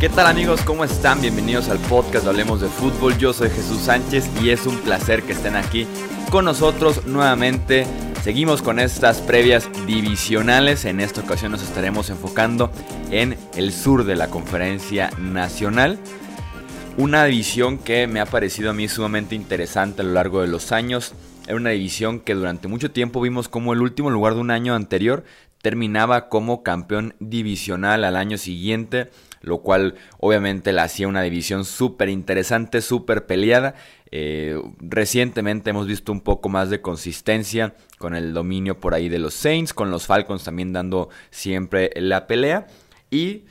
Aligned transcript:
¿Qué 0.00 0.08
tal 0.08 0.26
amigos? 0.26 0.62
¿Cómo 0.62 0.84
están? 0.84 1.20
Bienvenidos 1.20 1.68
al 1.68 1.78
podcast 1.78 2.26
Hablemos 2.26 2.62
de 2.62 2.68
Fútbol. 2.68 3.18
Yo 3.18 3.34
soy 3.34 3.50
Jesús 3.50 3.82
Sánchez 3.82 4.30
y 4.42 4.48
es 4.48 4.64
un 4.66 4.78
placer 4.78 5.22
que 5.22 5.32
estén 5.32 5.56
aquí 5.56 5.86
con 6.30 6.46
nosotros 6.46 7.06
nuevamente. 7.06 7.86
Seguimos 8.24 8.62
con 8.62 8.78
estas 8.78 9.18
previas 9.18 9.68
divisionales. 9.86 10.86
En 10.86 11.00
esta 11.00 11.20
ocasión 11.20 11.52
nos 11.52 11.62
estaremos 11.62 12.08
enfocando 12.08 12.70
en 13.10 13.36
el 13.56 13.72
sur 13.72 14.04
de 14.04 14.16
la 14.16 14.28
conferencia 14.28 15.10
nacional. 15.18 15.98
Una 16.96 17.26
división 17.26 17.76
que 17.76 18.06
me 18.06 18.20
ha 18.20 18.26
parecido 18.26 18.70
a 18.70 18.72
mí 18.72 18.88
sumamente 18.88 19.34
interesante 19.34 20.00
a 20.00 20.04
lo 20.04 20.12
largo 20.12 20.40
de 20.40 20.48
los 20.48 20.72
años. 20.72 21.12
Era 21.50 21.56
una 21.56 21.70
división 21.70 22.20
que 22.20 22.34
durante 22.34 22.68
mucho 22.68 22.92
tiempo 22.92 23.20
vimos 23.20 23.48
como 23.48 23.72
el 23.72 23.82
último 23.82 24.08
lugar 24.10 24.34
de 24.34 24.40
un 24.40 24.50
año 24.50 24.74
anterior 24.74 25.24
terminaba 25.60 26.28
como 26.28 26.62
campeón 26.62 27.14
divisional 27.18 28.04
al 28.04 28.16
año 28.16 28.38
siguiente 28.38 29.10
lo 29.42 29.58
cual 29.58 29.94
obviamente 30.18 30.72
la 30.72 30.84
hacía 30.84 31.08
una 31.08 31.22
división 31.22 31.64
súper 31.64 32.08
interesante, 32.08 32.82
súper 32.82 33.26
peleada. 33.26 33.74
Eh, 34.10 34.60
recientemente 34.78 35.70
hemos 35.70 35.86
visto 35.86 36.12
un 36.12 36.20
poco 36.20 36.48
más 36.48 36.70
de 36.70 36.80
consistencia 36.80 37.74
con 37.98 38.14
el 38.14 38.34
dominio 38.34 38.78
por 38.78 38.94
ahí 38.94 39.08
de 39.08 39.18
los 39.18 39.34
Saints, 39.34 39.72
con 39.72 39.90
los 39.90 40.06
Falcons 40.06 40.44
también 40.44 40.72
dando 40.72 41.08
siempre 41.30 41.90
la 41.96 42.26
pelea. 42.26 42.66
Y 43.10 43.44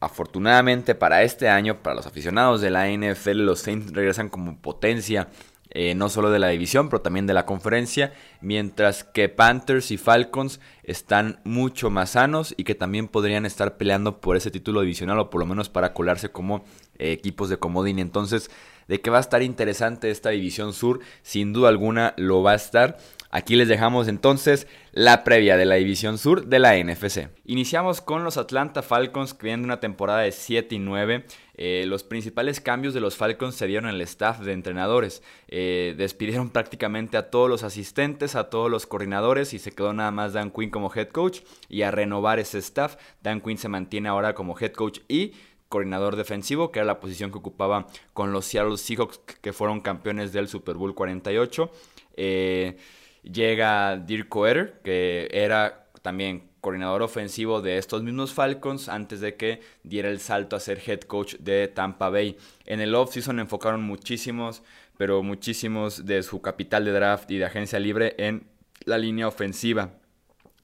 afortunadamente 0.00 0.94
para 0.94 1.22
este 1.22 1.48
año, 1.48 1.82
para 1.82 1.96
los 1.96 2.06
aficionados 2.06 2.60
de 2.60 2.70
la 2.70 2.88
NFL, 2.88 3.44
los 3.44 3.60
Saints 3.60 3.92
regresan 3.92 4.30
como 4.30 4.60
potencia 4.60 5.28
eh, 5.70 5.94
no 5.94 6.08
solo 6.08 6.30
de 6.30 6.38
la 6.38 6.48
división, 6.48 6.88
pero 6.88 7.00
también 7.00 7.26
de 7.26 7.34
la 7.34 7.46
conferencia, 7.46 8.12
mientras 8.40 9.04
que 9.04 9.28
Panthers 9.28 9.90
y 9.90 9.96
Falcons 9.96 10.60
están 10.82 11.40
mucho 11.44 11.90
más 11.90 12.10
sanos 12.10 12.54
y 12.56 12.64
que 12.64 12.74
también 12.74 13.06
podrían 13.08 13.46
estar 13.46 13.76
peleando 13.76 14.20
por 14.20 14.36
ese 14.36 14.50
título 14.50 14.80
divisional 14.80 15.18
o 15.18 15.30
por 15.30 15.40
lo 15.40 15.46
menos 15.46 15.68
para 15.68 15.94
colarse 15.94 16.30
como 16.30 16.64
eh, 16.98 17.12
equipos 17.12 17.48
de 17.48 17.58
comodín. 17.58 17.98
Entonces, 17.98 18.50
de 18.88 19.00
que 19.00 19.10
va 19.10 19.18
a 19.18 19.20
estar 19.20 19.42
interesante 19.42 20.10
esta 20.10 20.30
división 20.30 20.72
sur, 20.72 20.98
sin 21.22 21.52
duda 21.52 21.68
alguna 21.68 22.14
lo 22.16 22.42
va 22.42 22.52
a 22.52 22.56
estar. 22.56 22.98
Aquí 23.32 23.54
les 23.54 23.68
dejamos 23.68 24.08
entonces 24.08 24.66
la 24.90 25.22
previa 25.22 25.56
de 25.56 25.64
la 25.64 25.76
División 25.76 26.18
Sur 26.18 26.46
de 26.46 26.58
la 26.58 26.76
NFC. 26.76 27.28
Iniciamos 27.44 28.00
con 28.00 28.24
los 28.24 28.36
Atlanta 28.36 28.82
Falcons 28.82 29.34
que 29.34 29.46
vienen 29.46 29.64
una 29.64 29.78
temporada 29.78 30.22
de 30.22 30.32
7 30.32 30.74
y 30.74 30.78
9. 30.80 31.26
Eh, 31.62 31.84
los 31.86 32.04
principales 32.04 32.58
cambios 32.58 32.94
de 32.94 33.00
los 33.00 33.18
Falcons 33.18 33.54
se 33.54 33.66
dieron 33.66 33.90
en 33.90 33.96
el 33.96 34.00
staff 34.00 34.40
de 34.40 34.54
entrenadores. 34.54 35.22
Eh, 35.46 35.94
despidieron 35.98 36.48
prácticamente 36.48 37.18
a 37.18 37.28
todos 37.28 37.50
los 37.50 37.64
asistentes, 37.64 38.34
a 38.34 38.48
todos 38.48 38.70
los 38.70 38.86
coordinadores 38.86 39.52
y 39.52 39.58
se 39.58 39.72
quedó 39.72 39.92
nada 39.92 40.10
más 40.10 40.32
Dan 40.32 40.52
Quinn 40.52 40.70
como 40.70 40.90
head 40.90 41.08
coach. 41.08 41.40
Y 41.68 41.82
a 41.82 41.90
renovar 41.90 42.38
ese 42.38 42.56
staff, 42.58 42.96
Dan 43.20 43.42
Quinn 43.42 43.58
se 43.58 43.68
mantiene 43.68 44.08
ahora 44.08 44.34
como 44.34 44.58
head 44.58 44.72
coach 44.72 45.00
y 45.06 45.34
coordinador 45.68 46.16
defensivo, 46.16 46.72
que 46.72 46.78
era 46.78 46.86
la 46.86 46.98
posición 46.98 47.30
que 47.30 47.36
ocupaba 47.36 47.86
con 48.14 48.32
los 48.32 48.46
Seattle 48.46 48.78
Seahawks, 48.78 49.18
que 49.18 49.52
fueron 49.52 49.82
campeones 49.82 50.32
del 50.32 50.48
Super 50.48 50.76
Bowl 50.76 50.94
48. 50.94 51.70
Eh, 52.16 52.78
Llega 53.22 53.98
Dirk 53.98 54.28
Coeter, 54.28 54.80
que 54.82 55.28
era 55.30 55.90
también 56.00 56.49
coordinador 56.60 57.02
ofensivo 57.02 57.62
de 57.62 57.78
estos 57.78 58.02
mismos 58.02 58.32
Falcons 58.32 58.88
antes 58.88 59.20
de 59.20 59.36
que 59.36 59.60
diera 59.82 60.10
el 60.10 60.20
salto 60.20 60.56
a 60.56 60.60
ser 60.60 60.80
head 60.86 61.00
coach 61.00 61.36
de 61.36 61.68
Tampa 61.68 62.10
Bay. 62.10 62.36
En 62.66 62.80
el 62.80 62.94
offseason 62.94 63.40
enfocaron 63.40 63.82
muchísimos, 63.82 64.62
pero 64.96 65.22
muchísimos 65.22 66.06
de 66.06 66.22
su 66.22 66.42
capital 66.42 66.84
de 66.84 66.92
draft 66.92 67.30
y 67.30 67.38
de 67.38 67.46
agencia 67.46 67.78
libre 67.78 68.14
en 68.18 68.46
la 68.84 68.98
línea 68.98 69.28
ofensiva. 69.28 69.94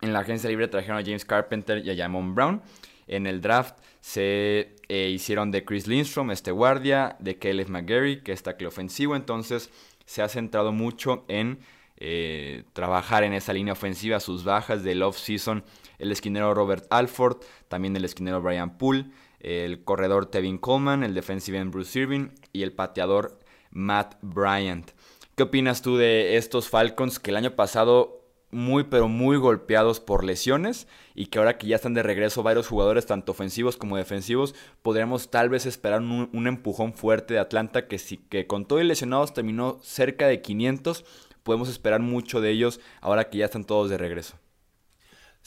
En 0.03 0.13
la 0.13 0.21
agencia 0.21 0.51
libre 0.51 0.69
trajeron 0.69 0.99
a 0.99 1.05
James 1.05 1.25
Carpenter 1.25 1.85
y 1.85 1.91
a 1.91 1.97
Jamon 1.97 2.35
Brown. 2.35 2.63
En 3.07 3.27
el 3.27 3.41
draft 3.41 3.79
se 4.01 4.75
eh, 4.89 5.09
hicieron 5.09 5.51
de 5.51 5.65
Chris 5.65 5.87
Lindstrom, 5.87 6.31
este 6.31 6.51
guardia, 6.51 7.17
de 7.19 7.39
Caleb 7.39 7.69
McGarry, 7.69 8.23
que 8.23 8.33
es 8.33 8.43
tackle 8.43 8.67
ofensivo. 8.67 9.17
Entonces 9.17 9.71
se 10.05 10.23
ha 10.23 10.29
centrado 10.29 10.73
mucho 10.73 11.25
en 11.29 11.61
eh, 11.99 12.65
trabajar 12.75 13.25
en 13.25 13.33
esa 13.33 13.53
línea 13.55 13.73
ofensiva, 13.73 14.21
sus 14.21 14.45
bajas 14.45 14.83
del 14.83 15.03
off-season, 15.03 15.65
el 15.99 16.13
esquinero 16.13 16.55
Robert 16.55 16.87
Alford, 16.91 17.39
también 17.69 17.97
el 17.97 18.05
esquinero 18.05 18.43
Brian 18.43 18.79
Poole, 18.79 19.07
el 19.41 19.85
corredor 19.85 20.27
Tevin 20.27 20.59
Coleman, 20.59 21.03
el 21.03 21.15
defensive 21.15 21.59
end 21.59 21.73
Bruce 21.73 21.99
Irving 21.99 22.29
y 22.53 22.63
el 22.63 22.73
pateador 22.73 23.39
Matt 23.71 24.17
Bryant. 24.23 24.91
¿Qué 25.35 25.43
opinas 25.43 25.83
tú 25.83 25.97
de 25.97 26.37
estos 26.37 26.69
Falcons 26.69 27.19
que 27.19 27.31
el 27.31 27.37
año 27.37 27.55
pasado 27.57 28.17
muy 28.51 28.85
pero 28.85 29.09
muy 29.09 29.37
golpeados 29.37 30.01
por 30.01 30.25
lesiones 30.25 30.87
y 31.15 31.27
que 31.27 31.39
ahora 31.39 31.59
que 31.59 31.67
ya 31.67 31.77
están 31.77 31.95
de 31.95 32.03
regreso 32.03 32.43
varios 32.43 32.69
jugadores 32.69 33.05
tanto 33.05 33.33
ofensivos 33.33 33.77
como 33.77 33.97
defensivos 33.97 34.55
podríamos 34.83 35.31
tal 35.31 35.49
vez 35.49 35.67
esperar 35.67 36.01
un, 36.01 36.47
empujón 36.47 36.95
fuerte 36.95 37.35
de 37.35 37.41
Atlanta 37.41 37.89
que, 37.89 37.99
sí, 37.99 38.17
que 38.17 38.47
con 38.47 38.65
todo 38.65 38.81
y 38.81 38.85
lesionados 38.85 39.35
terminó 39.35 39.79
cerca 39.83 40.27
de 40.29 40.43
500 40.43 41.05
podemos 41.43 41.69
esperar 41.69 42.01
mucho 42.01 42.41
de 42.41 42.51
ellos 42.51 42.81
ahora 43.01 43.29
que 43.29 43.39
ya 43.39 43.47
están 43.47 43.65
todos 43.65 43.91
de 43.91 43.99
regreso. 43.99 44.37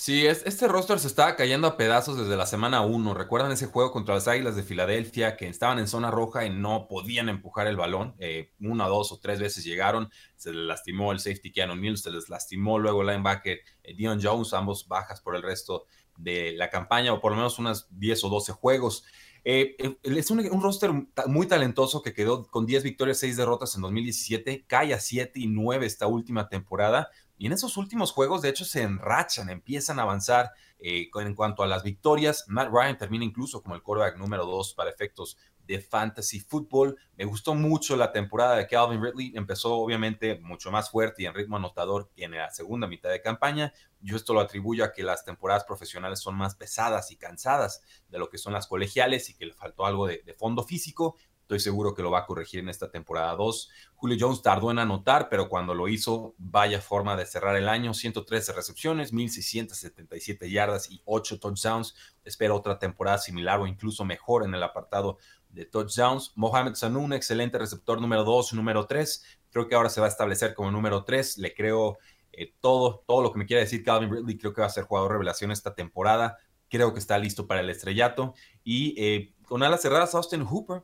Sí, 0.01 0.25
este 0.25 0.69
roster 0.69 0.97
se 0.97 1.07
estaba 1.07 1.35
cayendo 1.35 1.67
a 1.67 1.75
pedazos 1.75 2.17
desde 2.17 2.37
la 2.37 2.45
semana 2.45 2.79
1. 2.79 3.13
¿Recuerdan 3.13 3.51
ese 3.51 3.65
juego 3.65 3.91
contra 3.91 4.15
las 4.15 4.29
Águilas 4.29 4.55
de 4.55 4.63
Filadelfia 4.63 5.35
que 5.35 5.45
estaban 5.49 5.77
en 5.77 5.89
zona 5.89 6.09
roja 6.09 6.45
y 6.45 6.49
no 6.49 6.87
podían 6.87 7.27
empujar 7.27 7.67
el 7.67 7.75
balón? 7.75 8.15
Eh, 8.17 8.53
una, 8.61 8.87
dos 8.87 9.11
o 9.11 9.19
tres 9.19 9.41
veces 9.41 9.65
llegaron, 9.65 10.09
se 10.37 10.53
les 10.53 10.65
lastimó 10.65 11.11
el 11.11 11.19
safety 11.19 11.51
Keanu 11.51 11.75
Neal, 11.75 11.97
se 11.97 12.11
les 12.11 12.29
lastimó 12.29 12.79
luego 12.79 13.01
el 13.01 13.07
linebacker 13.07 13.59
eh, 13.83 13.93
Dion 13.93 14.21
Jones, 14.23 14.53
ambos 14.53 14.87
bajas 14.87 15.19
por 15.19 15.35
el 15.35 15.41
resto 15.41 15.85
de 16.15 16.53
la 16.53 16.69
campaña 16.69 17.11
o 17.11 17.19
por 17.19 17.33
lo 17.33 17.35
menos 17.35 17.59
unas 17.59 17.89
10 17.91 18.23
o 18.23 18.29
12 18.29 18.53
juegos. 18.53 19.03
Eh, 19.43 19.75
eh, 19.79 19.97
es 20.03 20.31
un, 20.31 20.61
roster 20.61 20.91
muy 21.27 21.47
talentoso 21.47 22.01
que 22.01 22.13
quedó 22.13 22.45
con 22.47 22.65
10 22.65 22.83
victorias, 22.83 23.19
6 23.19 23.37
derrotas 23.37 23.75
en 23.75 23.81
2017, 23.81 24.65
cae 24.67 24.93
a 24.93 24.99
7 24.99 25.39
y 25.39 25.47
9 25.47 25.85
esta 25.85 26.07
última 26.07 26.49
temporada. 26.49 27.09
Y 27.37 27.45
en 27.45 27.53
esos 27.53 27.77
últimos 27.77 28.11
juegos, 28.11 28.41
de 28.41 28.49
hecho, 28.49 28.65
se 28.65 28.81
enrachan, 28.81 29.49
empiezan 29.49 29.99
a 29.99 30.01
avanzar 30.01 30.51
eh, 30.79 31.09
en 31.13 31.35
cuanto 31.35 31.63
a 31.63 31.67
las 31.67 31.83
victorias. 31.83 32.45
Matt 32.47 32.69
Ryan 32.71 32.97
termina 32.97 33.23
incluso 33.23 33.61
como 33.61 33.75
el 33.75 33.81
quarterback 33.81 34.17
número 34.17 34.45
2 34.45 34.73
para 34.73 34.89
efectos 34.89 35.37
de 35.69 35.79
fantasy 35.79 36.39
football. 36.39 36.97
Me 37.15 37.25
gustó 37.25 37.53
mucho 37.53 37.95
la 37.95 38.11
temporada 38.11 38.55
de 38.55 38.65
Calvin 38.65 39.03
Ridley. 39.03 39.33
Empezó 39.35 39.75
obviamente 39.75 40.39
mucho 40.39 40.71
más 40.71 40.89
fuerte 40.89 41.21
y 41.21 41.25
en 41.27 41.35
ritmo 41.35 41.57
anotador 41.57 42.09
que 42.15 42.23
en 42.23 42.31
la 42.31 42.49
segunda 42.49 42.87
mitad 42.87 43.11
de 43.11 43.21
campaña. 43.21 43.71
Yo 44.01 44.15
esto 44.15 44.33
lo 44.33 44.39
atribuyo 44.39 44.83
a 44.83 44.91
que 44.91 45.03
las 45.03 45.23
temporadas 45.23 45.65
profesionales 45.65 46.21
son 46.21 46.35
más 46.35 46.55
pesadas 46.55 47.11
y 47.11 47.17
cansadas 47.17 47.83
de 48.09 48.17
lo 48.17 48.29
que 48.31 48.39
son 48.39 48.53
las 48.53 48.65
colegiales 48.65 49.29
y 49.29 49.35
que 49.35 49.45
le 49.45 49.53
faltó 49.53 49.85
algo 49.85 50.07
de, 50.07 50.23
de 50.25 50.33
fondo 50.33 50.63
físico. 50.63 51.15
Estoy 51.49 51.61
seguro 51.61 51.95
que 51.95 52.03
lo 52.03 52.11
va 52.11 52.19
a 52.19 52.25
corregir 52.27 52.59
en 52.59 52.69
esta 52.69 52.91
temporada 52.91 53.35
2. 53.35 53.71
Julio 53.95 54.17
Jones 54.19 54.43
tardó 54.43 54.69
en 54.69 54.77
anotar, 54.77 55.29
pero 55.29 55.49
cuando 55.49 55.73
lo 55.73 55.87
hizo, 55.87 56.35
vaya 56.37 56.79
forma 56.79 57.15
de 57.15 57.25
cerrar 57.25 57.55
el 57.55 57.67
año. 57.67 57.95
113 57.95 58.53
recepciones, 58.53 59.13
1677 59.13 60.51
yardas 60.51 60.91
y 60.91 61.01
8 61.05 61.39
touchdowns. 61.39 61.95
Espero 62.23 62.55
otra 62.55 62.77
temporada 62.77 63.17
similar 63.17 63.59
o 63.59 63.65
incluso 63.65 64.05
mejor 64.05 64.45
en 64.45 64.53
el 64.53 64.61
apartado 64.61 65.17
de 65.49 65.65
touchdowns. 65.65 66.31
Mohamed 66.35 66.75
Sanu, 66.75 67.01
un 67.01 67.13
excelente 67.13 67.57
receptor 67.57 67.99
número 67.99 68.23
2, 68.23 68.53
número 68.53 68.85
3. 68.85 69.23
Creo 69.51 69.67
que 69.67 69.75
ahora 69.75 69.89
se 69.89 69.99
va 69.99 70.07
a 70.07 70.09
establecer 70.09 70.53
como 70.53 70.71
número 70.71 71.03
3. 71.03 71.37
Le 71.39 71.53
creo 71.53 71.97
eh, 72.31 72.53
todo, 72.59 73.03
todo 73.07 73.21
lo 73.21 73.31
que 73.31 73.39
me 73.39 73.45
quiere 73.45 73.61
decir 73.61 73.83
Calvin 73.83 74.11
Ridley. 74.11 74.37
Creo 74.37 74.53
que 74.53 74.61
va 74.61 74.67
a 74.67 74.71
ser 74.71 74.85
jugador 74.85 75.11
revelación 75.11 75.51
esta 75.51 75.75
temporada. 75.75 76.37
Creo 76.69 76.93
que 76.93 76.99
está 76.99 77.17
listo 77.17 77.47
para 77.47 77.61
el 77.61 77.69
estrellato. 77.69 78.33
Y 78.63 78.95
eh, 79.03 79.33
con 79.43 79.63
alas 79.63 79.81
cerradas, 79.81 80.15
Austin 80.15 80.45
Hooper 80.45 80.83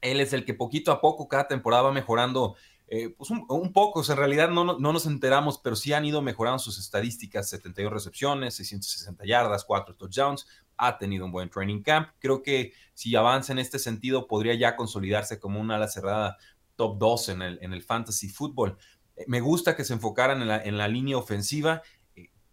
él 0.00 0.20
es 0.20 0.32
el 0.32 0.44
que 0.44 0.54
poquito 0.54 0.92
a 0.92 1.00
poco 1.00 1.28
cada 1.28 1.48
temporada 1.48 1.84
va 1.84 1.92
mejorando, 1.92 2.56
eh, 2.86 3.10
pues 3.10 3.30
un, 3.30 3.72
poco, 3.72 4.02
en 4.08 4.16
realidad 4.16 4.50
no, 4.50 4.64
no, 4.64 4.92
nos 4.92 5.06
enteramos, 5.06 5.58
pero 5.58 5.76
sí 5.76 5.92
han 5.92 6.04
ido 6.04 6.22
mejorando 6.22 6.58
sus 6.58 6.78
estadísticas, 6.78 7.50
72 7.50 7.92
recepciones, 7.92 8.54
660 8.54 9.24
yardas, 9.26 9.64
4 9.64 9.94
touchdowns, 9.96 10.46
ha 10.78 10.98
tenido 10.98 11.24
un 11.24 11.32
buen 11.32 11.50
training 11.50 11.82
camp. 11.82 12.08
Creo 12.18 12.42
que 12.42 12.72
si 12.94 13.14
avanza 13.16 13.52
en 13.52 13.58
este 13.58 13.78
sentido, 13.78 14.26
podría 14.26 14.54
ya 14.54 14.76
consolidarse 14.76 15.38
como 15.38 15.60
una 15.60 15.76
ala 15.76 15.88
cerrada 15.88 16.38
top 16.76 16.98
2 16.98 17.28
en 17.30 17.42
el, 17.42 17.58
en 17.60 17.72
el 17.72 17.82
fantasy 17.82 18.28
fútbol. 18.28 18.78
Eh, 19.16 19.24
me 19.26 19.40
gusta 19.40 19.76
que 19.76 19.84
se 19.84 19.92
enfocaran 19.92 20.40
en 20.40 20.48
la, 20.48 20.62
en 20.62 20.78
la 20.78 20.88
línea 20.88 21.18
ofensiva 21.18 21.82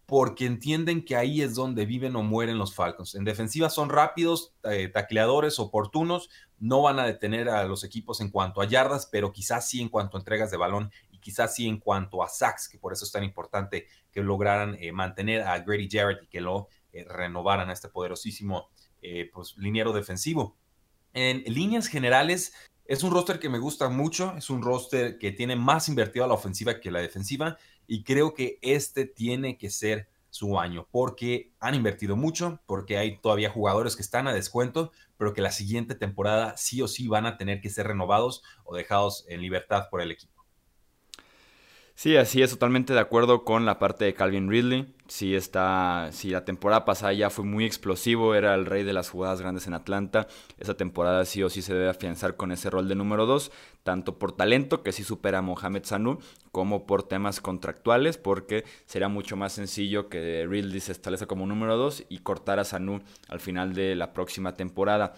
porque 0.06 0.46
entienden 0.46 1.04
que 1.04 1.16
ahí 1.16 1.42
es 1.42 1.56
donde 1.56 1.84
viven 1.84 2.14
o 2.14 2.22
mueren 2.22 2.58
los 2.58 2.74
Falcons. 2.74 3.16
En 3.16 3.24
defensiva 3.24 3.68
son 3.68 3.90
rápidos, 3.90 4.54
eh, 4.62 4.88
tacleadores, 4.88 5.58
oportunos, 5.58 6.30
no 6.58 6.80
van 6.80 7.00
a 7.00 7.04
detener 7.04 7.48
a 7.48 7.64
los 7.64 7.82
equipos 7.82 8.20
en 8.20 8.30
cuanto 8.30 8.60
a 8.60 8.66
yardas, 8.66 9.06
pero 9.06 9.32
quizás 9.32 9.68
sí 9.68 9.82
en 9.82 9.88
cuanto 9.88 10.16
a 10.16 10.20
entregas 10.20 10.52
de 10.52 10.56
balón 10.56 10.92
y 11.10 11.18
quizás 11.18 11.56
sí 11.56 11.66
en 11.66 11.80
cuanto 11.80 12.22
a 12.22 12.28
sacks, 12.28 12.68
que 12.68 12.78
por 12.78 12.92
eso 12.92 13.04
es 13.04 13.10
tan 13.10 13.24
importante 13.24 13.88
que 14.12 14.22
lograran 14.22 14.76
eh, 14.78 14.92
mantener 14.92 15.42
a 15.42 15.58
Grady 15.58 15.88
Jarrett 15.90 16.22
y 16.22 16.28
que 16.28 16.40
lo 16.40 16.68
eh, 17.00 17.06
renovaran 17.08 17.70
a 17.70 17.72
este 17.72 17.88
poderosísimo 17.88 18.70
pues, 19.32 19.56
liniero 19.56 19.92
defensivo. 19.92 20.56
En 21.12 21.44
líneas 21.44 21.86
generales, 21.86 22.52
es 22.86 23.02
un 23.04 23.12
roster 23.12 23.38
que 23.38 23.48
me 23.48 23.58
gusta 23.58 23.88
mucho, 23.88 24.34
es 24.36 24.50
un 24.50 24.62
roster 24.62 25.18
que 25.18 25.32
tiene 25.32 25.54
más 25.54 25.88
invertido 25.88 26.24
a 26.24 26.28
la 26.28 26.34
ofensiva 26.34 26.80
que 26.80 26.90
la 26.90 27.00
defensiva 27.00 27.56
y 27.86 28.02
creo 28.02 28.34
que 28.34 28.58
este 28.62 29.06
tiene 29.06 29.58
que 29.58 29.70
ser 29.70 30.08
su 30.30 30.58
año, 30.58 30.86
porque 30.90 31.52
han 31.60 31.74
invertido 31.74 32.14
mucho, 32.14 32.60
porque 32.66 32.98
hay 32.98 33.18
todavía 33.18 33.50
jugadores 33.50 33.96
que 33.96 34.02
están 34.02 34.28
a 34.28 34.34
descuento, 34.34 34.92
pero 35.16 35.32
que 35.32 35.40
la 35.40 35.50
siguiente 35.50 35.94
temporada 35.94 36.56
sí 36.56 36.82
o 36.82 36.88
sí 36.88 37.08
van 37.08 37.24
a 37.24 37.38
tener 37.38 37.60
que 37.60 37.70
ser 37.70 37.86
renovados 37.86 38.42
o 38.64 38.76
dejados 38.76 39.24
en 39.28 39.40
libertad 39.40 39.88
por 39.90 40.02
el 40.02 40.10
equipo. 40.10 40.35
Sí, 41.98 42.14
así 42.18 42.42
es, 42.42 42.50
totalmente 42.50 42.92
de 42.92 43.00
acuerdo 43.00 43.42
con 43.42 43.64
la 43.64 43.78
parte 43.78 44.04
de 44.04 44.12
Calvin 44.12 44.50
Ridley. 44.50 44.94
Sí, 45.08 45.34
está, 45.34 46.10
si 46.12 46.28
la 46.28 46.44
temporada 46.44 46.84
pasada 46.84 47.14
ya 47.14 47.30
fue 47.30 47.46
muy 47.46 47.64
explosivo, 47.64 48.34
era 48.34 48.54
el 48.54 48.66
rey 48.66 48.84
de 48.84 48.92
las 48.92 49.08
jugadas 49.08 49.40
grandes 49.40 49.66
en 49.66 49.72
Atlanta. 49.72 50.26
Esa 50.58 50.74
temporada 50.74 51.24
sí 51.24 51.42
o 51.42 51.48
sí 51.48 51.62
se 51.62 51.72
debe 51.72 51.88
afianzar 51.88 52.36
con 52.36 52.52
ese 52.52 52.68
rol 52.68 52.86
de 52.88 52.96
número 52.96 53.24
2, 53.24 53.50
tanto 53.82 54.18
por 54.18 54.32
talento, 54.32 54.82
que 54.82 54.92
sí 54.92 55.04
supera 55.04 55.38
a 55.38 55.42
Mohamed 55.42 55.84
Sanu, 55.84 56.18
como 56.52 56.86
por 56.86 57.02
temas 57.02 57.40
contractuales, 57.40 58.18
porque 58.18 58.64
será 58.84 59.08
mucho 59.08 59.38
más 59.38 59.54
sencillo 59.54 60.10
que 60.10 60.46
Ridley 60.46 60.80
se 60.80 60.92
establezca 60.92 61.24
como 61.24 61.46
número 61.46 61.78
2 61.78 62.04
y 62.10 62.18
cortar 62.18 62.58
a 62.58 62.64
Sanu 62.64 63.00
al 63.28 63.40
final 63.40 63.72
de 63.72 63.94
la 63.94 64.12
próxima 64.12 64.54
temporada. 64.54 65.14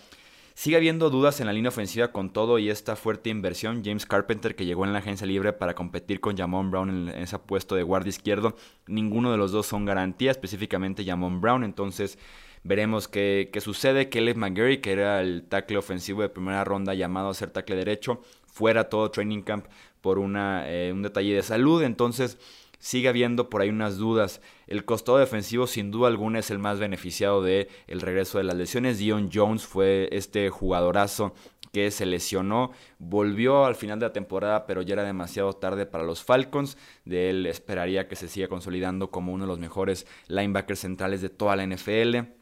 Sigue 0.59 0.77
habiendo 0.77 1.09
dudas 1.09 1.39
en 1.39 1.47
la 1.47 1.53
línea 1.53 1.69
ofensiva 1.69 2.11
con 2.11 2.33
todo 2.33 2.59
y 2.59 2.69
esta 2.69 2.97
fuerte 2.97 3.31
inversión. 3.31 3.83
James 3.85 4.07
Carpenter, 4.07 4.57
que 4.57 4.67
llegó 4.67 4.85
en 4.85 4.93
la 4.93 4.99
agencia 4.99 5.25
libre 5.25 5.53
para 5.53 5.77
competir 5.77 6.19
con 6.19 6.37
Jamon 6.37 6.73
Brown 6.73 6.91
en, 6.91 7.09
ese 7.11 7.39
puesto 7.39 7.77
de 7.77 7.85
guardia 7.85 8.09
izquierdo, 8.11 8.57
ninguno 8.89 9.31
de 9.31 9.37
los 9.37 9.53
dos 9.53 9.67
son 9.67 9.85
garantía, 9.85 10.33
específicamente 10.33 11.05
Jamon 11.05 11.41
Brown. 11.41 11.63
Entonces 11.63 12.19
veremos 12.65 13.07
qué, 13.07 13.49
sucede. 13.61 14.09
Kelly 14.09 14.35
McGarry, 14.35 14.79
que 14.79 14.91
era 14.91 15.21
el 15.21 15.45
tackle 15.45 15.79
ofensivo 15.79 16.23
de 16.23 16.29
primera 16.29 16.65
ronda 16.65 16.93
llamado 16.93 17.29
a 17.29 17.35
ser 17.35 17.51
tackle 17.51 17.77
derecho, 17.77 18.21
fuera 18.49 18.89
todo 18.89 19.13
training 19.13 19.43
camp 19.43 19.67
por 20.01 20.19
una, 20.19 20.69
eh, 20.69 20.91
un 20.93 21.03
detalle 21.03 21.37
de 21.37 21.43
salud. 21.45 21.85
Entonces 21.85 22.37
sigue 22.79 23.09
habiendo 23.09 23.51
por 23.51 23.61
ahí 23.61 23.69
unas 23.69 23.97
dudas. 23.97 24.41
El 24.67 24.85
costado 24.85 25.19
defensivo 25.19 25.67
sin 25.67 25.91
duda 25.91 26.09
alguna 26.09 26.39
es 26.39 26.51
el 26.51 26.59
más 26.59 26.79
beneficiado 26.79 27.43
de 27.43 27.69
el 27.87 28.01
regreso 28.01 28.39
de 28.39 28.45
las 28.45 28.57
lesiones. 28.57 28.99
Dion 28.99 29.31
Jones 29.33 29.67
fue 29.67 30.09
este 30.13 30.49
jugadorazo 30.51 31.35
que 31.73 31.91
se 31.91 32.07
lesionó, 32.07 32.73
volvió 32.99 33.67
al 33.67 33.75
final 33.75 33.99
de 33.99 34.07
la 34.07 34.13
temporada, 34.13 34.67
pero 34.67 34.83
ya 34.83 34.95
era 34.95 35.05
demasiado 35.05 35.53
tarde 35.53 35.87
para 35.87 36.05
los 36.05 36.23
Falcons. 36.23 36.79
De 37.05 37.31
él 37.31 37.47
esperaría 37.47 38.09
que 38.09 38.17
se 38.17 38.29
siga 38.29 38.49
consolidando 38.49 39.11
como 39.11 39.33
uno 39.33 39.45
de 39.45 39.49
los 39.49 39.59
mejores 39.59 40.07
linebackers 40.29 40.81
centrales 40.81 41.21
de 41.21 41.29
toda 41.29 41.57
la 41.57 41.67
NFL. 41.67 42.39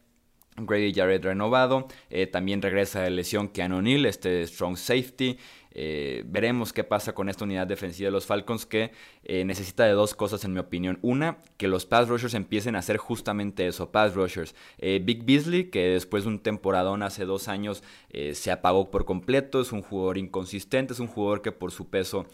Grady 0.58 0.94
Jarrett 0.94 1.24
renovado, 1.24 1.86
eh, 2.08 2.26
también 2.26 2.62
regresa 2.62 3.02
de 3.02 3.10
lesión 3.10 3.48
Keanu 3.48 3.82
Neal, 3.82 4.06
este 4.06 4.46
strong 4.46 4.76
safety, 4.76 5.38
eh, 5.78 6.25
veremos 6.26 6.73
qué 6.73 6.84
pasa 6.84 7.14
con 7.14 7.28
esta 7.28 7.44
unidad 7.44 7.67
defensiva 7.67 8.06
de 8.06 8.11
los 8.11 8.25
Falcons 8.25 8.64
que 8.64 8.93
eh, 9.25 9.44
necesita 9.44 9.84
de 9.84 9.93
dos 9.93 10.14
cosas 10.14 10.43
en 10.46 10.55
mi 10.55 10.58
opinión. 10.58 10.99
Una, 11.02 11.37
que 11.58 11.69
los 11.69 11.84
pass 11.84 12.08
rushers 12.08 12.32
empiecen 12.32 12.76
a 12.76 12.78
hacer 12.78 12.96
justamente 12.96 13.67
eso, 13.67 13.93
pass 13.93 14.14
rushers. 14.14 14.55
Eh, 14.78 15.02
Big 15.05 15.25
Beasley, 15.25 15.64
que 15.64 15.90
después 15.90 16.25
de 16.25 16.31
un 16.31 16.38
temporadón 16.38 17.02
hace 17.02 17.26
dos 17.26 17.49
años 17.49 17.82
se 18.32 18.50
apagó 18.50 18.90
por 18.90 19.05
completo, 19.05 19.61
es 19.61 19.73
un 19.73 19.82
jugador 19.82 20.17
inconsistente, 20.17 20.94
es 20.94 21.00
un 21.00 21.06
jugador 21.06 21.43
que 21.43 21.52
por 21.52 21.70
su 21.70 21.90
peso 21.90 22.25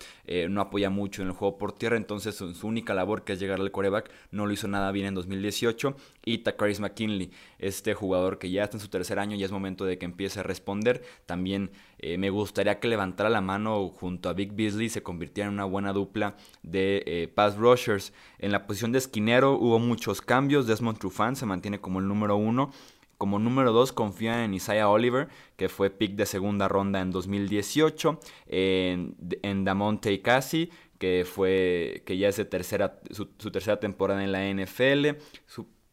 no 0.49 0.61
apoya 0.61 0.91
mucho 0.91 1.23
en 1.23 1.29
el 1.29 1.35
juego 1.35 1.59
por 1.59 1.73
tierra, 1.73 1.97
entonces 1.97 2.37
su, 2.37 2.55
única 2.65 2.95
labor 2.95 3.25
que 3.25 3.33
es 3.33 3.41
llegar 3.41 3.59
al 3.59 3.73
coreback 3.73 4.09
no 4.31 4.47
lo 4.47 4.53
hizo 4.53 4.69
nada 4.69 4.93
bien 4.93 5.07
en 5.07 5.15
2018. 5.15 5.97
Y 6.25 6.39
Takaris 6.39 6.79
McKinley, 6.79 7.33
este 7.59 7.95
jugador 7.95 8.39
que 8.39 8.49
ya 8.49 8.63
está 8.63 8.77
en 8.77 8.81
su 8.81 8.89
tercer 8.89 9.19
año 9.19 9.35
y 9.35 9.43
es 9.43 9.51
momento 9.51 9.85
de 9.85 9.99
que 9.99 10.05
empiece 10.05 10.39
a 10.39 10.45
responder. 10.45 11.03
También 11.27 11.73
me 12.19 12.31
gustaría 12.31 12.81
que 12.81 12.89
levantara 12.89 13.31
la 13.31 13.41
mano 13.41 13.89
junto 13.89 14.29
a 14.29 14.33
Big 14.33 14.53
Beasley 14.53 14.89
se 14.89 15.03
convirtiera 15.03 15.49
en 15.49 15.55
una 15.55 15.65
buena 15.65 15.93
dupla 15.93 16.37
de 16.63 17.03
eh, 17.07 17.29
pass 17.29 17.57
rushers. 17.57 18.13
En 18.39 18.51
la 18.51 18.67
posición 18.67 18.91
de 18.93 18.99
esquinero 18.99 19.53
hubo 19.53 19.79
muchos 19.79 20.21
cambios. 20.21 20.67
Desmond 20.67 20.99
Trufant 20.99 21.37
se 21.37 21.47
mantiene 21.47 21.81
como 21.81 22.01
el 22.01 22.09
número 22.09 22.37
uno. 22.37 22.73
Como 23.19 23.39
número 23.39 23.71
dos 23.71 23.93
confía 23.93 24.45
en 24.45 24.53
Isaiah 24.53 24.89
Oliver, 24.89 25.29
que 25.57 25.69
fue 25.69 25.91
pick 25.91 26.17
de 26.17 26.27
segunda 26.27 26.67
ronda 26.67 27.01
en 27.01 27.13
2018. 27.13 28.19
En, 28.49 29.15
en 29.43 29.65
Damonte 29.65 30.21
Cassie, 30.23 30.71
que 30.99 31.25
fue 31.25 32.03
que 32.05 32.19
ya 32.19 32.29
es 32.29 32.49
tercera, 32.51 33.01
su, 33.13 33.27
tercera 33.27 33.79
temporada 33.79 34.25
en 34.25 34.33
la 34.33 34.49
NFL. 34.53 35.21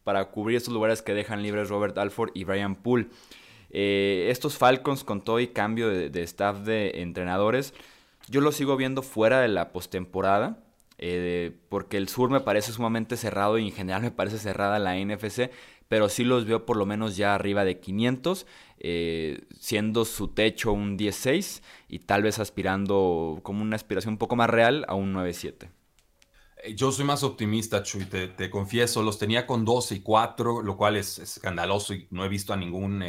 para 0.02 0.24
cubrir 0.30 0.56
estos 0.56 0.74
lugares 0.74 1.02
que 1.02 1.14
dejan 1.14 1.42
libres 1.42 1.68
Robert 1.68 1.96
Alford 1.98 2.30
y 2.34 2.42
Brian 2.42 2.74
Poole. 2.74 3.06
Eh, 3.70 4.28
estos 4.30 4.56
Falcons 4.58 5.04
con 5.04 5.22
todo 5.22 5.40
y 5.40 5.48
cambio 5.48 5.88
de, 5.88 6.22
staff 6.22 6.58
de 6.58 7.02
entrenadores, 7.02 7.74
yo 8.28 8.40
los 8.40 8.56
sigo 8.56 8.76
viendo 8.76 9.02
fuera 9.02 9.40
de 9.40 9.48
la 9.48 9.72
postemporada. 9.72 10.64
Eh, 11.02 11.56
porque 11.70 11.96
el 11.96 12.10
sur 12.10 12.28
me 12.28 12.40
parece 12.40 12.72
sumamente 12.72 13.16
cerrado 13.16 13.56
y 13.56 13.66
en 13.66 13.72
general 13.72 14.02
me 14.02 14.10
parece 14.10 14.38
cerrada 14.38 14.78
la 14.78 14.98
NFC, 14.98 15.50
pero 15.88 16.10
sí 16.10 16.24
los 16.24 16.44
veo 16.44 16.66
por 16.66 16.76
lo 16.76 16.84
menos 16.84 17.16
ya 17.16 17.34
arriba 17.34 17.64
de 17.64 17.80
500, 17.80 18.46
eh, 18.78 19.40
siendo 19.58 20.04
su 20.04 20.28
techo 20.28 20.72
un 20.72 20.98
16 20.98 21.62
y 21.88 22.00
tal 22.00 22.22
vez 22.22 22.38
aspirando 22.38 23.40
como 23.42 23.62
una 23.62 23.76
aspiración 23.76 24.14
un 24.14 24.18
poco 24.18 24.36
más 24.36 24.50
real 24.50 24.84
a 24.88 24.94
un 24.94 25.14
9-7. 25.14 25.70
Yo 26.76 26.92
soy 26.92 27.06
más 27.06 27.22
optimista, 27.22 27.82
Chuy, 27.82 28.04
te, 28.04 28.50
confieso, 28.50 29.02
los 29.02 29.18
tenía 29.18 29.46
con 29.46 29.64
12 29.64 29.96
y 29.96 30.00
4, 30.00 30.62
lo 30.62 30.76
cual 30.76 30.96
es, 30.96 31.18
escandaloso 31.18 31.94
y 31.94 32.06
no 32.10 32.24
he 32.24 32.28
visto 32.28 32.52
a 32.52 32.56
ningún 32.56 33.02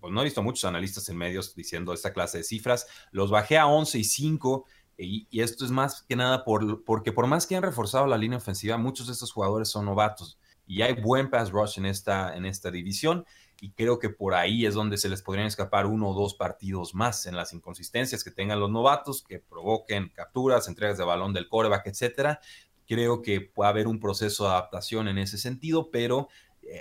pues 0.00 0.12
no 0.12 0.20
he 0.20 0.24
visto 0.24 0.42
muchos 0.42 0.64
analistas 0.64 1.08
en 1.08 1.16
medios 1.16 1.54
diciendo 1.54 1.92
esta 1.92 2.12
clase 2.12 2.38
de 2.38 2.44
cifras. 2.44 2.86
Los 3.10 3.30
bajé 3.30 3.58
a 3.58 3.66
11 3.66 3.98
y 3.98 4.04
5 4.04 4.64
y, 4.96 5.40
esto 5.40 5.64
es 5.64 5.70
más 5.70 6.02
que 6.02 6.16
nada 6.16 6.44
por, 6.44 6.84
porque 6.84 7.12
por 7.12 7.26
más 7.26 7.46
que 7.46 7.56
han 7.56 7.62
reforzado 7.62 8.06
la 8.06 8.18
línea 8.18 8.38
ofensiva, 8.38 8.76
muchos 8.76 9.06
de 9.06 9.12
estos 9.12 9.32
jugadores 9.32 9.68
son 9.68 9.86
novatos 9.86 10.38
y 10.66 10.82
hay 10.82 10.94
buen 10.94 11.30
pass 11.30 11.50
rush 11.50 11.78
en 11.78 11.86
esta, 11.86 12.36
en 12.36 12.46
esta 12.46 12.70
división 12.70 13.24
y 13.60 13.70
creo 13.72 13.98
que 13.98 14.10
por 14.10 14.34
ahí 14.34 14.66
es 14.66 14.74
donde 14.74 14.98
se 14.98 15.08
les 15.08 15.22
podrían 15.22 15.46
escapar 15.46 15.86
uno 15.86 16.10
o 16.10 16.14
dos 16.14 16.34
partidos 16.34 16.94
más 16.94 17.26
en 17.26 17.36
las 17.36 17.52
inconsistencias 17.52 18.24
que 18.24 18.30
tengan 18.30 18.60
los 18.60 18.70
novatos, 18.70 19.22
que 19.22 19.38
provoquen 19.38 20.10
capturas, 20.14 20.68
entregas 20.68 20.98
de 20.98 21.04
balón 21.04 21.32
del 21.32 21.48
coreback, 21.48 21.86
etcétera. 21.86 22.40
Creo 22.86 23.22
que 23.22 23.40
puede 23.40 23.70
haber 23.70 23.86
un 23.86 24.00
proceso 24.00 24.44
de 24.44 24.50
adaptación 24.50 25.08
en 25.08 25.18
ese 25.18 25.38
sentido, 25.38 25.90
pero 25.90 26.28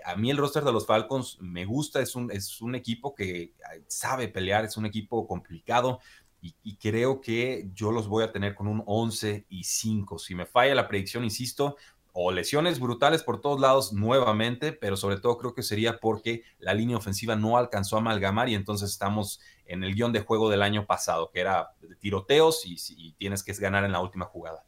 a 0.06 0.16
mí 0.16 0.30
el 0.30 0.38
roster 0.38 0.64
de 0.64 0.72
los 0.72 0.86
Falcons 0.86 1.38
me 1.40 1.66
gusta, 1.66 2.02
es 2.02 2.16
un, 2.16 2.32
es 2.32 2.62
un 2.62 2.76
equipo 2.76 3.14
que 3.14 3.54
sabe 3.88 4.28
pelear, 4.28 4.66
es 4.66 4.78
un 4.78 4.86
equipo 4.86 5.28
complicado 5.28 6.00
y, 6.44 6.76
creo 6.76 7.22
que 7.22 7.70
yo 7.74 7.92
los 7.92 8.10
voy 8.10 8.26
a 8.26 8.34
tener 8.34 8.54
con 8.54 8.68
un 8.68 8.84
11 8.86 9.46
y 9.48 9.64
5. 9.64 10.20
Si 10.20 10.36
me 10.36 10.46
falla 10.46 10.76
la 10.76 10.90
predicción, 10.90 11.24
insisto, 11.24 11.78
o 12.12 12.32
lesiones 12.34 12.82
brutales 12.82 13.24
por 13.24 13.40
todos 13.40 13.62
lados 13.62 13.94
nuevamente, 13.94 14.74
pero 14.74 14.98
sobre 14.98 15.20
todo 15.20 15.38
creo 15.38 15.54
que 15.54 15.64
sería 15.64 16.00
porque 16.00 16.44
la 16.60 16.74
línea 16.74 16.98
ofensiva 16.98 17.38
no 17.38 17.58
alcanzó 17.58 17.96
a 17.96 18.00
amalgamar 18.00 18.50
y 18.50 18.56
entonces 18.56 18.92
estamos 18.92 19.40
en 19.66 19.84
el 19.84 19.96
guion 19.96 20.12
de 20.12 20.20
juego 20.20 20.50
del 20.50 20.64
año 20.64 20.86
pasado, 20.86 21.32
que 21.32 21.40
era 21.40 21.76
tiroteos 22.00 22.66
y, 22.66 22.78
y 22.90 23.14
tienes 23.14 23.42
que 23.42 23.54
ganar 23.54 23.86
en 23.86 23.94
la 23.94 24.02
última 24.02 24.26
jugada. 24.26 24.66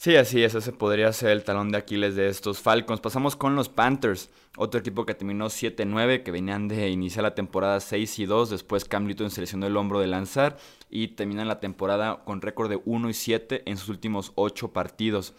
Sí, 0.00 0.14
así 0.14 0.44
es, 0.44 0.54
ese 0.54 0.70
podría 0.70 1.12
ser 1.12 1.30
el 1.30 1.42
talón 1.42 1.72
de 1.72 1.78
Aquiles 1.78 2.14
de 2.14 2.28
estos 2.28 2.60
Falcons. 2.60 3.00
Pasamos 3.00 3.34
con 3.34 3.56
los 3.56 3.68
Panthers, 3.68 4.30
otro 4.56 4.78
equipo 4.78 5.04
que 5.04 5.14
terminó 5.14 5.46
7-9, 5.46 6.22
que 6.22 6.30
venían 6.30 6.68
de 6.68 6.88
iniciar 6.88 7.24
la 7.24 7.34
temporada 7.34 7.80
6 7.80 8.20
y 8.20 8.26
2, 8.26 8.48
después 8.48 8.84
Cam 8.84 9.06
Newton 9.06 9.32
seleccionó 9.32 9.66
el 9.66 9.76
hombro 9.76 9.98
de 9.98 10.06
lanzar 10.06 10.56
y 10.88 11.08
terminan 11.08 11.48
la 11.48 11.58
temporada 11.58 12.22
con 12.24 12.40
récord 12.40 12.70
de 12.70 12.80
1 12.84 13.10
y 13.10 13.12
7 13.12 13.64
en 13.66 13.76
sus 13.76 13.88
últimos 13.88 14.30
8 14.36 14.72
partidos. 14.72 15.34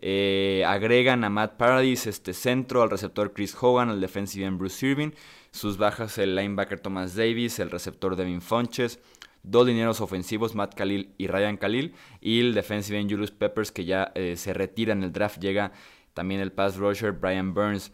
Eh, 0.00 0.64
agregan 0.66 1.22
a 1.22 1.28
Matt 1.28 1.58
Paradis, 1.58 2.06
este 2.06 2.32
centro, 2.32 2.82
al 2.82 2.88
receptor 2.88 3.34
Chris 3.34 3.54
Hogan, 3.60 3.90
al 3.90 4.00
defensive 4.00 4.46
end 4.46 4.58
Bruce 4.58 4.86
Irving, 4.86 5.10
sus 5.50 5.76
bajas 5.76 6.16
el 6.16 6.34
linebacker 6.34 6.80
Thomas 6.80 7.14
Davis, 7.14 7.58
el 7.58 7.70
receptor 7.70 8.16
Devin 8.16 8.40
Fonches, 8.40 9.00
dos 9.42 9.66
lineros 9.66 10.00
ofensivos, 10.00 10.54
Matt 10.54 10.74
Khalil 10.74 11.14
y 11.18 11.26
Ryan 11.26 11.56
Khalil, 11.56 11.94
y 12.20 12.40
el 12.40 12.54
defensive 12.54 12.98
end 12.98 13.10
Julius 13.10 13.30
Peppers, 13.30 13.72
que 13.72 13.84
ya 13.84 14.12
eh, 14.14 14.36
se 14.36 14.52
retira 14.52 14.92
en 14.92 15.02
el 15.02 15.12
draft, 15.12 15.40
llega 15.40 15.72
también 16.14 16.40
el 16.40 16.52
pass 16.52 16.76
rusher 16.76 17.12
Brian 17.12 17.54
Burns. 17.54 17.92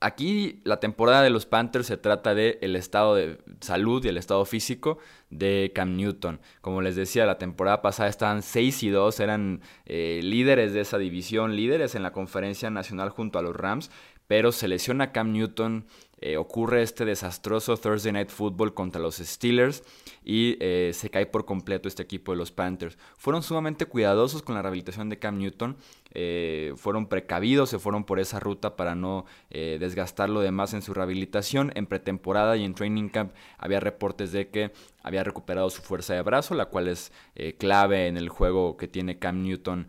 Aquí 0.00 0.60
la 0.64 0.80
temporada 0.80 1.22
de 1.22 1.30
los 1.30 1.46
Panthers 1.46 1.86
se 1.86 1.96
trata 1.96 2.34
de 2.34 2.58
el 2.60 2.74
estado 2.74 3.14
de 3.14 3.38
salud 3.60 4.04
y 4.04 4.08
el 4.08 4.16
estado 4.16 4.44
físico 4.44 4.98
de 5.30 5.70
Cam 5.74 5.96
Newton. 5.96 6.40
Como 6.60 6.82
les 6.82 6.96
decía, 6.96 7.24
la 7.24 7.38
temporada 7.38 7.82
pasada 7.82 8.08
estaban 8.08 8.42
6 8.42 8.82
y 8.82 8.88
2, 8.88 9.20
eran 9.20 9.60
eh, 9.86 10.20
líderes 10.24 10.72
de 10.72 10.80
esa 10.80 10.98
división, 10.98 11.54
líderes 11.54 11.94
en 11.94 12.02
la 12.02 12.10
conferencia 12.10 12.68
nacional 12.68 13.10
junto 13.10 13.38
a 13.38 13.42
los 13.42 13.54
Rams, 13.54 13.92
pero 14.26 14.50
se 14.50 14.66
lesiona 14.66 15.12
Cam 15.12 15.32
Newton 15.32 15.86
eh, 16.24 16.36
ocurre 16.36 16.82
este 16.82 17.04
desastroso 17.04 17.76
Thursday 17.76 18.12
Night 18.12 18.28
Football 18.28 18.74
contra 18.74 19.02
los 19.02 19.16
Steelers 19.16 19.82
y 20.24 20.56
eh, 20.60 20.92
se 20.94 21.10
cae 21.10 21.26
por 21.26 21.44
completo 21.44 21.88
este 21.88 22.04
equipo 22.04 22.30
de 22.30 22.38
los 22.38 22.52
Panthers. 22.52 22.96
Fueron 23.18 23.42
sumamente 23.42 23.86
cuidadosos 23.86 24.42
con 24.42 24.54
la 24.54 24.62
rehabilitación 24.62 25.08
de 25.08 25.18
Cam 25.18 25.38
Newton, 25.38 25.76
eh, 26.12 26.74
fueron 26.76 27.08
precavidos, 27.08 27.70
se 27.70 27.80
fueron 27.80 28.04
por 28.04 28.20
esa 28.20 28.38
ruta 28.38 28.76
para 28.76 28.94
no 28.94 29.24
desgastarlo 29.50 30.40
de 30.40 30.52
más 30.52 30.74
en 30.74 30.82
su 30.82 30.94
rehabilitación. 30.94 31.72
En 31.74 31.86
pretemporada 31.86 32.56
y 32.56 32.64
en 32.64 32.74
training 32.74 33.08
camp 33.08 33.32
había 33.58 33.80
reportes 33.80 34.30
de 34.30 34.48
que 34.48 34.72
había 35.02 35.24
recuperado 35.24 35.70
su 35.70 35.82
fuerza 35.82 36.14
de 36.14 36.22
brazo, 36.22 36.54
la 36.54 36.66
cual 36.66 36.86
es 36.86 37.12
clave 37.58 38.06
en 38.06 38.16
el 38.16 38.28
juego 38.28 38.76
que 38.76 38.86
tiene 38.86 39.18
Cam 39.18 39.42
Newton 39.42 39.88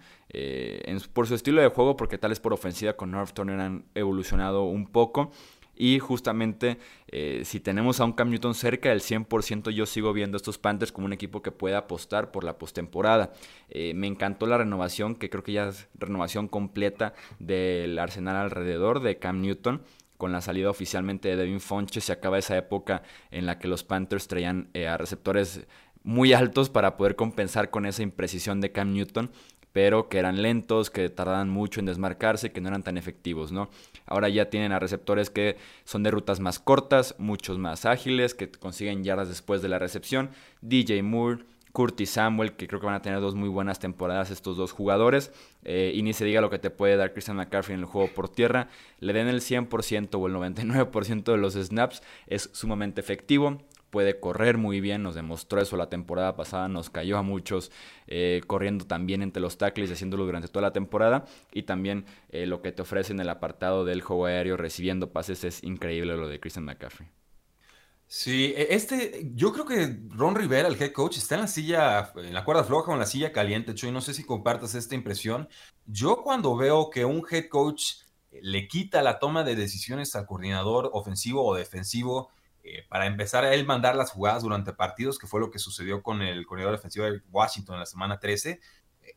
por 1.13 1.27
su 1.27 1.35
estilo 1.35 1.61
de 1.61 1.67
juego, 1.67 1.95
porque 1.95 2.17
tal 2.17 2.31
es 2.31 2.39
por 2.39 2.53
ofensiva 2.53 2.93
con 2.93 3.11
North 3.11 3.33
Turner 3.33 3.59
han 3.59 3.85
evolucionado 3.93 4.63
un 4.63 4.87
poco. 4.87 5.31
Y 5.75 5.99
justamente 5.99 6.77
eh, 7.07 7.41
si 7.45 7.59
tenemos 7.59 7.99
a 7.99 8.05
un 8.05 8.13
Cam 8.13 8.29
Newton 8.29 8.53
cerca 8.53 8.89
del 8.89 9.01
100%, 9.01 9.71
yo 9.71 9.85
sigo 9.85 10.13
viendo 10.13 10.35
a 10.35 10.37
estos 10.37 10.57
Panthers 10.57 10.91
como 10.91 11.05
un 11.05 11.13
equipo 11.13 11.41
que 11.41 11.51
puede 11.51 11.75
apostar 11.75 12.31
por 12.31 12.43
la 12.43 12.57
postemporada. 12.57 13.33
Eh, 13.69 13.93
me 13.95 14.07
encantó 14.07 14.45
la 14.45 14.57
renovación, 14.57 15.15
que 15.15 15.29
creo 15.29 15.43
que 15.43 15.53
ya 15.53 15.69
es 15.69 15.87
renovación 15.95 16.47
completa 16.47 17.13
del 17.39 17.97
arsenal 17.97 18.35
alrededor 18.35 18.99
de 19.01 19.17
Cam 19.17 19.41
Newton. 19.41 19.81
Con 20.17 20.31
la 20.31 20.41
salida 20.41 20.69
oficialmente 20.69 21.27
de 21.29 21.35
Devin 21.35 21.59
Funches, 21.59 22.05
se 22.05 22.13
acaba 22.13 22.37
esa 22.37 22.55
época 22.55 23.01
en 23.31 23.45
la 23.45 23.57
que 23.59 23.67
los 23.67 23.83
Panthers 23.83 24.27
traían 24.27 24.69
eh, 24.73 24.87
a 24.87 24.97
receptores 24.97 25.65
muy 26.03 26.33
altos 26.33 26.69
para 26.69 26.97
poder 26.97 27.15
compensar 27.15 27.71
con 27.71 27.85
esa 27.85 28.03
imprecisión 28.03 28.61
de 28.61 28.71
Cam 28.71 28.93
Newton 28.93 29.31
pero 29.73 30.07
que 30.07 30.19
eran 30.19 30.41
lentos, 30.41 30.89
que 30.89 31.09
tardaban 31.09 31.49
mucho 31.49 31.81
en 31.81 31.87
desmarcarse, 31.87 32.51
que 32.51 32.61
no 32.61 32.69
eran 32.69 32.83
tan 32.83 32.95
efectivos, 32.95 33.51
¿no? 33.51 33.69
Ahora 34.05 34.29
ya 34.29 34.50
tienen 34.50 34.72
a 34.72 34.79
receptores 34.79 35.29
que 35.29 35.57
son 35.83 36.03
de 36.03 36.12
rutas 36.12 36.39
más 36.39 36.60
cortas, 36.60 37.15
muchos 37.17 37.57
más 37.57 37.86
ágiles, 37.86 38.33
que 38.33 38.50
consiguen 38.51 39.03
yardas 39.03 39.29
después 39.29 39.62
de 39.62 39.69
la 39.69 39.79
recepción. 39.79 40.29
DJ 40.62 41.03
Moore, 41.03 41.43
Curtis 41.72 42.12
Samuel, 42.12 42.53
que 42.53 42.67
creo 42.67 42.79
que 42.79 42.86
van 42.86 42.95
a 42.95 43.01
tener 43.01 43.19
dos 43.19 43.33
muy 43.36 43.50
buenas 43.50 43.79
temporadas 43.79 44.29
estos 44.29 44.57
dos 44.57 44.72
jugadores. 44.72 45.31
Eh, 45.63 45.91
y 45.95 46.03
ni 46.03 46.13
se 46.13 46.25
diga 46.25 46.41
lo 46.41 46.50
que 46.50 46.60
te 46.60 46.69
puede 46.69 46.98
dar 46.98 47.13
Christian 47.13 47.38
McCaffrey 47.38 47.74
en 47.74 47.81
el 47.81 47.86
juego 47.86 48.10
por 48.13 48.29
tierra. 48.29 48.69
Le 49.00 49.13
den 49.13 49.27
el 49.27 49.41
100% 49.41 50.10
o 50.19 50.27
el 50.27 50.33
99% 50.33 51.24
de 51.24 51.38
los 51.38 51.53
snaps, 51.53 52.03
es 52.27 52.50
sumamente 52.53 53.01
efectivo 53.01 53.60
puede 53.93 54.19
correr 54.19 54.57
muy 54.57 54.81
bien, 54.81 55.03
nos 55.03 55.13
demostró 55.13 55.62
eso 55.62 55.77
la 55.77 55.88
temporada 55.88 56.35
pasada, 56.35 56.67
nos 56.67 56.89
cayó 56.89 57.15
a 57.19 57.21
muchos 57.21 57.71
eh, 58.07 58.41
corriendo 58.47 58.88
también 58.88 59.21
entre 59.21 59.39
los 59.39 59.59
tackles, 59.59 59.91
haciéndolo 59.91 60.25
durante 60.25 60.47
toda 60.47 60.63
la 60.63 60.73
temporada 60.73 61.25
y 61.51 61.63
también 61.63 62.05
eh, 62.29 62.47
lo 62.47 62.63
que 62.63 62.71
te 62.71 62.81
ofrece 62.81 63.13
en 63.13 63.19
el 63.19 63.29
apartado 63.29 63.85
del 63.85 64.01
juego 64.01 64.25
aéreo 64.25 64.57
recibiendo 64.57 65.12
pases 65.12 65.43
es 65.43 65.63
increíble 65.63 66.17
lo 66.17 66.27
de 66.27 66.39
Christian 66.39 66.65
McCaffrey. 66.65 67.07
Sí, 68.07 68.51
e, 68.57 68.73
este, 68.73 69.29
yo 69.35 69.53
creo 69.53 69.65
que 69.65 70.00
Ron 70.09 70.33
Rivera, 70.33 70.67
el 70.67 70.81
head 70.81 70.91
coach, 70.91 71.17
está 71.17 71.35
en 71.35 71.41
la 71.41 71.47
silla, 71.47 72.12
en 72.15 72.33
la 72.33 72.43
cuerda 72.43 72.63
floja 72.63 72.89
o 72.89 72.93
en 72.95 73.00
la 73.00 73.05
silla 73.05 73.31
caliente, 73.31 73.75
Chuy, 73.75 73.91
no 73.91 74.01
sé 74.01 74.15
si 74.15 74.23
compartas 74.23 74.73
esta 74.73 74.95
impresión. 74.95 75.47
Yo 75.85 76.23
cuando 76.23 76.57
veo 76.57 76.89
que 76.89 77.05
un 77.05 77.23
head 77.29 77.47
coach 77.47 77.97
le 78.41 78.67
quita 78.67 79.03
la 79.03 79.19
toma 79.19 79.43
de 79.43 79.55
decisiones 79.55 80.15
al 80.15 80.25
coordinador 80.25 80.89
ofensivo 80.93 81.45
o 81.45 81.53
defensivo, 81.55 82.31
eh, 82.63 82.86
para 82.88 83.05
empezar 83.08 83.43
a 83.43 83.53
él 83.53 83.65
mandar 83.65 83.96
las 83.96 84.12
jugadas 84.12 84.43
durante 84.43 84.74
partidos, 84.74 85.20
que 85.20 85.27
fue 85.27 85.39
lo 85.39 85.51
que 85.51 85.60
sucedió 85.60 86.01
con 86.01 86.22
el 86.22 86.46
corredor 86.46 86.72
defensivo 86.72 87.05
de 87.05 87.22
Washington 87.29 87.75
en 87.75 87.79
la 87.82 87.86
semana 87.86 88.20
13, 88.20 88.60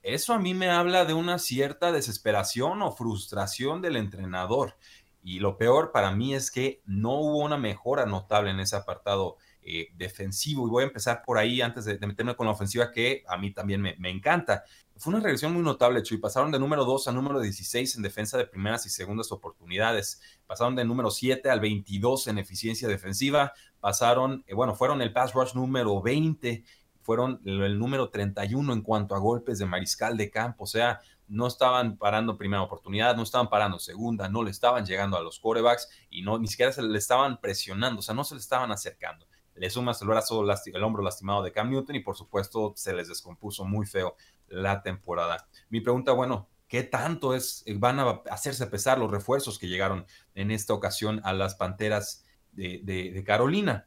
eso 0.02 0.32
a 0.32 0.38
mí 0.38 0.54
me 0.54 0.70
habla 0.70 1.04
de 1.04 1.14
una 1.14 1.38
cierta 1.38 1.92
desesperación 1.92 2.82
o 2.82 2.92
frustración 2.92 3.82
del 3.82 3.96
entrenador. 3.96 4.76
Y 5.22 5.40
lo 5.40 5.56
peor 5.58 5.90
para 5.92 6.12
mí 6.12 6.34
es 6.34 6.50
que 6.50 6.82
no 6.86 7.14
hubo 7.14 7.38
una 7.38 7.56
mejora 7.56 8.06
notable 8.06 8.50
en 8.50 8.60
ese 8.60 8.76
apartado 8.76 9.36
eh, 9.62 9.88
defensivo. 9.94 10.66
Y 10.66 10.70
voy 10.70 10.84
a 10.84 10.86
empezar 10.86 11.22
por 11.24 11.38
ahí 11.38 11.60
antes 11.60 11.84
de, 11.84 11.98
meterme 11.98 12.36
con 12.36 12.46
la 12.46 12.52
ofensiva 12.52 12.92
que 12.92 13.24
a 13.26 13.36
mí 13.36 13.52
también 13.52 13.80
me, 13.80 13.96
me 13.98 14.10
encanta. 14.10 14.64
Fue 14.98 15.12
una 15.12 15.22
regresión 15.22 15.52
muy 15.52 15.62
notable, 15.62 16.02
Chuy. 16.02 16.16
Pasaron 16.16 16.50
de 16.50 16.58
número 16.58 16.86
2 16.86 17.08
a 17.08 17.12
número 17.12 17.38
16 17.38 17.96
en 17.96 18.02
defensa 18.02 18.38
de 18.38 18.46
primeras 18.46 18.86
y 18.86 18.88
segundas 18.88 19.30
oportunidades. 19.30 20.22
Pasaron 20.46 20.74
de 20.74 20.86
número 20.86 21.10
7 21.10 21.50
al 21.50 21.60
22 21.60 22.28
en 22.28 22.38
eficiencia 22.38 22.88
defensiva. 22.88 23.52
Pasaron, 23.78 24.42
eh, 24.46 24.54
bueno, 24.54 24.74
fueron 24.74 25.02
el 25.02 25.12
pass 25.12 25.34
rush 25.34 25.54
número 25.54 26.00
20. 26.00 26.64
Fueron 27.02 27.42
el, 27.44 27.78
número 27.78 28.08
31 28.08 28.72
en 28.72 28.80
cuanto 28.80 29.14
a 29.14 29.18
golpes 29.18 29.58
de 29.58 29.66
mariscal 29.66 30.16
de 30.16 30.30
campo. 30.30 30.64
O 30.64 30.66
sea, 30.66 31.00
no 31.28 31.46
estaban 31.46 31.98
parando 31.98 32.38
primera 32.38 32.62
oportunidad, 32.62 33.16
no 33.16 33.22
estaban 33.22 33.50
parando 33.50 33.78
segunda, 33.78 34.30
no 34.30 34.42
le 34.42 34.50
estaban 34.50 34.86
llegando 34.86 35.18
a 35.18 35.22
los 35.22 35.38
quarterbacks 35.40 35.90
y 36.08 36.22
no, 36.22 36.38
ni 36.38 36.46
siquiera 36.46 36.72
se 36.72 36.82
le 36.82 36.96
estaban 36.96 37.38
presionando, 37.40 37.98
o 37.98 38.02
sea, 38.02 38.14
no 38.14 38.24
se 38.24 38.34
le 38.34 38.40
estaban 38.40 38.70
acercando 38.70 39.26
le 39.56 39.70
sumas 39.70 40.00
el 40.02 40.08
brazo, 40.08 40.44
el 40.44 40.82
hombro 40.82 41.02
lastimado 41.02 41.42
de 41.42 41.52
Cam 41.52 41.70
Newton 41.70 41.96
y 41.96 42.00
por 42.00 42.16
supuesto 42.16 42.72
se 42.76 42.92
les 42.92 43.08
descompuso 43.08 43.64
muy 43.64 43.86
feo 43.86 44.16
la 44.48 44.82
temporada. 44.82 45.48
Mi 45.68 45.80
pregunta, 45.80 46.12
bueno, 46.12 46.48
¿qué 46.68 46.82
tanto 46.82 47.34
es, 47.34 47.64
van 47.76 48.00
a 48.00 48.22
hacerse 48.30 48.66
pesar 48.66 48.98
los 48.98 49.10
refuerzos 49.10 49.58
que 49.58 49.68
llegaron 49.68 50.06
en 50.34 50.50
esta 50.50 50.74
ocasión 50.74 51.20
a 51.24 51.32
las 51.32 51.54
Panteras 51.54 52.24
de, 52.52 53.22
Carolina? 53.26 53.86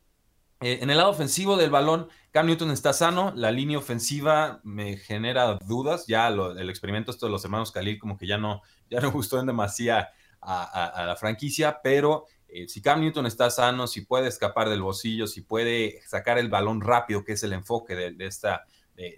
Eh, 0.61 0.79
en 0.81 0.89
el 0.89 0.97
lado 0.97 1.11
ofensivo 1.11 1.55
del 1.55 1.69
balón, 1.69 2.09
Cam 2.31 2.47
Newton 2.47 2.71
está 2.71 2.91
sano, 2.93 3.31
la 3.35 3.51
línea 3.51 3.77
ofensiva 3.77 4.59
me 4.63 4.97
genera 4.97 5.57
dudas, 5.65 6.05
ya 6.07 6.27
el 6.27 6.69
experimento 6.69 7.11
esto 7.11 7.27
de 7.27 7.31
los 7.31 7.43
hermanos 7.45 7.71
Khalil 7.71 7.97
como 7.97 8.17
que 8.17 8.27
ya 8.27 8.37
no, 8.37 8.61
ya 8.89 8.99
no 8.99 9.11
gustó 9.11 9.39
en 9.39 9.45
demasía 9.45 10.09
a, 10.41 11.03
la 11.05 11.15
franquicia, 11.15 11.79
pero 11.83 12.25
eh, 12.47 12.67
si 12.67 12.81
Cam 12.81 13.01
Newton 13.01 13.25
está 13.25 13.49
sano, 13.49 13.87
si 13.87 14.01
puede 14.01 14.27
escapar 14.27 14.69
del 14.69 14.81
bolsillo, 14.81 15.27
si 15.27 15.41
puede 15.41 16.01
sacar 16.07 16.37
el 16.37 16.49
balón 16.49 16.81
rápido, 16.81 17.23
que 17.23 17.33
es 17.33 17.43
el 17.43 17.53
enfoque 17.53 17.95
de 17.95 18.25
esta 18.25 18.65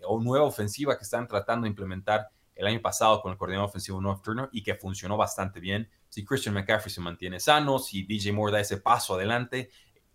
o 0.07 0.21
nueva 0.21 0.45
ofensiva 0.45 0.97
que 0.97 1.03
están 1.03 1.27
tratando 1.27 1.65
de 1.65 1.69
implementar 1.69 2.29
el 2.55 2.67
año 2.67 2.81
pasado 2.81 3.21
con 3.21 3.31
el 3.31 3.37
coordinador 3.37 3.69
ofensivo 3.69 4.01
North 4.01 4.23
Turner 4.23 4.49
y 4.51 4.61
que 4.61 4.75
funcionó 4.75 5.17
bastante 5.17 5.59
bien. 5.59 5.89
Si 6.09 6.23
Christian 6.23 6.53
McCaffrey 6.53 6.93
se 6.93 7.01
mantiene 7.01 7.39
sano, 7.39 7.79
si 7.79 8.03
DJ 8.03 8.33
Moore 8.33 8.53
da 8.53 8.59
ese 8.59 8.77
paso 8.77 9.15
adelante, 9.15 9.71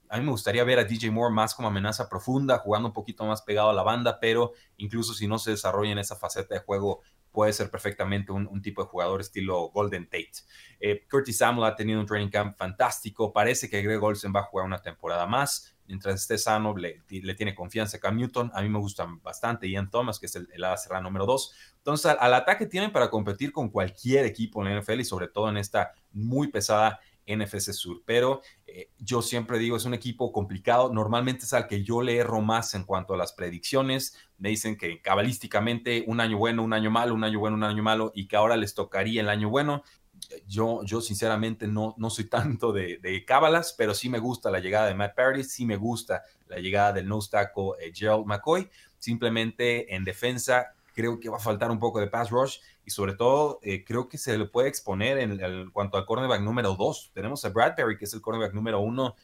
a 0.09 0.19
mí 0.19 0.25
me 0.25 0.31
gustaría 0.31 0.63
ver 0.65 0.79
a 0.79 0.85
DJ 0.85 1.11
Moore 1.11 1.35
más 1.35 1.55
como 1.55 1.69
amenaza 1.69 2.09
profunda, 2.09 2.59
jugando 2.59 2.89
un 2.89 2.95
poquito 2.95 3.25
más 3.25 3.43
pegado 3.43 3.71
a 3.71 3.75
la 3.75 3.83
banda, 3.83 4.21
pero 4.21 4.53
incluso 4.77 5.15
si 5.15 5.27
no 5.27 5.39
se 5.39 5.51
desarrolla 5.53 5.93
en 5.93 5.99
esa 5.99 6.17
faceta 6.17 6.55
de 6.55 6.61
juego, 6.61 7.03
puede 7.37 7.53
ser 7.53 7.71
perfectamente 7.71 8.33
un, 8.33 8.63
tipo 8.63 8.83
de 8.83 8.89
jugador 8.89 9.21
estilo 9.21 9.69
Golden 9.69 10.07
Tate. 10.07 10.33
Eh, 10.81 11.05
Curtis 11.07 11.37
Samuel 11.37 11.71
ha 11.71 11.77
tenido 11.77 12.01
un 12.01 12.07
training 12.07 12.31
camp 12.31 12.57
fantástico, 12.57 13.31
parece 13.31 13.69
que 13.69 13.83
Greg 13.83 14.03
Olsen 14.03 14.33
va 14.35 14.41
a 14.41 14.45
jugar 14.45 14.65
una 14.65 14.81
temporada 14.81 15.27
más 15.27 15.77
mientras 15.87 16.15
esté 16.15 16.39
sano, 16.39 16.75
le, 16.75 17.03
tiene 17.07 17.55
confianza 17.55 18.01
Cam 18.01 18.17
Newton. 18.17 18.51
A 18.55 18.63
mí 18.63 18.71
me 18.71 18.79
gustan 18.79 19.21
bastante 19.23 19.69
Ian 19.69 19.91
Thomas, 19.91 20.19
que 20.19 20.25
es 20.25 20.37
el, 20.37 20.49
el 20.51 21.03
número 21.03 21.27
2. 21.27 21.55
Entonces, 21.77 22.17
al, 22.19 22.33
ataque 22.33 22.65
tienen 22.65 22.91
para 22.91 23.11
competir 23.11 23.53
con 23.53 23.69
cualquier 23.69 24.25
equipo 24.25 24.65
en 24.65 24.75
la 24.75 24.81
NFL 24.81 25.01
y 25.01 25.05
sobre 25.05 25.29
todo 25.29 25.51
en 25.51 25.59
esta 25.59 25.93
muy 26.13 26.49
pesada 26.49 27.01
NFC 27.27 27.73
Sur. 27.73 28.03
Pero 28.05 28.43
eh, 28.67 28.91
yo 28.99 29.23
siempre 29.23 29.59
digo, 29.59 29.77
es 29.77 29.85
un 29.85 29.95
equipo 29.95 30.33
complicado. 30.33 30.93
Normalmente 30.93 31.45
es 31.45 31.53
al 31.53 31.67
que 31.67 31.83
yo 31.83 32.03
le 32.03 32.17
erro 32.17 32.41
más 32.41 32.75
en 32.75 32.85
cuanto 32.85 33.15
a 33.15 33.17
las 33.17 33.33
predicciones. 33.33 34.17
Me 34.39 34.51
dicen 34.51 34.77
que 34.77 35.01
cabalísticamente 35.01 36.05
un 36.07 36.21
año 36.21 36.39
bueno, 36.39 36.63
un 36.63 36.73
año 36.73 36.91
malo, 36.91 37.15
un 37.15 37.25
año 37.25 37.39
bueno, 37.39 37.57
un 37.57 37.65
año 37.65 37.83
malo 37.83 38.13
y 38.15 38.29
que 38.29 38.37
ahora 38.37 38.57
les 38.57 38.75
tocaría 38.75 39.21
el 39.21 39.29
año 39.29 39.51
bueno 39.51 39.83
yo, 40.47 40.83
yo 40.85 41.01
sinceramente 41.01 41.67
no, 41.67 41.95
no 41.99 42.11
soy 42.11 42.25
tanto 42.29 42.73
de, 42.73 43.25
cábalas, 43.27 43.75
pero 43.77 43.95
sí 43.95 44.09
me 44.09 44.19
gusta 44.19 44.51
la 44.51 44.61
llegada 44.61 44.87
de 44.87 44.95
Matt 44.95 45.15
Parody, 45.15 45.45
sí 45.45 45.67
me 45.67 45.77
gusta 45.77 46.23
la 46.49 46.59
llegada 46.59 46.93
del 46.93 47.09
nose 47.09 47.31
tackle 47.31 47.73
eh, 47.81 47.93
Gerald 47.95 48.27
McCoy. 48.27 48.69
Simplemente 48.99 49.95
en 49.95 50.05
defensa 50.05 50.75
creo 50.95 51.21
que 51.21 51.29
va 51.29 51.37
a 51.37 51.41
faltar 51.41 51.71
un 51.71 51.79
poco 51.79 52.01
de 52.01 52.07
pass 52.07 52.31
rush 52.31 52.59
y 52.87 52.91
sobre 52.91 53.15
todo 53.15 53.59
eh, 53.63 53.85
creo 53.85 54.09
que 54.09 54.17
se 54.17 54.39
le 54.39 54.47
puede 54.47 54.69
exponer 54.69 55.19
en, 55.19 55.71
cuanto 55.71 55.99
al 55.99 56.07
cornerback 56.07 56.41
número 56.41 56.75
2. 56.75 57.11
Tenemos 57.13 57.45
a 57.45 57.51
Bradbury, 57.51 57.99
que 57.99 58.07
es 58.07 58.15
el 58.15 58.23
cornerback 58.23 58.55
número 58.55 58.81
1, 58.81 59.17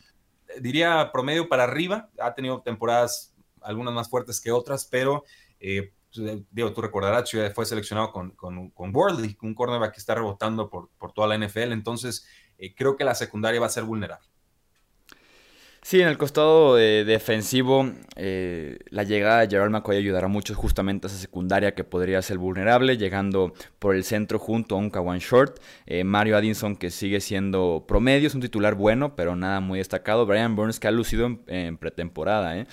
eh, 0.48 0.60
diría 0.60 1.10
promedio 1.12 1.48
para 1.48 1.64
arriba. 1.64 2.10
Ha 2.18 2.34
tenido 2.34 2.60
temporadas 2.60 3.34
algunas 3.62 3.94
más 3.94 4.10
fuertes 4.10 4.40
que 4.40 4.52
otras, 4.52 4.84
pero 4.84 5.24
digo, 6.50 6.72
tú 6.72 6.82
recordarás, 6.82 7.30
fue 7.54 7.64
seleccionado 7.64 8.12
con, 8.12 8.32
con, 8.32 8.70
con 8.70 8.92
un 8.94 9.54
cornerback 9.54 9.94
que 9.94 10.00
está 10.00 10.14
rebotando 10.14 10.68
por, 10.68 10.90
por 10.98 11.12
toda 11.12 11.28
la 11.28 11.38
NFL, 11.38 11.72
entonces 11.72 12.26
eh, 12.58 12.74
creo 12.74 12.96
que 12.96 13.04
la 13.04 13.14
secundaria 13.14 13.60
va 13.60 13.66
a 13.66 13.70
ser 13.70 13.84
vulnerable. 13.84 14.26
Sí, 15.84 16.00
en 16.00 16.06
el 16.06 16.16
costado 16.16 16.76
defensivo, 16.76 17.90
eh, 18.14 18.78
la 18.90 19.02
llegada 19.02 19.40
de 19.40 19.48
Gerald 19.48 19.72
McCoy 19.72 19.96
ayudará 19.96 20.28
mucho 20.28 20.54
justamente 20.54 21.08
a 21.08 21.10
esa 21.10 21.18
secundaria 21.18 21.74
que 21.74 21.82
podría 21.82 22.22
ser 22.22 22.38
vulnerable, 22.38 22.96
llegando 22.96 23.52
por 23.80 23.96
el 23.96 24.04
centro 24.04 24.38
junto 24.38 24.76
a 24.76 24.78
un 24.78 24.90
Kawan 24.90 25.18
Short. 25.18 25.58
Eh, 25.86 26.04
Mario 26.04 26.36
Addison, 26.36 26.76
que 26.76 26.90
sigue 26.90 27.20
siendo 27.20 27.84
promedio, 27.88 28.28
es 28.28 28.34
un 28.36 28.40
titular 28.40 28.76
bueno, 28.76 29.16
pero 29.16 29.34
nada 29.34 29.58
muy 29.58 29.80
destacado. 29.80 30.24
Brian 30.24 30.54
Burns, 30.54 30.78
que 30.78 30.86
ha 30.86 30.92
lucido 30.92 31.26
en, 31.26 31.42
en 31.48 31.76
pretemporada. 31.76 32.56
¿eh? 32.56 32.68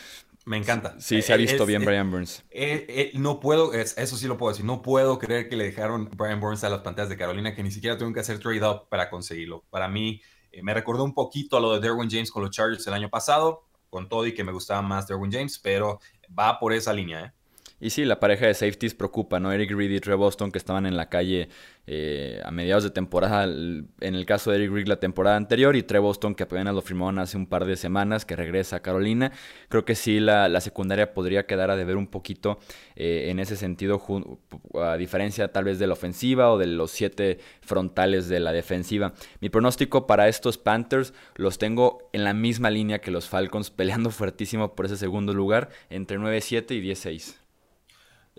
Me 0.46 0.58
encanta. 0.58 0.96
Sí, 1.00 1.24
se 1.24 1.34
ha 1.34 1.38
visto 1.38 1.66
bien 1.66 1.84
Brian 1.84 2.12
Burns. 2.12 2.44
no 3.16 3.40
puedo, 3.40 3.74
eso 3.74 4.18
sí 4.18 4.28
lo 4.28 4.38
puedo 4.38 4.52
decir, 4.52 4.66
no 4.66 4.84
puedo 4.84 5.18
creer 5.18 5.50
que 5.50 5.56
le 5.56 5.64
dejaron 5.64 6.12
Brian 6.16 6.40
Burns 6.40 6.64
a 6.64 6.70
las 6.70 6.82
pantallas 6.82 7.10
de 7.10 7.18
Carolina, 7.18 7.56
que 7.56 7.64
ni 7.64 7.72
siquiera 7.72 7.98
tuvieron 7.98 8.14
que 8.14 8.20
hacer 8.20 8.38
trade 8.38 8.64
up 8.64 8.88
para 8.88 9.10
conseguirlo. 9.10 9.66
Para 9.72 9.88
mí, 9.88 10.22
eh, 10.60 10.64
me 10.64 10.74
recordó 10.74 11.04
un 11.04 11.14
poquito 11.14 11.58
a 11.58 11.60
lo 11.60 11.74
de 11.74 11.80
Derwin 11.80 12.10
James 12.10 12.32
con 12.32 12.44
los 12.44 12.52
Chargers 12.52 12.86
el 12.88 12.94
año 12.94 13.10
pasado, 13.10 13.64
con 13.90 14.10
todo 14.10 14.26
y 14.28 14.34
que 14.34 14.44
me 14.44 14.52
gustaba 14.52 14.82
más 14.82 15.08
Derwin 15.08 15.32
James, 15.32 15.58
pero 15.60 16.00
va 16.38 16.60
por 16.60 16.74
esa 16.74 16.94
línea. 16.94 17.26
¿eh? 17.26 17.34
Y 17.82 17.92
sí, 17.92 18.04
la 18.04 18.20
pareja 18.20 18.46
de 18.46 18.54
safeties 18.54 18.94
preocupa, 18.94 19.40
¿no? 19.40 19.52
Eric 19.52 19.72
Reed 19.72 19.92
y 19.92 20.00
Trey 20.00 20.18
Boston 20.18 20.52
que 20.52 20.58
estaban 20.58 20.86
en 20.86 20.98
la 20.98 21.10
calle 21.10 21.48
eh, 21.88 22.42
a 22.44 22.52
mediados 22.52 22.84
de 22.84 22.92
temporada, 22.92 23.46
en 23.46 23.88
el 24.00 24.26
caso 24.26 24.52
de 24.52 24.58
Eric 24.58 24.72
Reed 24.72 24.88
la 24.88 25.00
temporada 25.00 25.38
anterior 25.38 25.76
y 25.76 25.84
Trey 25.84 26.02
Boston 26.02 26.36
que 26.36 26.44
apenas 26.44 26.76
lo 26.76 26.82
firmaron 26.82 27.20
hace 27.20 27.38
un 27.38 27.48
par 27.48 27.66
de 27.66 27.78
semanas, 27.78 28.26
que 28.26 28.36
regresa 28.36 28.76
a 28.76 28.80
Carolina. 28.82 29.32
Creo 29.70 29.86
que 29.86 29.96
sí, 29.96 30.20
la, 30.20 30.60
secundaria 30.60 31.14
podría 31.14 31.46
quedar 31.46 31.72
a 31.72 31.78
deber 31.78 31.96
un 31.96 32.08
poquito 32.08 32.60
eh, 32.96 33.28
en 33.30 33.40
ese 33.40 33.56
sentido, 33.56 34.04
a 34.76 34.98
diferencia 34.98 35.52
tal 35.52 35.64
vez 35.64 35.80
de 35.80 35.88
la 35.88 35.94
ofensiva 35.94 36.52
o 36.52 36.58
de 36.58 36.68
los 36.68 36.92
siete 36.92 37.40
frontales 37.62 38.28
de 38.28 38.42
la 38.42 38.52
defensiva. 38.52 39.14
Mi 39.40 39.50
pronóstico 39.50 40.06
para 40.06 40.28
estos 40.28 40.58
Panthers 40.58 41.14
los 41.36 41.58
tengo 41.58 42.10
en 42.12 42.26
la 42.26 42.34
misma 42.34 42.70
línea 42.70 43.00
que 43.00 43.10
los 43.10 43.30
Falcons, 43.30 43.70
peleando 43.72 44.12
fuertísimo 44.12 44.76
por 44.76 44.86
ese 44.86 44.98
segundo 44.98 45.34
lugar, 45.34 45.70
entre 45.90 46.20
9-7 46.20 46.72
y 46.76 46.82
10-6. 46.82 47.39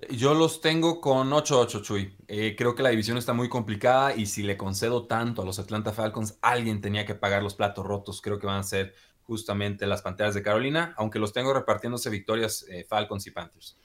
Yo 0.09 0.35
los 0.35 0.61
tengo 0.61 1.01
con 1.01 1.31
8-8, 1.31 1.83
Chuy. 1.83 2.17
Eh, 2.27 2.55
creo 2.57 2.75
que 2.75 2.83
la 2.83 2.89
división 2.89 3.19
está 3.19 3.33
muy 3.33 3.49
complicada 3.49 4.15
y 4.15 4.27
si 4.27 4.43
le 4.43 4.57
concedo 4.57 5.07
tanto 5.07 5.43
a 5.43 5.45
los 5.45 5.59
Atlanta 5.59 5.93
Falcons, 5.93 6.39
alguien 6.41 6.81
tenía 6.81 7.05
que 7.05 7.15
pagar 7.15 7.43
los 7.43 7.55
platos 7.55 7.85
rotos. 7.85 8.23
Creo 8.23 8.39
que 8.39 8.47
van 8.47 8.61
a 8.61 8.63
ser 8.63 8.95
justamente 9.23 9.87
las 9.87 10.03
Panteras 10.03 10.35
de 10.35 10.43
Carolina, 10.43 10.95
aunque 10.97 11.19
los 11.19 11.33
tengo 11.33 11.53
repartiéndose 11.53 12.09
victorias 12.09 12.65
eh, 12.69 12.85
Falcons 12.89 13.27
y 13.27 13.31
Panthers. 13.31 13.77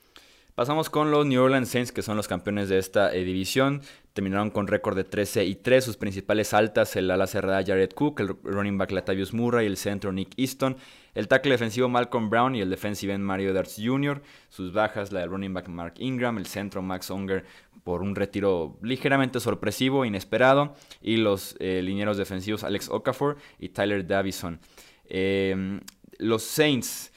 Pasamos 0.55 0.89
con 0.89 1.11
los 1.11 1.25
New 1.25 1.43
Orleans 1.43 1.67
Saints, 1.67 1.91
que 1.91 2.01
son 2.01 2.15
los 2.15 2.29
campeones 2.29 2.69
de 2.69 2.77
esta 2.77 3.13
eh, 3.13 3.25
división. 3.25 3.81
Terminaron 4.13 4.51
con 4.51 4.67
récord 4.67 4.95
de 4.95 5.03
13 5.03 5.43
y 5.43 5.55
3. 5.55 5.83
Sus 5.83 5.97
principales 5.97 6.53
altas, 6.53 6.95
el 6.95 7.11
ala 7.11 7.27
cerrada 7.27 7.61
Jared 7.61 7.91
Cook, 7.91 8.21
el 8.21 8.37
running 8.41 8.77
back 8.77 8.91
Latavius 8.91 9.33
Murray, 9.33 9.65
el 9.65 9.75
centro 9.75 10.13
Nick 10.13 10.31
Easton, 10.37 10.77
el 11.13 11.27
tackle 11.27 11.51
defensivo 11.51 11.89
Malcolm 11.89 12.29
Brown 12.29 12.55
y 12.55 12.61
el 12.61 12.69
defensive 12.69 13.13
end 13.13 13.25
Mario 13.25 13.53
Darts 13.53 13.75
Jr. 13.83 14.21
Sus 14.47 14.71
bajas, 14.71 15.11
la 15.11 15.19
del 15.19 15.29
running 15.29 15.53
back 15.53 15.67
Mark 15.67 15.95
Ingram, 15.97 16.37
el 16.37 16.45
centro 16.45 16.81
Max 16.81 17.09
Unger 17.09 17.43
por 17.83 18.01
un 18.01 18.15
retiro 18.15 18.77
ligeramente 18.81 19.41
sorpresivo, 19.41 20.05
inesperado, 20.05 20.73
y 21.01 21.17
los 21.17 21.57
eh, 21.59 21.81
linieros 21.83 22.15
defensivos 22.15 22.63
Alex 22.63 22.87
Okafor 22.87 23.35
y 23.59 23.69
Tyler 23.69 24.07
Davison. 24.07 24.61
Eh, 25.09 25.81
los 26.17 26.43
Saints 26.43 27.11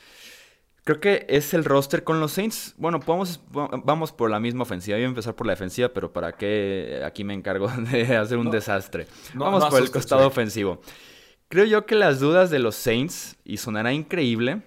Creo 0.88 1.00
que 1.00 1.26
es 1.28 1.52
el 1.52 1.66
roster 1.66 2.02
con 2.02 2.18
los 2.18 2.32
Saints. 2.32 2.74
Bueno, 2.78 2.98
podemos, 2.98 3.42
vamos 3.52 4.10
por 4.10 4.30
la 4.30 4.40
misma 4.40 4.62
ofensiva. 4.62 4.96
Voy 4.96 5.04
a 5.04 5.08
empezar 5.08 5.34
por 5.34 5.46
la 5.46 5.52
defensiva, 5.52 5.90
pero 5.90 6.14
¿para 6.14 6.32
qué 6.32 7.02
aquí 7.04 7.24
me 7.24 7.34
encargo 7.34 7.68
de 7.92 8.16
hacer 8.16 8.38
un 8.38 8.50
desastre? 8.50 9.06
vamos 9.34 9.66
por 9.66 9.82
el 9.82 9.90
costado 9.90 10.26
ofensivo. 10.26 10.80
Creo 11.50 11.66
yo 11.66 11.84
que 11.84 11.94
las 11.94 12.20
dudas 12.20 12.48
de 12.48 12.58
los 12.58 12.74
Saints, 12.74 13.36
y 13.44 13.58
sonará 13.58 13.92
increíble, 13.92 14.62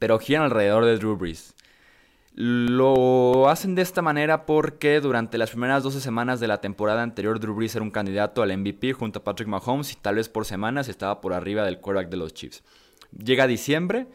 pero 0.00 0.18
giran 0.18 0.42
alrededor 0.42 0.86
de 0.86 0.96
Drew 0.96 1.16
Brees. 1.16 1.54
Lo 2.34 3.48
hacen 3.48 3.76
de 3.76 3.82
esta 3.82 4.02
manera 4.02 4.44
porque 4.44 5.00
durante 5.00 5.38
las 5.38 5.50
primeras 5.50 5.84
12 5.84 6.00
semanas 6.00 6.40
de 6.40 6.48
la 6.48 6.60
temporada 6.60 7.04
anterior 7.04 7.38
Drew 7.38 7.54
Brees 7.54 7.76
era 7.76 7.84
un 7.84 7.92
candidato 7.92 8.42
al 8.42 8.58
MVP 8.58 8.92
junto 8.92 9.20
a 9.20 9.22
Patrick 9.22 9.46
Mahomes 9.46 9.92
y 9.92 9.94
tal 9.94 10.16
vez 10.16 10.28
por 10.28 10.46
semanas 10.46 10.88
estaba 10.88 11.20
por 11.20 11.32
arriba 11.32 11.64
del 11.64 11.78
quarterback 11.78 12.10
de 12.10 12.16
los 12.16 12.34
Chiefs. 12.34 12.64
Llega 13.16 13.46
diciembre 13.46 14.08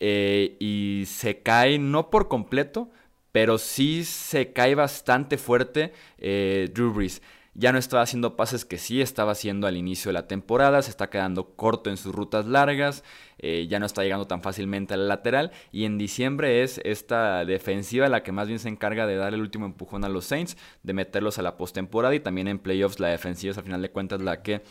eh, 0.00 0.56
y 0.58 1.04
se 1.06 1.42
cae, 1.42 1.78
no 1.78 2.08
por 2.08 2.28
completo, 2.28 2.90
pero 3.32 3.58
sí 3.58 4.04
se 4.04 4.52
cae 4.52 4.74
bastante 4.74 5.36
fuerte 5.36 5.92
eh, 6.18 6.70
Drew 6.72 6.92
Brees. 6.92 7.22
Ya 7.54 7.72
no 7.72 7.78
estaba 7.78 8.02
haciendo 8.04 8.36
pases 8.36 8.64
que 8.64 8.78
sí 8.78 9.02
estaba 9.02 9.32
haciendo 9.32 9.66
al 9.66 9.76
inicio 9.76 10.08
de 10.08 10.12
la 10.14 10.28
temporada, 10.28 10.80
se 10.82 10.90
está 10.90 11.10
quedando 11.10 11.56
corto 11.56 11.90
en 11.90 11.96
sus 11.96 12.14
rutas 12.14 12.46
largas, 12.46 13.02
eh, 13.38 13.66
ya 13.68 13.80
no 13.80 13.86
está 13.86 14.02
llegando 14.02 14.28
tan 14.28 14.40
fácilmente 14.40 14.94
al 14.94 15.08
lateral 15.08 15.50
y 15.72 15.84
en 15.84 15.98
diciembre 15.98 16.62
es 16.62 16.80
esta 16.84 17.44
defensiva 17.44 18.08
la 18.08 18.22
que 18.22 18.32
más 18.32 18.46
bien 18.46 18.60
se 18.60 18.68
encarga 18.68 19.06
de 19.06 19.16
dar 19.16 19.34
el 19.34 19.40
último 19.40 19.66
empujón 19.66 20.04
a 20.04 20.08
los 20.08 20.26
Saints, 20.26 20.56
de 20.84 20.92
meterlos 20.92 21.38
a 21.38 21.42
la 21.42 21.56
postemporada 21.56 22.14
y 22.14 22.20
también 22.20 22.46
en 22.46 22.60
playoffs 22.60 23.00
la 23.00 23.08
defensiva 23.08 23.50
es 23.50 23.58
al 23.58 23.64
final 23.64 23.82
de 23.82 23.90
cuentas 23.90 24.22
la 24.22 24.42
que 24.42 24.62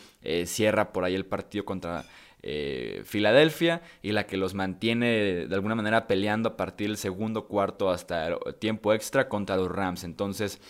cierra 0.46 0.92
por 0.92 1.04
ahí 1.04 1.14
el 1.14 1.26
partido 1.26 1.66
contra 1.66 2.06
eh, 2.42 3.02
Filadelfia 3.04 3.82
y 4.02 4.12
la 4.12 4.26
que 4.26 4.36
los 4.36 4.54
mantiene 4.54 5.46
de 5.46 5.54
alguna 5.54 5.74
manera 5.74 6.06
peleando 6.06 6.50
a 6.50 6.56
partir 6.56 6.88
del 6.88 6.96
segundo 6.96 7.46
cuarto 7.46 7.90
hasta 7.90 8.28
el 8.28 8.54
tiempo 8.58 8.92
extra 8.92 9.28
contra 9.28 9.56
los 9.56 9.70
Rams. 9.70 10.04
Entonces, 10.04 10.60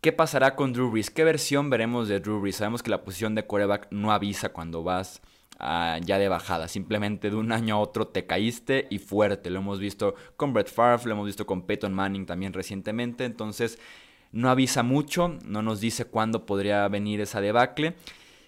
¿qué 0.00 0.12
pasará 0.12 0.56
con 0.56 0.72
Drew 0.72 0.90
Brees? 0.90 1.10
¿Qué 1.10 1.24
versión 1.24 1.70
veremos 1.70 2.08
de 2.08 2.20
Drew 2.20 2.40
Brees? 2.40 2.56
Sabemos 2.56 2.82
que 2.82 2.90
la 2.90 3.04
posición 3.04 3.34
de 3.34 3.44
quarterback 3.44 3.88
no 3.90 4.12
avisa 4.12 4.50
cuando 4.50 4.82
vas 4.82 5.22
ya 5.58 6.18
de 6.18 6.28
bajada. 6.28 6.68
Simplemente 6.68 7.30
de 7.30 7.36
un 7.36 7.52
año 7.52 7.76
a 7.76 7.78
otro 7.78 8.08
te 8.08 8.26
caíste 8.26 8.86
y 8.90 8.98
fuerte. 8.98 9.50
Lo 9.50 9.60
hemos 9.60 9.78
visto 9.78 10.14
con 10.36 10.52
Brett 10.52 10.70
Favre, 10.70 11.06
lo 11.06 11.12
hemos 11.12 11.26
visto 11.26 11.46
con 11.46 11.62
Peyton 11.62 11.94
Manning 11.94 12.26
también 12.26 12.52
recientemente. 12.52 13.24
Entonces, 13.24 13.78
no 14.32 14.50
avisa 14.50 14.82
mucho, 14.82 15.38
no 15.44 15.62
nos 15.62 15.80
dice 15.80 16.04
cuándo 16.06 16.44
podría 16.44 16.86
venir 16.88 17.20
esa 17.20 17.40
debacle. 17.40 17.94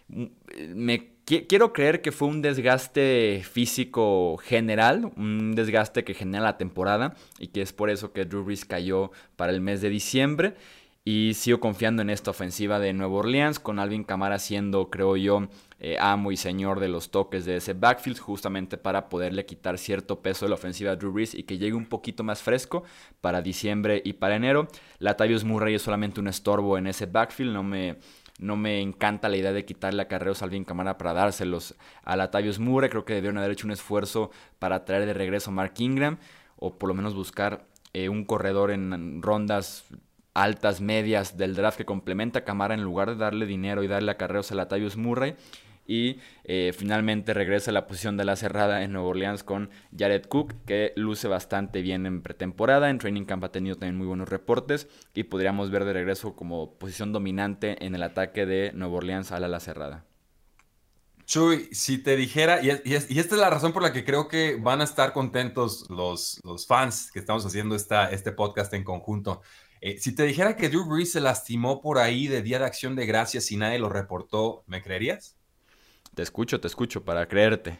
Me 0.08 1.15
quiero 1.26 1.72
creer 1.72 2.02
que 2.02 2.12
fue 2.12 2.28
un 2.28 2.40
desgaste 2.40 3.42
físico 3.44 4.36
general, 4.38 5.12
un 5.16 5.54
desgaste 5.54 6.04
que 6.04 6.14
genera 6.14 6.44
la 6.44 6.56
temporada 6.56 7.14
y 7.38 7.48
que 7.48 7.62
es 7.62 7.72
por 7.72 7.90
eso 7.90 8.12
que 8.12 8.24
Drew 8.24 8.44
Brees 8.44 8.64
cayó 8.64 9.10
para 9.34 9.52
el 9.52 9.60
mes 9.60 9.80
de 9.80 9.90
diciembre. 9.90 10.54
Y 11.08 11.34
sigo 11.34 11.60
confiando 11.60 12.02
en 12.02 12.10
esta 12.10 12.32
ofensiva 12.32 12.80
de 12.80 12.92
Nueva 12.92 13.18
Orleans, 13.18 13.60
con 13.60 13.78
Alvin 13.78 14.02
Kamara 14.02 14.40
siendo, 14.40 14.90
creo 14.90 15.16
yo, 15.16 15.48
eh, 15.78 15.96
amo 16.00 16.32
y 16.32 16.36
señor 16.36 16.80
de 16.80 16.88
los 16.88 17.12
toques 17.12 17.44
de 17.44 17.58
ese 17.58 17.74
backfield, 17.74 18.18
justamente 18.18 18.76
para 18.76 19.08
poderle 19.08 19.46
quitar 19.46 19.78
cierto 19.78 20.20
peso 20.20 20.46
de 20.46 20.48
la 20.48 20.56
ofensiva 20.56 20.90
a 20.90 20.96
Drew 20.96 21.12
Brees 21.12 21.34
y 21.34 21.44
que 21.44 21.58
llegue 21.58 21.74
un 21.74 21.86
poquito 21.86 22.24
más 22.24 22.42
fresco 22.42 22.82
para 23.20 23.40
diciembre 23.40 24.02
y 24.04 24.14
para 24.14 24.34
enero. 24.34 24.66
Latavius 24.98 25.44
Murray 25.44 25.76
es 25.76 25.82
solamente 25.82 26.18
un 26.18 26.26
estorbo 26.26 26.76
en 26.76 26.88
ese 26.88 27.06
backfield, 27.06 27.52
no 27.52 27.62
me, 27.62 27.98
no 28.38 28.56
me 28.56 28.80
encanta 28.80 29.28
la 29.28 29.36
idea 29.36 29.52
de 29.52 29.64
quitarle 29.64 30.02
a 30.02 30.08
Carreos 30.08 30.42
a 30.42 30.44
Alvin 30.44 30.64
Camara 30.64 30.98
para 30.98 31.14
dárselos 31.14 31.74
a 32.04 32.16
Latavius 32.16 32.58
Mure. 32.58 32.90
Creo 32.90 33.04
que 33.04 33.14
debieron 33.14 33.38
haber 33.38 33.52
hecho 33.52 33.66
un 33.66 33.72
esfuerzo 33.72 34.30
para 34.58 34.84
traer 34.84 35.06
de 35.06 35.14
regreso 35.14 35.50
a 35.50 35.54
Mark 35.54 35.74
Ingram 35.78 36.18
o 36.56 36.78
por 36.78 36.88
lo 36.88 36.94
menos 36.94 37.14
buscar 37.14 37.66
eh, 37.92 38.08
un 38.08 38.24
corredor 38.24 38.70
en 38.70 39.22
rondas 39.22 39.86
altas, 40.34 40.82
medias 40.82 41.38
del 41.38 41.54
draft 41.54 41.78
que 41.78 41.86
complementa 41.86 42.40
a 42.40 42.44
Camara 42.44 42.74
en 42.74 42.82
lugar 42.82 43.08
de 43.08 43.16
darle 43.16 43.46
dinero 43.46 43.82
y 43.82 43.88
darle 43.88 44.12
a 44.12 44.16
Carreos 44.16 44.52
a 44.52 44.54
Latavius 44.54 44.96
Murray 44.96 45.34
y 45.86 46.18
eh, 46.44 46.72
finalmente 46.76 47.34
regresa 47.34 47.70
a 47.70 47.74
la 47.74 47.86
posición 47.86 48.16
de 48.16 48.24
la 48.24 48.36
cerrada 48.36 48.82
en 48.82 48.92
Nueva 48.92 49.08
Orleans 49.08 49.42
con 49.42 49.70
Jared 49.96 50.26
Cook, 50.26 50.54
que 50.66 50.92
luce 50.96 51.28
bastante 51.28 51.82
bien 51.82 52.06
en 52.06 52.22
pretemporada. 52.22 52.90
En 52.90 52.98
Training 52.98 53.24
Camp 53.24 53.44
ha 53.44 53.52
tenido 53.52 53.76
también 53.76 53.96
muy 53.96 54.06
buenos 54.06 54.28
reportes 54.28 54.88
y 55.14 55.24
podríamos 55.24 55.70
ver 55.70 55.84
de 55.84 55.92
regreso 55.92 56.36
como 56.36 56.74
posición 56.78 57.12
dominante 57.12 57.84
en 57.84 57.94
el 57.94 58.02
ataque 58.02 58.46
de 58.46 58.72
Nueva 58.74 58.96
Orleans 58.96 59.32
a 59.32 59.40
la 59.40 59.60
cerrada. 59.60 60.04
Chuy, 61.26 61.68
si 61.72 61.98
te 61.98 62.14
dijera, 62.14 62.62
y, 62.62 62.70
esta 62.70 63.34
es 63.34 63.40
la 63.40 63.50
razón 63.50 63.72
por 63.72 63.82
la 63.82 63.92
que 63.92 64.04
creo 64.04 64.28
que 64.28 64.56
van 64.56 64.80
a 64.80 64.84
estar 64.84 65.12
contentos 65.12 65.90
los, 65.90 66.40
los 66.44 66.68
fans 66.68 67.10
que 67.12 67.18
estamos 67.18 67.44
haciendo 67.44 67.74
esta, 67.74 68.10
este 68.10 68.30
podcast 68.30 68.72
en 68.74 68.84
conjunto. 68.84 69.42
Eh, 69.80 69.98
si 69.98 70.14
te 70.14 70.22
dijera 70.22 70.56
que 70.56 70.68
Drew 70.68 70.84
Brees 70.84 71.12
se 71.12 71.20
lastimó 71.20 71.80
por 71.82 71.98
ahí 71.98 72.28
de 72.28 72.42
Día 72.42 72.60
de 72.60 72.66
Acción 72.66 72.94
de 72.94 73.06
Gracias 73.06 73.50
y 73.50 73.56
nadie 73.56 73.80
lo 73.80 73.88
reportó, 73.88 74.62
¿me 74.66 74.82
creerías? 74.82 75.35
Te 76.16 76.22
escucho, 76.22 76.58
te 76.58 76.66
escucho, 76.66 77.04
para 77.04 77.28
creerte. 77.28 77.78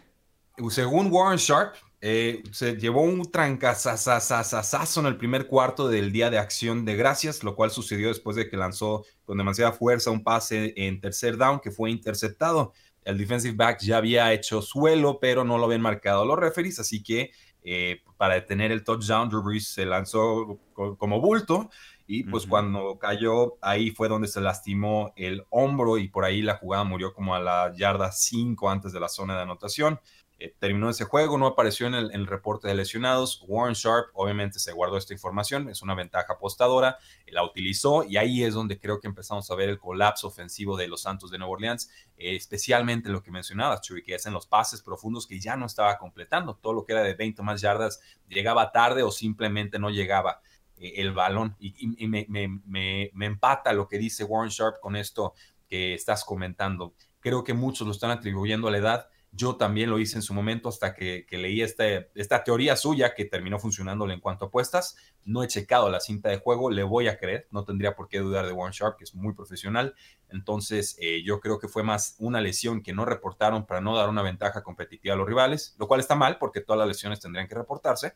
Según 0.69 1.11
Warren 1.11 1.39
Sharp, 1.39 1.75
eh, 2.03 2.43
se 2.53 2.77
llevó 2.77 3.01
un 3.01 3.33
trancazazazazazo 3.33 5.01
en 5.01 5.07
el 5.07 5.17
primer 5.17 5.47
cuarto 5.47 5.89
del 5.89 6.13
día 6.13 6.29
de 6.29 6.37
acción 6.37 6.85
de 6.85 6.97
gracias, 6.97 7.43
lo 7.43 7.57
cual 7.57 7.71
sucedió 7.71 8.09
después 8.09 8.37
de 8.37 8.51
que 8.51 8.59
lanzó 8.59 9.07
con 9.25 9.39
demasiada 9.39 9.73
fuerza 9.73 10.11
un 10.11 10.23
pase 10.23 10.75
en 10.77 11.01
tercer 11.01 11.39
down 11.39 11.61
que 11.61 11.71
fue 11.71 11.91
interceptado. 11.91 12.75
El 13.05 13.17
defensive 13.17 13.57
back 13.57 13.81
ya 13.81 13.97
había 13.97 14.31
hecho 14.35 14.61
suelo, 14.61 15.19
pero 15.19 15.43
no 15.43 15.57
lo 15.57 15.65
habían 15.65 15.81
marcado 15.81 16.27
los 16.27 16.39
referees, 16.39 16.79
así 16.79 17.03
que 17.03 17.31
eh, 17.63 18.03
para 18.19 18.35
detener 18.35 18.71
el 18.71 18.85
touchdown, 18.85 19.31
Drew 19.31 19.43
Brees 19.43 19.69
se 19.69 19.87
lanzó 19.87 20.61
como 20.75 21.23
bulto 21.23 21.71
y 22.07 22.23
pues 22.25 22.47
cuando 22.47 22.99
cayó, 22.99 23.59
ahí 23.61 23.91
fue 23.91 24.09
donde 24.09 24.29
se 24.29 24.41
lastimó 24.41 25.13
el 25.17 25.45
hombro 25.51 25.99
y 25.99 26.09
por 26.09 26.25
ahí 26.25 26.41
la 26.41 26.57
jugada 26.57 26.85
murió 26.85 27.13
como 27.13 27.35
a 27.35 27.41
la 27.41 27.73
yarda 27.77 28.13
5 28.13 28.71
antes 28.71 28.93
de 28.93 29.01
la 29.01 29.09
zona 29.09 29.35
de 29.35 29.43
anotación. 29.43 30.01
Eh, 30.39 30.55
terminó 30.59 30.91
ese 30.91 31.07
juego, 31.07 31.39
no 31.39 31.47
apareció 31.47 31.87
en 31.87 31.95
el, 31.95 32.27
reporte 32.27 32.69
de 32.69 32.75
lesionados. 32.75 33.43
Warren 33.49 33.73
Sharp 33.73 34.11
obviamente 34.13 34.59
se 34.59 34.73
guardó 34.73 34.99
esta 34.99 35.15
información, 35.15 35.71
es 35.71 35.81
una 35.81 35.95
ventaja 35.95 36.35
apostadora, 36.35 36.99
la 37.29 37.43
utilizó 37.43 38.05
y 38.05 38.19
ahí 38.19 38.45
es 38.45 38.53
donde 38.53 38.79
creo 38.79 39.01
que 39.01 39.07
empezamos 39.09 39.51
a 39.51 39.55
ver 39.55 39.71
el 39.71 39.79
colapso 39.79 40.29
ofensivo 40.29 40.77
de 40.77 40.89
los 40.89 41.01
Santos 41.01 41.31
de 41.31 41.39
Nueva 41.39 41.55
Orleans, 41.55 41.91
eh, 42.19 42.37
especialmente 42.37 43.09
lo 43.09 43.23
que 43.23 43.31
mencionabas, 43.31 43.81
Chuy, 43.81 44.03
que 44.03 44.15
es 44.15 44.27
en 44.27 44.35
los 44.35 44.47
pases 44.47 44.83
profundos 44.83 45.27
que 45.27 45.41
ya 45.41 45.57
no 45.57 45.65
estaba 45.65 45.97
completando. 45.97 46.55
Todo 46.55 46.75
lo 46.75 46.85
que 46.85 46.93
era 46.93 47.03
de 47.03 47.15
20 47.15 47.43
más 47.43 47.63
yardas 47.63 48.01
llegaba 48.29 48.71
tarde 48.73 49.03
o 49.03 49.11
simplemente 49.11 49.79
no 49.79 49.89
llegaba. 49.89 50.43
Eh, 50.79 50.95
el 50.97 51.13
balón. 51.13 51.57
Y, 51.59 52.07
me, 52.07 53.11
empata 53.21 53.73
lo 53.73 53.89
que 53.89 53.99
dice 53.99 54.25
Warren 54.25 54.51
Sharp 54.51 54.81
con 54.81 54.97
esto 54.97 55.35
que 55.69 55.95
estás 55.95 56.25
comentando. 56.25 56.95
Creo 57.21 57.45
que 57.45 57.55
muchos 57.55 57.87
lo 57.87 57.93
están 57.93 58.11
atribuyendo 58.11 58.69
a 58.69 58.71
la 58.71 58.79
edad. 58.79 59.09
Yo 59.33 59.57
también 59.57 59.91
lo 59.91 59.99
hice 59.99 60.17
en 60.17 60.23
su 60.23 60.33
momento 60.33 60.69
hasta 60.71 60.95
que, 60.95 61.27
leí 61.31 61.61
este, 61.61 62.11
esta 62.15 62.43
teoría 62.43 62.75
suya 62.75 63.15
que 63.15 63.27
terminó 63.27 63.59
funcionándole 63.59 64.15
en 64.15 64.21
cuanto 64.21 64.47
a 64.47 64.49
apuestas. 64.49 64.97
No 65.25 65.43
he 65.43 65.49
checado 65.49 65.91
la 65.91 66.01
cinta 66.01 66.31
de 66.31 66.39
juego, 66.39 66.71
le 66.71 66.85
voy 66.85 67.09
a 67.09 67.19
creer, 67.19 67.47
no 67.51 67.65
tendría 67.65 67.97
por 67.97 68.09
qué 68.09 68.21
dudar 68.21 68.47
de 68.47 68.53
Warren 68.53 68.73
Sharp, 68.73 68.97
que 68.97 69.05
es 69.05 69.15
muy 69.15 69.35
profesional. 69.35 69.95
Entonces, 70.31 70.97
eh, 71.01 71.23
yo 71.23 71.41
creo 71.41 71.59
que 71.59 71.69
fue 71.69 71.83
más 71.83 72.15
una 72.19 72.41
lesión 72.41 72.83
que 72.83 72.95
no 72.95 73.05
reportaron 73.05 73.67
para 73.67 73.81
no 73.81 73.95
dar 73.97 74.09
una 74.09 74.23
ventaja 74.23 74.63
competitiva 74.63 75.15
a 75.15 75.19
los 75.19 75.27
rivales, 75.27 75.75
lo 75.79 75.87
cual 75.87 76.01
está 76.01 76.15
mal 76.15 76.39
porque 76.39 76.61
todas 76.61 76.79
las 76.79 76.89
lesiones 76.89 77.21
tendrían 77.21 77.49
que 77.49 77.57
reportarse, 77.57 78.15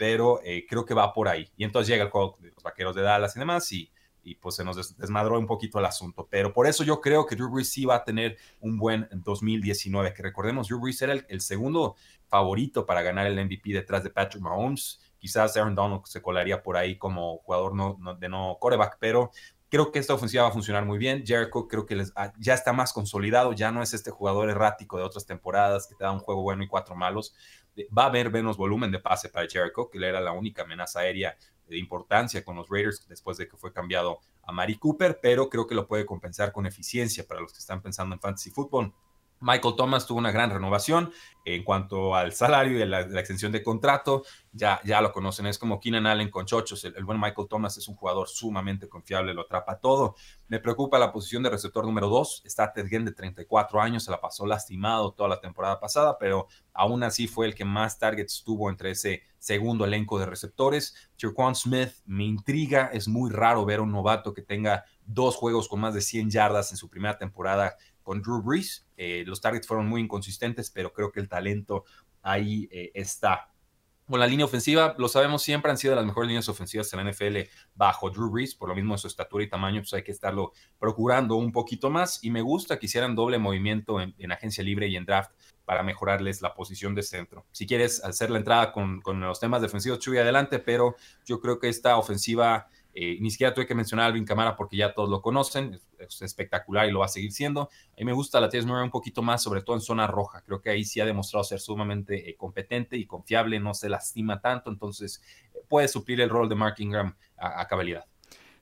pero 0.00 0.40
eh, 0.42 0.64
creo 0.66 0.86
que 0.86 0.94
va 0.94 1.12
por 1.12 1.28
ahí. 1.28 1.46
Y 1.58 1.64
entonces 1.64 1.88
llega 1.88 2.04
el 2.04 2.10
juego 2.10 2.38
de 2.40 2.52
los 2.52 2.62
vaqueros 2.62 2.96
de 2.96 3.02
Dallas 3.02 3.36
y 3.36 3.38
demás, 3.38 3.70
y 3.70 3.92
y 4.22 4.34
pues 4.36 4.56
se 4.56 4.64
nos 4.64 4.96
desmadró 4.96 5.38
un 5.38 5.46
poquito 5.46 5.78
el 5.78 5.86
asunto. 5.86 6.26
Pero 6.30 6.52
por 6.52 6.66
eso 6.66 6.84
yo 6.84 7.00
creo 7.00 7.26
que 7.26 7.36
Drew 7.36 7.50
Brees 7.50 7.70
sí 7.70 7.84
va 7.84 7.96
a 7.96 8.04
tener 8.04 8.36
un 8.60 8.78
buen 8.78 9.08
2019, 9.12 10.14
que 10.14 10.22
recordemos, 10.22 10.68
Drew 10.68 10.80
Brees 10.80 11.00
era 11.02 11.14
el, 11.14 11.40
segundo 11.40 11.96
favorito 12.28 12.86
para 12.86 13.02
ganar 13.02 13.26
el 13.26 13.44
MVP 13.44 13.72
detrás 13.72 14.04
de 14.04 14.10
Patrick 14.10 14.42
Mahomes. 14.42 15.00
Quizás 15.18 15.56
Aaron 15.56 15.74
Donald 15.74 16.02
se 16.06 16.22
colaría 16.22 16.62
por 16.62 16.76
ahí 16.76 16.96
como 16.96 17.38
jugador 17.38 17.74
no, 17.74 17.98
de 18.18 18.28
no 18.28 18.56
coreback, 18.60 18.98
pero 18.98 19.30
creo 19.70 19.92
que 19.92 20.00
esta 20.00 20.14
ofensiva 20.14 20.42
va 20.42 20.48
a 20.48 20.52
funcionar 20.52 20.84
muy 20.84 20.98
bien. 20.98 21.24
Jericho 21.24 21.68
creo 21.68 21.86
que 21.86 21.96
les, 21.96 22.12
ah, 22.16 22.32
ya 22.38 22.54
está 22.54 22.72
más 22.72 22.92
consolidado, 22.92 23.52
ya 23.52 23.70
no 23.70 23.82
es 23.82 23.94
este 23.94 24.10
jugador 24.10 24.50
errático 24.50 24.98
de 24.98 25.04
otras 25.04 25.26
temporadas 25.26 25.86
que 25.86 25.94
te 25.94 26.04
da 26.04 26.12
un 26.12 26.18
juego 26.18 26.42
bueno 26.42 26.62
y 26.64 26.68
cuatro 26.68 26.94
malos. 26.94 27.34
Va 27.96 28.04
a 28.04 28.06
haber 28.06 28.30
menos 28.30 28.56
volumen 28.56 28.90
de 28.90 28.98
pase 28.98 29.28
para 29.28 29.48
Jericho, 29.48 29.88
que 29.90 29.98
era 29.98 30.20
la 30.20 30.32
única 30.32 30.62
amenaza 30.62 31.00
aérea 31.00 31.36
de 31.68 31.78
importancia 31.78 32.44
con 32.44 32.56
los 32.56 32.68
Raiders 32.68 33.06
después 33.08 33.36
de 33.36 33.48
que 33.48 33.56
fue 33.56 33.72
cambiado 33.72 34.20
a 34.42 34.52
Mari 34.52 34.76
Cooper, 34.76 35.20
pero 35.22 35.48
creo 35.48 35.66
que 35.66 35.74
lo 35.74 35.86
puede 35.86 36.04
compensar 36.04 36.52
con 36.52 36.66
eficiencia 36.66 37.26
para 37.26 37.40
los 37.40 37.52
que 37.52 37.60
están 37.60 37.80
pensando 37.80 38.14
en 38.14 38.20
fantasy 38.20 38.50
football. 38.50 38.92
Michael 39.40 39.74
Thomas 39.74 40.06
tuvo 40.06 40.18
una 40.18 40.30
gran 40.30 40.50
renovación 40.50 41.10
en 41.46 41.64
cuanto 41.64 42.14
al 42.14 42.32
salario 42.32 42.78
y 42.78 42.86
la, 42.86 43.00
extensión 43.00 43.50
de 43.52 43.62
contrato. 43.62 44.24
Ya, 44.52 44.80
ya 44.84 45.00
lo 45.00 45.12
conocen, 45.12 45.46
es 45.46 45.58
como 45.58 45.80
Keenan 45.80 46.06
Allen 46.06 46.30
con 46.30 46.44
chochos. 46.44 46.84
El, 46.84 47.04
buen 47.04 47.18
Michael 47.18 47.48
Thomas 47.48 47.76
es 47.78 47.88
un 47.88 47.94
jugador 47.94 48.28
sumamente 48.28 48.88
confiable, 48.88 49.32
lo 49.32 49.42
atrapa 49.42 49.78
todo. 49.78 50.14
Me 50.48 50.60
preocupa 50.60 50.98
la 50.98 51.12
posición 51.12 51.42
de 51.42 51.50
receptor 51.50 51.84
número 51.86 52.08
2. 52.08 52.42
Está 52.44 52.72
Ted 52.72 52.86
de 52.90 53.12
34 53.12 53.80
años, 53.80 54.04
se 54.04 54.10
la 54.10 54.20
pasó 54.20 54.46
lastimado 54.46 55.12
toda 55.12 55.28
la 55.28 55.40
temporada 55.40 55.80
pasada, 55.80 56.18
pero 56.18 56.48
aún 56.74 57.02
así 57.02 57.26
fue 57.26 57.46
el 57.46 57.54
que 57.54 57.64
más 57.64 57.98
targets 57.98 58.42
tuvo 58.44 58.68
entre 58.68 58.90
ese 58.90 59.22
segundo 59.38 59.84
elenco 59.84 60.18
de 60.18 60.26
receptores. 60.26 60.94
Jerquan 61.16 61.54
Smith 61.54 61.92
me 62.04 62.24
intriga, 62.24 62.90
es 62.92 63.08
muy 63.08 63.30
raro 63.30 63.64
ver 63.64 63.78
a 63.78 63.82
un 63.82 63.92
novato 63.92 64.34
que 64.34 64.42
tenga 64.42 64.84
dos 65.06 65.36
juegos 65.36 65.68
con 65.68 65.80
más 65.80 65.94
de 65.94 66.00
100 66.00 66.30
yardas 66.30 66.70
en 66.72 66.76
su 66.76 66.88
primera 66.88 67.18
temporada 67.18 67.76
con 68.10 68.22
Drew 68.22 68.42
Brees. 68.42 68.88
Eh, 68.96 69.22
los 69.24 69.40
targets 69.40 69.68
fueron 69.68 69.86
muy 69.86 70.00
inconsistentes, 70.00 70.68
pero 70.68 70.92
creo 70.92 71.12
que 71.12 71.20
el 71.20 71.28
talento 71.28 71.84
ahí 72.22 72.68
eh, 72.72 72.90
está. 72.92 73.52
Con 74.04 74.18
la 74.18 74.26
línea 74.26 74.46
ofensiva, 74.46 74.96
lo 74.98 75.06
sabemos 75.06 75.42
siempre, 75.44 75.70
han 75.70 75.78
sido 75.78 75.94
las 75.94 76.04
mejores 76.04 76.26
líneas 76.26 76.48
ofensivas 76.48 76.92
en 76.92 77.04
la 77.04 77.12
NFL 77.12 77.48
bajo 77.76 78.10
Drew 78.10 78.28
Brees, 78.28 78.56
por 78.56 78.68
lo 78.68 78.74
mismo 78.74 78.94
de 78.94 78.98
su 78.98 79.06
estatura 79.06 79.44
y 79.44 79.48
tamaño, 79.48 79.82
pues 79.82 79.92
hay 79.92 80.02
que 80.02 80.10
estarlo 80.10 80.50
procurando 80.80 81.36
un 81.36 81.52
poquito 81.52 81.88
más. 81.88 82.18
Y 82.24 82.32
me 82.32 82.42
gusta 82.42 82.80
que 82.80 82.86
hicieran 82.86 83.14
doble 83.14 83.38
movimiento 83.38 84.00
en, 84.00 84.32
agencia 84.32 84.64
libre 84.64 84.88
y 84.88 84.96
en 84.96 85.04
draft 85.04 85.30
para 85.64 85.84
mejorarles 85.84 86.42
la 86.42 86.52
posición 86.52 86.96
de 86.96 87.04
centro. 87.04 87.46
Si 87.52 87.64
quieres 87.64 88.02
hacer 88.02 88.28
la 88.32 88.38
entrada 88.38 88.72
con, 88.72 89.00
con 89.02 89.20
los 89.20 89.38
temas 89.38 89.62
defensivos, 89.62 90.00
Chuy, 90.00 90.18
adelante, 90.18 90.58
pero 90.58 90.96
yo 91.24 91.40
creo 91.40 91.60
que 91.60 91.68
esta 91.68 91.96
ofensiva 91.96 92.68
eh, 92.92 93.18
ni 93.20 93.30
siquiera 93.30 93.54
tuve 93.54 93.66
que 93.66 93.74
mencionar 93.74 94.04
a 94.04 94.06
Alvin 94.08 94.24
Camara 94.24 94.56
porque 94.56 94.76
ya 94.76 94.92
todos 94.92 95.08
lo 95.08 95.22
conocen, 95.22 95.78
es, 95.98 96.22
espectacular 96.22 96.88
y 96.88 96.92
lo 96.92 97.00
va 97.00 97.06
a 97.06 97.08
seguir 97.08 97.32
siendo. 97.32 97.62
A 97.62 97.94
mí 97.98 98.04
me 98.04 98.12
gusta 98.12 98.40
la 98.40 98.48
T.S. 98.48 98.66
Murray 98.66 98.84
un 98.84 98.90
poquito 98.90 99.22
más, 99.22 99.42
sobre 99.42 99.62
todo 99.62 99.76
en 99.76 99.82
zona 99.82 100.06
roja. 100.06 100.42
Creo 100.42 100.60
que 100.60 100.70
ahí 100.70 100.84
sí 100.84 101.00
ha 101.00 101.04
demostrado 101.04 101.44
ser 101.44 101.60
sumamente 101.60 102.28
eh, 102.28 102.36
competente 102.36 102.96
y 102.96 103.06
confiable, 103.06 103.60
no 103.60 103.74
se 103.74 103.88
lastima 103.88 104.40
tanto, 104.40 104.70
entonces 104.70 105.22
eh, 105.54 105.60
puede 105.68 105.88
suplir 105.88 106.20
el 106.20 106.30
rol 106.30 106.48
de 106.48 106.54
Mark 106.56 106.76
Ingram 106.78 107.14
a, 107.36 107.66
cabalidad. 107.68 108.04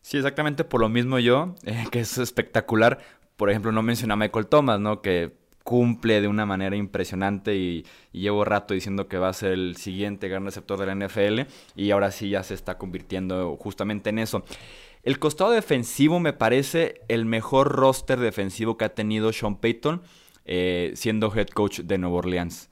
Sí, 0.03 0.19
exactamente 0.19 0.63
por 0.63 0.81
lo 0.81 0.89
mismo 0.89 1.19
yo, 1.19 1.55
que 1.91 2.01
es 2.01 2.19
espectacular. 2.19 2.99
Por 3.37 3.51
ejemplo, 3.51 3.73
no 3.73 3.83
menciona 3.83 4.15
a 4.15 4.17
Michael 4.17 4.47
Thomas, 4.47 4.79
¿no? 4.79 5.03
Que 5.03 5.37
cumple 5.69 6.23
de 6.23 6.29
una 6.29 6.47
manera 6.47 6.77
impresionante 6.77 7.55
y, 7.55 7.85
llevo 8.11 8.43
rato 8.47 8.73
diciendo 8.73 9.07
que 9.07 9.19
va 9.19 9.29
a 9.29 9.35
ser 9.35 9.53
el 9.53 9.77
siguiente 9.77 10.27
gran 10.27 10.47
receptor 10.47 10.79
de 10.79 10.87
la 10.87 10.95
NFL 10.95 11.41
y 11.77 11.91
ahora 11.91 12.11
sí 12.11 12.31
ya 12.31 12.43
se 12.43 12.55
está 12.55 12.79
convirtiendo 12.79 13.55
justamente 13.59 14.09
en 14.09 14.19
eso. 14.19 14.45
El 15.03 15.19
costado 15.19 15.51
defensivo 15.51 16.21
me 16.21 16.33
parece 16.33 17.03
el 17.09 17.27
mejor 17.27 17.69
roster 17.69 18.19
defensivo 18.19 18.79
que 18.79 18.87
ha 18.87 18.95
tenido 18.95 19.31
Sean 19.31 19.57
Payton 19.57 20.01
eh, 20.47 20.93
siendo 20.95 21.31
head 21.37 21.49
coach 21.49 21.81
de 21.81 21.99
Nueva 21.99 22.17
Orleans. 22.17 22.71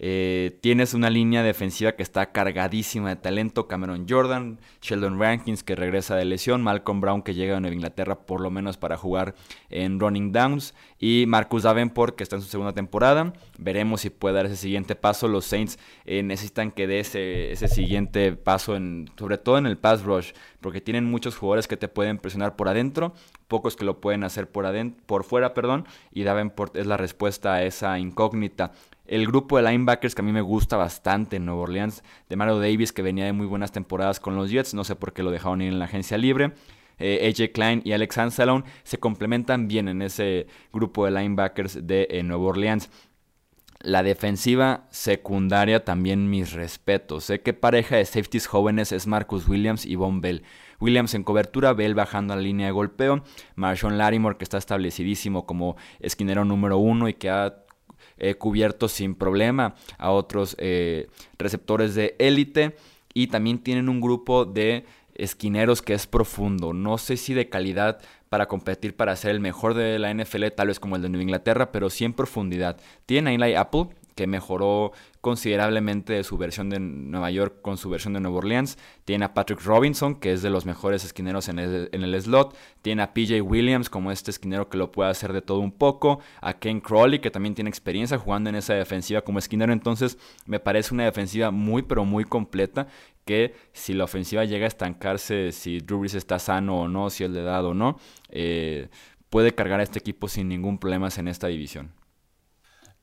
Eh, 0.00 0.58
tienes 0.60 0.94
una 0.94 1.10
línea 1.10 1.42
defensiva 1.42 1.92
que 1.92 2.04
está 2.04 2.30
cargadísima 2.30 3.08
de 3.08 3.16
talento. 3.16 3.66
Cameron 3.66 4.06
Jordan, 4.08 4.60
Sheldon 4.80 5.18
Rankins 5.18 5.64
que 5.64 5.74
regresa 5.74 6.14
de 6.14 6.24
lesión, 6.24 6.62
Malcolm 6.62 7.00
Brown 7.00 7.22
que 7.22 7.34
llega 7.34 7.56
a 7.56 7.60
Nueva 7.60 7.74
Inglaterra 7.74 8.20
por 8.20 8.40
lo 8.40 8.50
menos 8.50 8.76
para 8.76 8.96
jugar 8.96 9.34
en 9.70 9.98
running 9.98 10.30
downs 10.30 10.74
y 11.00 11.24
Marcus 11.26 11.64
Davenport 11.64 12.14
que 12.14 12.22
está 12.22 12.36
en 12.36 12.42
su 12.42 12.48
segunda 12.48 12.72
temporada. 12.72 13.32
Veremos 13.58 14.02
si 14.02 14.10
puede 14.10 14.36
dar 14.36 14.46
ese 14.46 14.56
siguiente 14.56 14.94
paso. 14.94 15.26
Los 15.26 15.46
Saints 15.46 15.80
eh, 16.04 16.22
necesitan 16.22 16.70
que 16.70 16.86
dé 16.86 17.00
ese, 17.00 17.68
siguiente 17.68 18.32
paso, 18.32 18.76
en, 18.76 19.10
sobre 19.18 19.36
todo 19.36 19.58
en 19.58 19.66
el 19.66 19.78
pass 19.78 20.04
rush, 20.04 20.30
porque 20.60 20.80
tienen 20.80 21.04
muchos 21.04 21.36
jugadores 21.36 21.66
que 21.66 21.76
te 21.76 21.88
pueden 21.88 22.18
presionar 22.18 22.54
por 22.54 22.68
adentro, 22.68 23.14
pocos 23.48 23.74
que 23.74 23.84
lo 23.84 24.00
pueden 24.00 24.22
hacer 24.22 24.48
por, 24.48 24.66
por 25.06 25.24
fuera, 25.24 25.54
perdón, 25.54 25.86
y 26.12 26.22
Davenport 26.22 26.76
es 26.76 26.86
la 26.86 26.96
respuesta 26.96 27.54
a 27.54 27.64
esa 27.64 27.98
incógnita 27.98 28.72
el 29.08 29.26
grupo 29.26 29.56
de 29.56 29.70
linebackers 29.70 30.14
que 30.14 30.22
a 30.22 30.24
mí 30.24 30.32
me 30.32 30.40
gusta 30.40 30.76
bastante 30.76 31.36
en 31.36 31.46
Nueva 31.46 31.62
Orleans, 31.62 32.04
de 32.28 32.36
Mario 32.36 32.58
Davis, 32.60 32.92
que 32.92 33.02
venía 33.02 33.24
de 33.24 33.32
muy 33.32 33.46
buenas 33.46 33.72
temporadas 33.72 34.20
con 34.20 34.36
los 34.36 34.50
Jets, 34.50 34.74
no 34.74 34.84
sé 34.84 34.96
por 34.96 35.12
qué 35.12 35.22
lo 35.22 35.30
dejaron 35.30 35.62
ir 35.62 35.72
en 35.72 35.78
la 35.78 35.86
agencia 35.86 36.18
libre. 36.18 36.52
Eh, 36.98 37.32
AJ 37.32 37.52
Klein 37.52 37.82
y 37.84 37.92
Alex 37.92 38.18
Ansalone 38.18 38.64
se 38.82 38.98
complementan 38.98 39.68
bien 39.68 39.88
en 39.88 40.02
ese 40.02 40.46
grupo 40.72 41.04
de 41.04 41.12
linebackers 41.12 41.86
de 41.86 42.08
eh, 42.10 42.22
Nueva 42.22 42.44
Orleans. 42.44 42.90
La 43.80 44.02
defensiva 44.02 44.88
secundaria 44.90 45.84
también 45.84 46.28
mis 46.28 46.52
respetos. 46.52 47.24
Sé 47.24 47.40
que 47.40 47.52
pareja 47.52 47.96
de 47.96 48.04
safeties 48.04 48.48
jóvenes 48.48 48.90
es 48.90 49.06
Marcus 49.06 49.46
Williams 49.46 49.86
y 49.86 49.94
Von 49.94 50.20
Bell. 50.20 50.42
Williams 50.80 51.14
en 51.14 51.22
cobertura, 51.22 51.72
Bell 51.72 51.94
bajando 51.94 52.34
a 52.34 52.36
la 52.36 52.42
línea 52.42 52.66
de 52.66 52.72
golpeo, 52.72 53.22
Marshawn 53.54 53.96
Larimore 53.96 54.36
que 54.36 54.44
está 54.44 54.58
establecidísimo 54.58 55.46
como 55.46 55.76
esquinero 56.00 56.44
número 56.44 56.78
uno 56.78 57.08
y 57.08 57.14
que 57.14 57.30
ha 57.30 57.64
eh, 58.20 58.34
cubiertos 58.34 58.92
sin 58.92 59.14
problema 59.14 59.74
a 59.98 60.10
otros 60.10 60.56
eh, 60.58 61.08
receptores 61.38 61.94
de 61.94 62.16
élite 62.18 62.76
y 63.14 63.28
también 63.28 63.58
tienen 63.58 63.88
un 63.88 64.00
grupo 64.00 64.44
de 64.44 64.84
esquineros 65.14 65.82
que 65.82 65.94
es 65.94 66.06
profundo. 66.06 66.72
No 66.72 66.96
sé 66.98 67.16
si 67.16 67.34
de 67.34 67.48
calidad 67.48 68.00
para 68.28 68.46
competir 68.46 68.94
para 68.94 69.16
ser 69.16 69.32
el 69.32 69.40
mejor 69.40 69.74
de 69.74 69.98
la 69.98 70.12
NFL, 70.12 70.46
tal 70.56 70.68
vez 70.68 70.80
como 70.80 70.96
el 70.96 71.02
de 71.02 71.08
Nueva 71.08 71.22
Inglaterra, 71.22 71.72
pero 71.72 71.90
sí 71.90 72.04
en 72.04 72.12
profundidad. 72.12 72.78
Tiene 73.06 73.56
a 73.56 73.60
Apple, 73.60 73.88
que 74.18 74.26
mejoró 74.26 74.90
considerablemente 75.20 76.12
de 76.12 76.24
su 76.24 76.36
versión 76.38 76.70
de 76.70 76.80
Nueva 76.80 77.30
York 77.30 77.60
con 77.62 77.78
su 77.78 77.88
versión 77.88 78.14
de 78.14 78.20
Nueva 78.20 78.38
Orleans. 78.38 78.76
Tiene 79.04 79.24
a 79.24 79.32
Patrick 79.32 79.62
Robinson, 79.62 80.16
que 80.16 80.32
es 80.32 80.42
de 80.42 80.50
los 80.50 80.66
mejores 80.66 81.04
esquineros 81.04 81.48
en 81.48 81.60
el, 81.60 82.20
slot. 82.20 82.56
Tiene 82.82 83.02
a 83.02 83.14
PJ 83.14 83.40
Williams 83.42 83.88
como 83.88 84.10
este 84.10 84.32
esquinero 84.32 84.68
que 84.68 84.76
lo 84.76 84.90
puede 84.90 85.08
hacer 85.08 85.32
de 85.32 85.40
todo 85.40 85.60
un 85.60 85.70
poco. 85.70 86.18
A 86.40 86.54
Ken 86.54 86.80
Crawley, 86.80 87.20
que 87.20 87.30
también 87.30 87.54
tiene 87.54 87.70
experiencia 87.70 88.18
jugando 88.18 88.50
en 88.50 88.56
esa 88.56 88.74
defensiva 88.74 89.20
como 89.20 89.38
esquinero. 89.38 89.72
Entonces 89.72 90.18
me 90.46 90.58
parece 90.58 90.94
una 90.94 91.04
defensiva 91.04 91.52
muy, 91.52 91.82
pero 91.82 92.04
muy 92.04 92.24
completa. 92.24 92.88
Que 93.24 93.54
si 93.72 93.94
la 93.94 94.02
ofensiva 94.02 94.46
llega 94.46 94.64
a 94.64 94.68
estancarse, 94.68 95.52
si 95.52 95.78
Drew 95.78 96.00
Brees 96.00 96.14
está 96.14 96.40
sano 96.40 96.80
o 96.80 96.88
no, 96.88 97.08
si 97.08 97.22
el 97.22 97.34
de 97.34 97.42
dado 97.44 97.68
o 97.68 97.74
no, 97.74 98.00
eh, 98.30 98.88
puede 99.30 99.54
cargar 99.54 99.78
a 99.78 99.84
este 99.84 100.00
equipo 100.00 100.26
sin 100.26 100.48
ningún 100.48 100.78
problema 100.78 101.08
en 101.16 101.28
esta 101.28 101.46
división. 101.46 101.92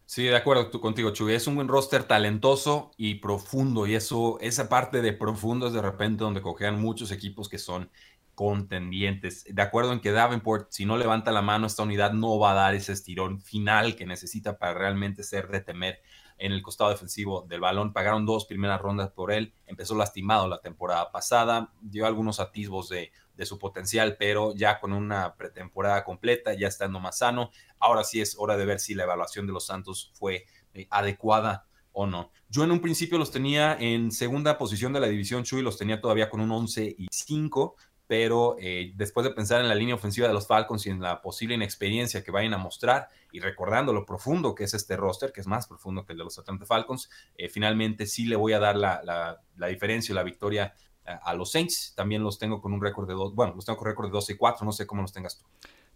Sí, 0.07 0.23
de 0.23 0.35
acuerdo 0.35 0.69
contigo, 0.79 1.09
Chuy. 1.11 1.33
Es 1.33 1.47
un 1.47 1.55
buen 1.55 1.67
roster 1.67 2.03
talentoso 2.03 2.91
y 2.95 3.15
profundo. 3.15 3.87
Y 3.87 3.95
eso, 3.95 4.37
esa 4.39 4.69
parte 4.69 5.01
de 5.01 5.13
profundo 5.13 5.67
es 5.67 5.73
de 5.73 5.81
repente 5.81 6.23
donde 6.23 6.41
cojean 6.41 6.79
muchos 6.79 7.11
equipos 7.11 7.49
que 7.49 7.57
son 7.57 7.89
contendientes. 8.35 9.45
De 9.49 9.61
acuerdo 9.61 9.93
en 9.93 10.01
que 10.01 10.11
Davenport, 10.11 10.71
si 10.71 10.85
no 10.85 10.97
levanta 10.97 11.31
la 11.31 11.41
mano, 11.41 11.65
esta 11.65 11.83
unidad 11.83 12.13
no 12.13 12.37
va 12.37 12.51
a 12.51 12.55
dar 12.55 12.75
ese 12.75 12.91
estirón 12.93 13.41
final 13.41 13.95
que 13.95 14.05
necesita 14.05 14.59
para 14.59 14.75
realmente 14.75 15.23
ser 15.23 15.47
de 15.47 15.61
temer 15.61 16.01
en 16.37 16.51
el 16.51 16.61
costado 16.61 16.91
defensivo 16.91 17.45
del 17.47 17.61
balón. 17.61 17.91
Pagaron 17.91 18.27
dos 18.27 18.45
primeras 18.45 18.81
rondas 18.81 19.09
por 19.09 19.31
él. 19.31 19.53
Empezó 19.65 19.95
lastimado 19.95 20.47
la 20.47 20.61
temporada 20.61 21.11
pasada. 21.11 21.73
Dio 21.81 22.05
algunos 22.05 22.39
atisbos 22.39 22.89
de, 22.89 23.11
su 23.43 23.59
potencial, 23.59 24.15
pero 24.17 24.53
ya 24.55 24.79
con 24.79 24.93
una 24.93 25.35
pretemporada 25.35 26.03
completa, 26.03 26.53
ya 26.53 26.67
estando 26.67 26.99
más 26.99 27.17
sano. 27.17 27.49
Ahora 27.79 28.03
sí 28.03 28.21
es 28.21 28.35
hora 28.37 28.55
de 28.55 28.65
ver 28.65 28.79
si 28.79 28.93
la 28.93 29.03
evaluación 29.03 29.47
de 29.47 29.53
los 29.53 29.65
Santos 29.65 30.11
fue 30.13 30.45
eh, 30.73 30.87
adecuada 30.91 31.67
o 31.91 32.05
no. 32.05 32.31
Yo 32.47 32.63
en 32.63 32.71
un 32.71 32.81
principio 32.81 33.17
los 33.17 33.31
tenía 33.31 33.75
en 33.79 34.11
segunda 34.11 34.57
posición 34.57 34.93
de 34.93 34.99
la 34.99 35.07
división 35.07 35.43
Chuy, 35.43 35.61
los 35.61 35.77
tenía 35.77 35.99
todavía 35.99 36.29
con 36.29 36.39
un 36.39 36.51
11 36.51 36.95
y 36.97 37.07
5 37.11 37.75
pero 38.07 38.55
eh, 38.59 38.93
después 38.95 39.23
de 39.23 39.31
pensar 39.31 39.61
en 39.61 39.67
la 39.67 39.75
línea 39.75 39.95
ofensiva 39.95 40.27
de 40.27 40.33
los 40.33 40.47
Falcons 40.47 40.85
y 40.85 40.89
en 40.89 41.01
la 41.01 41.21
posible 41.21 41.55
inexperiencia 41.55 42.23
que 42.23 42.31
vayan 42.31 42.53
a 42.53 42.57
mostrar 42.57 43.07
y 43.31 43.39
recordando 43.39 43.93
lo 43.93 44.05
profundo 44.05 44.53
que 44.53 44.65
es 44.65 44.73
este 44.73 44.95
roster, 44.95 45.31
que 45.31 45.41
es 45.41 45.47
más 45.47 45.67
profundo 45.67 46.05
que 46.05 46.13
el 46.13 46.19
de 46.19 46.23
los 46.23 46.37
Atlanta 46.37 46.65
Falcons, 46.65 47.09
eh, 47.35 47.49
finalmente 47.49 48.05
sí 48.05 48.25
le 48.25 48.35
voy 48.35 48.53
a 48.53 48.59
dar 48.59 48.75
la, 48.75 49.41
diferencia 49.67 50.13
y 50.13 50.15
la 50.15 50.23
victoria 50.23 50.73
a, 51.05 51.33
los 51.33 51.51
Saints. 51.51 51.93
También 51.95 52.23
los 52.23 52.39
tengo 52.39 52.61
con 52.61 52.73
un 52.73 52.81
récord 52.81 53.07
de 53.07 53.13
dos, 53.13 53.33
bueno, 53.35 53.53
los 53.55 53.65
tengo 53.65 53.77
con 53.77 53.87
récord 53.87 54.07
de 54.07 54.11
12 54.11 54.33
y 54.33 54.35
4, 54.37 54.65
no 54.65 54.71
sé 54.71 54.87
cómo 54.87 55.01
los 55.01 55.13
tengas 55.13 55.37
tú. 55.37 55.45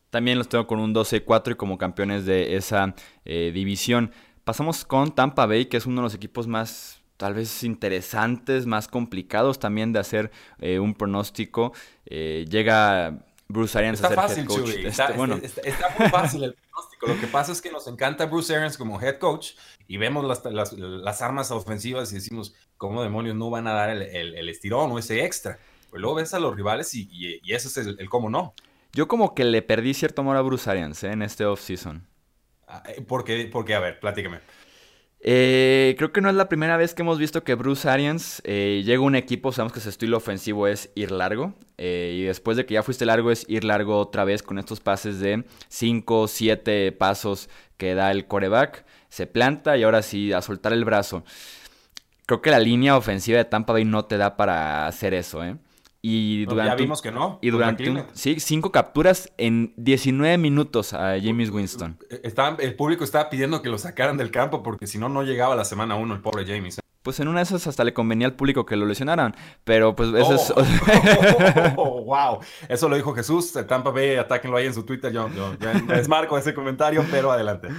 También 0.10 0.38
los 0.38 0.50
tengo 0.50 0.66
con 0.66 0.80
un 0.80 0.94
12 0.94 1.18
y 1.18 1.20
4 1.22 1.54
y 1.54 1.56
como 1.56 1.78
campeones 1.78 2.26
de 2.26 2.56
esa 2.56 2.96
eh, 3.26 3.52
división. 3.54 4.12
Pasamos 4.44 4.86
con 4.86 5.14
Tampa 5.14 5.46
Bay, 5.46 5.66
que 5.66 5.78
es 5.78 5.86
uno 5.86 6.02
de 6.02 6.04
los 6.04 6.16
equipos 6.16 6.48
más 6.48 7.00
tal 7.18 7.34
vez 7.34 7.64
interesantes, 7.64 8.66
más 8.66 8.88
complicados 8.88 9.60
también 9.60 9.92
de 9.92 10.00
hacer 10.00 10.32
eh, 10.60 10.80
un 10.80 10.94
pronóstico. 10.94 11.74
Eh, 12.06 12.46
llega 12.50 13.26
Bruce 13.52 13.76
Arians 13.80 14.04
a 14.04 14.28
ser 14.28 14.40
head 14.40 14.46
coach. 14.46 14.70
Este, 14.70 14.88
está, 14.88 15.12
bueno. 15.14 15.40
está, 15.42 15.96
muy 15.98 16.08
fácil 16.10 16.44
el 16.44 16.54
pronóstico. 16.54 17.08
Lo 17.08 17.20
que 17.20 17.26
pasa 17.26 17.52
es 17.52 17.62
que 17.62 17.72
nos 17.72 17.88
encanta 17.88 18.28
Bruce 18.28 18.56
Arians 18.56 18.78
como 18.78 19.02
head 19.02 19.18
coach 19.18 19.54
y 19.88 19.98
vemos 19.98 20.24
las, 20.24 21.22
armas 21.24 21.50
ofensivas 21.50 22.12
y 22.12 22.16
decimos, 22.16 22.54
¿cómo 22.78 23.02
demonios 23.02 23.36
no 23.36 23.50
van 23.50 23.66
a 23.66 23.74
dar 23.74 23.90
el, 23.90 24.50
estirón 24.50 24.92
o 24.92 25.00
ese 25.00 25.26
extra? 25.26 25.58
Pues 25.90 26.00
luego 26.00 26.18
ves 26.18 26.36
a 26.36 26.40
los 26.40 26.56
rivales 26.56 26.94
y, 26.94 27.10
y, 27.12 27.54
ese 27.54 27.68
es 27.82 27.88
el, 27.88 28.08
cómo 28.08 28.30
no. 28.30 28.54
Yo 28.94 29.08
como 29.08 29.34
que 29.34 29.44
le 29.44 29.64
perdí 29.64 29.96
cierto 29.96 30.22
amor 30.22 30.38
a 30.38 30.42
Bruce 30.42 30.70
Arians 30.70 31.04
¿eh? 31.04 31.12
en 31.12 31.24
este 31.24 31.46
offseason. 31.46 32.06
Ah, 32.68 32.84
¿Por 33.08 33.24
qué? 33.24 33.50
Porque, 33.52 33.74
a 33.74 33.80
ver, 33.80 34.00
platícame. 34.00 34.42
Eh, 35.22 35.96
creo 35.98 36.14
que 36.14 36.22
no 36.22 36.30
es 36.30 36.36
la 36.36 36.48
primera 36.48 36.78
vez 36.78 36.94
que 36.94 37.02
hemos 37.02 37.20
visto 37.20 37.44
que 37.44 37.56
Bruce 37.56 37.90
Arians 37.90 38.42
eh, 38.46 38.84
llega 38.86 39.00
a 39.00 39.06
un 39.06 39.16
equipo, 39.16 39.52
sabemos 39.52 39.74
que 39.74 39.82
su 39.82 39.90
estilo 39.90 40.16
ofensivo 40.18 40.68
es 40.68 40.92
ir 40.96 41.12
largo, 41.12 41.54
eh, 41.78 42.16
y 42.18 42.24
después 42.24 42.56
de 42.56 42.66
que 42.66 42.76
ya 42.76 42.84
fuiste 42.84 43.06
largo 43.06 43.30
es 43.30 43.46
ir 43.50 43.66
largo 43.66 43.98
otra 43.98 44.24
vez 44.24 44.44
con 44.44 44.60
estos 44.60 44.80
pases 44.80 45.20
de 45.20 45.44
5, 45.68 46.28
7 46.28 46.92
pasos 46.94 47.50
que 47.78 47.96
da 47.96 48.12
el 48.12 48.28
coreback, 48.28 48.86
se 49.10 49.28
planta 49.28 49.78
y 49.78 49.84
ahora 49.84 50.02
sí 50.04 50.32
a 50.32 50.42
soltar 50.42 50.72
el 50.72 50.86
brazo. 50.86 51.24
Creo 52.26 52.42
que 52.42 52.52
la 52.52 52.60
línea 52.60 52.96
ofensiva 52.96 53.40
de 53.40 53.46
Tampa 53.46 53.74
Bay 53.74 53.86
no 53.86 54.06
te 54.06 54.18
da 54.18 54.38
para 54.38 54.88
hacer 54.88 55.14
eso, 55.14 55.44
¿eh? 55.44 55.58
Y 56.02 56.46
durante, 56.46 56.72
ya 56.72 56.76
vimos 56.76 57.02
que 57.02 57.12
no. 57.12 57.40
Y 57.42 57.50
durante 57.50 58.06
sí, 58.14 58.40
cinco 58.40 58.72
capturas 58.72 59.32
en 59.38 59.74
19 59.76 60.38
minutos 60.38 60.94
a 60.94 61.18
James 61.22 61.50
Winston. 61.50 61.98
Eh, 62.10 62.34
el 62.60 62.76
público 62.76 63.04
estaba 63.04 63.30
pidiendo 63.30 63.62
que 63.62 63.70
lo 63.70 63.78
sacaran 63.78 64.16
del 64.16 64.32
campo 64.32 64.64
porque 64.64 64.88
si 64.88 64.98
no, 64.98 65.10
no 65.10 65.24
llegaba 65.24 65.56
la 65.56 65.66
semana 65.66 65.96
uno 65.96 66.14
el 66.14 66.22
pobre 66.22 66.46
James. 66.46 66.78
¿eh? 66.78 66.82
Pues 67.10 67.20
en 67.22 67.28
una 67.28 67.40
de 67.40 67.44
esas 67.46 67.66
hasta 67.66 67.84
le 67.84 67.92
convenía 67.92 68.28
al 68.28 68.36
público 68.36 68.68
que 68.68 68.76
lo 68.76 68.86
lesionaran. 68.86 69.36
Pero 69.64 69.96
pues 69.96 70.10
eso 70.14 70.36
es. 70.36 70.54
Oh, 71.76 72.04
wow. 72.06 72.38
Eso 72.68 72.88
lo 72.88 72.96
dijo 72.96 73.16
Jesús. 73.16 73.52
Tampa 73.68 73.90
Bay, 73.90 74.18
atáquenlo 74.18 74.58
ahí 74.58 74.68
en 74.68 74.76
su 74.76 74.84
Twitter. 74.84 75.12
Yo, 75.12 75.28
yo 75.34 75.56
desmarco 75.88 76.38
ese 76.38 76.54
comentario, 76.54 77.04
pero 77.10 77.32
adelante. 77.32 77.70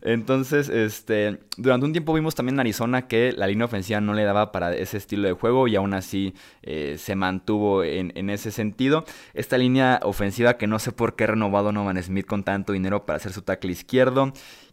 Entonces, 0.00 0.70
este, 0.70 1.40
durante 1.58 1.84
un 1.84 1.92
tiempo 1.92 2.14
vimos 2.14 2.34
también 2.34 2.56
en 2.56 2.60
Arizona 2.60 3.08
que 3.08 3.32
la 3.32 3.46
línea 3.46 3.66
ofensiva 3.66 4.00
no 4.00 4.14
le 4.14 4.24
daba 4.24 4.52
para 4.52 4.74
ese 4.74 4.96
estilo 4.96 5.28
de 5.28 5.34
juego 5.34 5.68
y 5.68 5.76
aún 5.76 5.92
así 5.92 6.32
eh, 6.62 6.96
se 6.98 7.14
mantuvo 7.14 7.84
en, 7.84 8.10
en, 8.16 8.30
ese 8.30 8.50
sentido. 8.50 9.04
Esta 9.34 9.58
línea 9.58 10.00
ofensiva 10.02 10.56
que 10.56 10.66
no 10.66 10.78
sé 10.78 10.92
por 10.92 11.14
qué 11.14 11.24
ha 11.24 11.26
renovado 11.26 11.72
Novan 11.72 12.02
Smith 12.02 12.24
con 12.24 12.42
tanto 12.42 12.72
dinero 12.72 13.04
para 13.04 13.18
hacer 13.18 13.34
su 13.34 13.42
tackle 13.42 13.72
izquierdo 13.72 14.32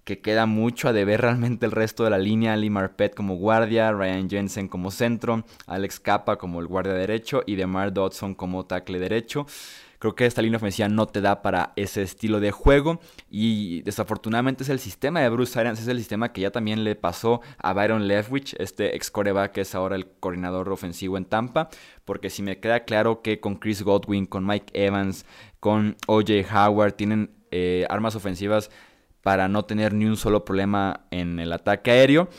que 0.09 0.21
queda 0.21 0.47
mucho 0.47 0.87
a 0.87 0.91
deber 0.91 1.21
realmente 1.21 1.67
el 1.67 1.71
resto 1.71 2.03
de 2.03 2.09
la 2.09 2.17
línea. 2.17 2.57
Lee 2.57 2.71
Marpet 2.71 3.13
como 3.13 3.35
guardia, 3.35 3.91
Ryan 3.91 4.27
Jensen 4.27 4.67
como 4.67 4.89
centro, 4.89 5.45
Alex 5.67 5.99
Capa 5.99 6.37
como 6.37 6.59
el 6.61 6.65
guardia 6.65 6.93
derecho 6.93 7.43
y 7.45 7.55
DeMar 7.55 7.93
Dodson 7.93 8.33
como 8.33 8.65
tackle 8.65 8.97
derecho. 8.97 9.45
Creo 9.99 10.15
que 10.15 10.25
esta 10.25 10.41
línea 10.41 10.57
ofensiva 10.57 10.89
no 10.89 11.05
te 11.05 11.21
da 11.21 11.43
para 11.43 11.73
ese 11.75 12.01
estilo 12.01 12.39
de 12.39 12.49
juego 12.49 12.99
y 13.29 13.83
desafortunadamente 13.83 14.63
es 14.63 14.69
el 14.69 14.79
sistema 14.79 15.19
de 15.19 15.29
Bruce 15.29 15.59
Arians, 15.59 15.79
es 15.79 15.87
el 15.87 15.99
sistema 15.99 16.33
que 16.33 16.41
ya 16.41 16.49
también 16.49 16.83
le 16.83 16.95
pasó 16.95 17.41
a 17.59 17.73
Byron 17.73 18.07
Leftwich, 18.07 18.55
este 18.57 18.95
ex 18.95 19.11
coreback 19.11 19.51
que 19.51 19.61
es 19.61 19.75
ahora 19.75 19.95
el 19.95 20.07
coordinador 20.07 20.71
ofensivo 20.71 21.17
en 21.17 21.25
Tampa, 21.25 21.69
porque 22.03 22.31
si 22.31 22.41
me 22.41 22.59
queda 22.59 22.79
claro 22.79 23.21
que 23.21 23.39
con 23.39 23.57
Chris 23.57 23.83
Godwin, 23.83 24.25
con 24.25 24.43
Mike 24.47 24.71
Evans, 24.73 25.27
con 25.59 25.97
OJ 26.07 26.51
Howard 26.51 26.93
tienen 26.93 27.29
eh, 27.51 27.85
armas 27.89 28.15
ofensivas 28.15 28.71
para 29.21 29.47
no 29.47 29.65
tener 29.65 29.93
ni 29.93 30.05
un 30.05 30.17
solo 30.17 30.45
problema 30.45 31.01
en 31.11 31.39
el 31.39 31.51
ataque 31.53 31.91
aéreo 31.91 32.29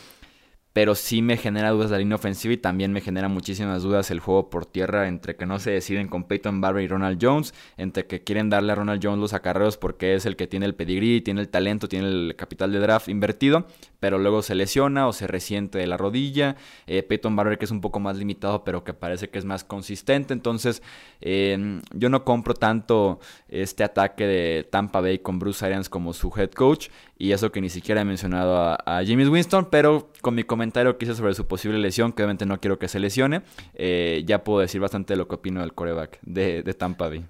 pero 0.72 0.94
sí 0.94 1.20
me 1.20 1.36
genera 1.36 1.70
dudas 1.70 1.90
la 1.90 1.98
línea 1.98 2.14
ofensiva 2.14 2.54
y 2.54 2.56
también 2.56 2.92
me 2.92 3.00
genera 3.00 3.28
muchísimas 3.28 3.82
dudas 3.82 4.10
el 4.10 4.20
juego 4.20 4.50
por 4.50 4.66
tierra 4.66 5.08
entre 5.08 5.34
que 5.36 5.46
no 5.46 5.58
se 5.58 5.72
deciden 5.72 6.08
con 6.08 6.24
Peyton 6.24 6.60
Barber 6.60 6.84
y 6.84 6.88
Ronald 6.88 7.18
Jones, 7.20 7.54
entre 7.76 8.06
que 8.06 8.22
quieren 8.22 8.50
darle 8.50 8.72
a 8.72 8.76
Ronald 8.76 9.00
Jones 9.02 9.18
los 9.18 9.32
acarreos 9.32 9.76
porque 9.76 10.14
es 10.14 10.26
el 10.26 10.36
que 10.36 10.46
tiene 10.46 10.66
el 10.66 10.74
pedigrí, 10.74 11.20
tiene 11.22 11.40
el 11.40 11.48
talento, 11.48 11.88
tiene 11.88 12.08
el 12.08 12.36
capital 12.36 12.72
de 12.72 12.78
draft 12.78 13.08
invertido, 13.08 13.66
pero 13.98 14.18
luego 14.18 14.42
se 14.42 14.54
lesiona 14.54 15.08
o 15.08 15.12
se 15.12 15.26
resiente 15.26 15.78
de 15.78 15.86
la 15.86 15.96
rodilla. 15.96 16.56
Eh, 16.86 17.02
Peyton 17.02 17.34
Barber 17.34 17.58
que 17.58 17.64
es 17.64 17.70
un 17.70 17.80
poco 17.80 17.98
más 17.98 18.16
limitado 18.16 18.62
pero 18.62 18.84
que 18.84 18.94
parece 18.94 19.28
que 19.28 19.38
es 19.38 19.44
más 19.44 19.64
consistente, 19.64 20.34
entonces 20.34 20.82
em, 21.20 21.82
yo 21.92 22.08
no 22.10 22.24
compro 22.24 22.54
tanto 22.54 23.18
este 23.48 23.82
ataque 23.82 24.26
de 24.26 24.68
Tampa 24.70 25.00
Bay 25.00 25.18
con 25.18 25.38
Bruce 25.40 25.64
Arians 25.64 25.88
como 25.88 26.12
su 26.12 26.32
head 26.36 26.50
coach 26.50 26.88
y 27.20 27.32
eso 27.32 27.52
que 27.52 27.60
ni 27.60 27.68
siquiera 27.68 28.00
he 28.00 28.04
mencionado 28.06 28.56
a, 28.56 29.02
James 29.06 29.28
Winston, 29.28 29.68
pero 29.70 30.10
con 30.22 30.34
mi 30.34 30.42
comentario 30.42 30.96
que 30.96 31.04
hice 31.04 31.14
sobre 31.14 31.34
su 31.34 31.46
posible 31.46 31.78
lesión, 31.78 32.14
que 32.14 32.22
obviamente 32.22 32.46
no 32.46 32.58
quiero 32.58 32.78
que 32.78 32.88
se 32.88 32.98
lesione, 32.98 33.42
eh, 33.74 34.22
ya 34.24 34.42
puedo 34.42 34.60
decir 34.60 34.80
bastante 34.80 35.12
de 35.12 35.18
lo 35.18 35.28
que 35.28 35.34
opino 35.34 35.60
del 35.60 35.74
coreback 35.74 36.18
de, 36.22 36.62
Tampa 36.72 37.10
Bay. 37.10 37.26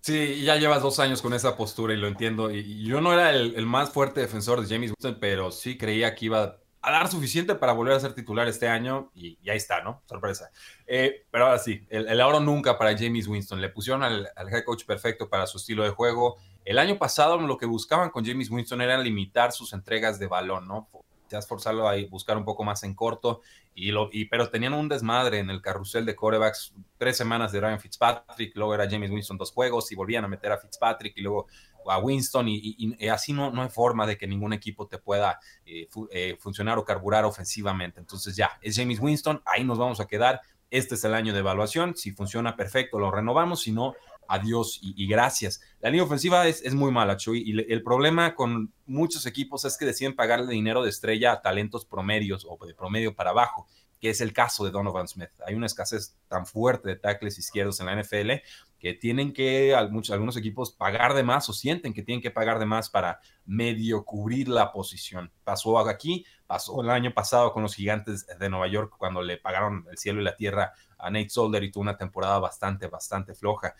Sí, 0.00 0.42
ya 0.44 0.54
llevas 0.54 0.82
dos 0.82 1.00
años 1.00 1.20
con 1.20 1.34
esa 1.34 1.56
postura 1.56 1.94
y 1.94 1.96
lo 1.96 2.06
entiendo. 2.06 2.52
Y 2.52 2.84
yo 2.84 3.00
no 3.00 3.12
era 3.12 3.30
el, 3.30 3.66
más 3.66 3.90
fuerte 3.90 4.20
defensor 4.20 4.60
de 4.60 4.72
James 4.72 4.90
Winston, 4.90 5.18
pero 5.20 5.50
sí 5.50 5.76
creía 5.76 6.14
que 6.14 6.26
iba 6.26 6.58
a 6.80 6.92
dar 6.92 7.08
suficiente 7.08 7.56
para 7.56 7.72
volver 7.72 7.94
a 7.94 8.00
ser 8.00 8.12
titular 8.12 8.46
este 8.46 8.68
año 8.68 9.10
y, 9.14 9.36
ahí 9.50 9.56
está, 9.56 9.82
¿no? 9.82 10.02
Sorpresa. 10.06 10.52
Eh, 10.86 11.26
pero 11.28 11.46
ahora 11.46 11.58
sí, 11.58 11.84
el, 11.90 12.06
el, 12.06 12.20
oro 12.20 12.38
nunca 12.38 12.78
para 12.78 12.96
James 12.96 13.26
Winston. 13.26 13.60
Le 13.60 13.68
pusieron 13.68 14.04
al 14.04 14.28
head 14.48 14.62
coach 14.64 14.84
perfecto 14.84 15.28
para 15.28 15.48
su 15.48 15.58
estilo 15.58 15.82
de 15.82 15.90
juego. 15.90 16.38
El 16.64 16.78
año 16.78 16.96
pasado 16.98 17.38
lo 17.38 17.58
que 17.58 17.66
buscaban 17.66 18.10
con 18.10 18.24
James 18.24 18.50
Winston 18.50 18.80
era 18.80 18.98
limitar 18.98 19.52
sus 19.52 19.72
entregas 19.72 20.18
de 20.18 20.28
balón, 20.28 20.68
¿no? 20.68 20.88
Ya 21.28 21.38
esforzarlo 21.38 21.88
a 21.88 21.94
buscar 22.10 22.36
un 22.36 22.44
poco 22.44 22.62
más 22.62 22.82
en 22.82 22.94
corto, 22.94 23.40
y 23.74 23.90
lo, 23.90 24.10
y, 24.12 24.26
pero 24.26 24.50
tenían 24.50 24.74
un 24.74 24.88
desmadre 24.88 25.38
en 25.38 25.48
el 25.48 25.62
carrusel 25.62 26.04
de 26.04 26.14
corebacks, 26.14 26.74
tres 26.98 27.16
semanas 27.16 27.52
de 27.52 27.60
Ryan 27.60 27.80
Fitzpatrick, 27.80 28.54
luego 28.54 28.74
era 28.74 28.88
James 28.88 29.10
Winston 29.10 29.38
dos 29.38 29.50
juegos 29.50 29.90
y 29.90 29.94
volvían 29.94 30.24
a 30.24 30.28
meter 30.28 30.52
a 30.52 30.58
Fitzpatrick 30.58 31.16
y 31.16 31.22
luego 31.22 31.46
a 31.86 31.98
Winston 31.98 32.46
y, 32.48 33.08
así 33.08 33.32
no, 33.32 33.50
no 33.50 33.62
hay 33.62 33.70
forma 33.70 34.06
de 34.06 34.16
que 34.16 34.26
ningún 34.26 34.52
equipo 34.52 34.86
te 34.86 34.98
pueda 34.98 35.40
eh, 35.64 35.88
eh, 36.10 36.36
funcionar 36.38 36.78
o 36.78 36.84
carburar 36.84 37.24
ofensivamente. 37.24 37.98
Entonces 37.98 38.36
ya, 38.36 38.58
es 38.60 38.76
James 38.76 39.00
Winston, 39.00 39.42
ahí 39.46 39.64
nos 39.64 39.78
vamos 39.78 40.00
a 40.00 40.06
quedar. 40.06 40.40
Este 40.70 40.94
es 40.94 41.04
el 41.04 41.14
año 41.14 41.32
de 41.32 41.40
evaluación, 41.40 41.96
si 41.96 42.12
funciona 42.12 42.56
perfecto 42.56 42.98
lo 42.98 43.10
renovamos, 43.10 43.62
si 43.62 43.72
no, 43.72 43.94
adiós 44.32 44.78
y, 44.80 45.06
gracias. 45.06 45.60
La 45.80 45.90
línea 45.90 46.04
ofensiva 46.04 46.48
es, 46.48 46.74
muy 46.74 46.90
mala, 46.90 47.18
Chuy, 47.18 47.42
y 47.44 47.72
el 47.72 47.82
problema 47.82 48.34
con 48.34 48.72
muchos 48.86 49.26
equipos 49.26 49.66
es 49.66 49.76
que 49.76 49.84
deciden 49.84 50.16
pagarle 50.16 50.50
dinero 50.52 50.82
de 50.82 50.88
estrella 50.88 51.32
a 51.32 51.42
talentos 51.42 51.84
promedios 51.84 52.46
o 52.48 52.58
de 52.66 52.74
promedio 52.74 53.14
para 53.14 53.30
abajo, 53.30 53.66
que 54.00 54.08
es 54.08 54.22
el 54.22 54.32
caso 54.32 54.64
de 54.64 54.70
Donovan 54.70 55.06
Smith. 55.06 55.28
Hay 55.46 55.54
una 55.54 55.66
escasez 55.66 56.16
tan 56.28 56.46
fuerte 56.46 56.88
de 56.88 56.96
tackles 56.96 57.38
izquierdos 57.38 57.78
en 57.80 57.86
la 57.86 58.00
NFL 58.00 58.30
que 58.78 58.94
tienen 58.94 59.32
que 59.34 59.74
algunos 59.76 60.36
equipos 60.36 60.72
pagar 60.72 61.14
de 61.14 61.22
más 61.22 61.48
o 61.48 61.52
sienten 61.52 61.92
que 61.92 62.02
tienen 62.02 62.22
que 62.22 62.32
pagar 62.32 62.58
de 62.58 62.66
más 62.66 62.90
para 62.90 63.20
medio 63.44 64.04
cubrir 64.04 64.48
la 64.48 64.72
posición. 64.72 65.30
Pasó 65.44 65.78
aquí, 65.78 66.24
pasó 66.46 66.80
el 66.80 66.90
año 66.90 67.12
pasado 67.12 67.52
con 67.52 67.62
los 67.62 67.74
gigantes 67.74 68.26
de 68.26 68.48
Nueva 68.48 68.66
York 68.66 68.94
cuando 68.98 69.22
le 69.22 69.36
pagaron 69.36 69.86
el 69.90 69.98
cielo 69.98 70.20
y 70.20 70.24
la 70.24 70.34
tierra 70.34 70.72
a 70.98 71.10
Nate 71.10 71.28
Solder 71.28 71.62
y 71.62 71.70
tuvo 71.70 71.82
una 71.82 71.96
temporada 71.96 72.38
bastante, 72.38 72.86
bastante 72.86 73.34
floja. 73.34 73.74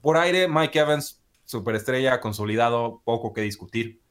Por 0.00 0.16
aire, 0.16 0.48
Mike 0.48 0.78
Evans, 0.78 1.22
superestrella, 1.44 2.20
consolidado, 2.20 3.02
poco 3.04 3.32
que 3.32 3.42
discutir. 3.42 4.02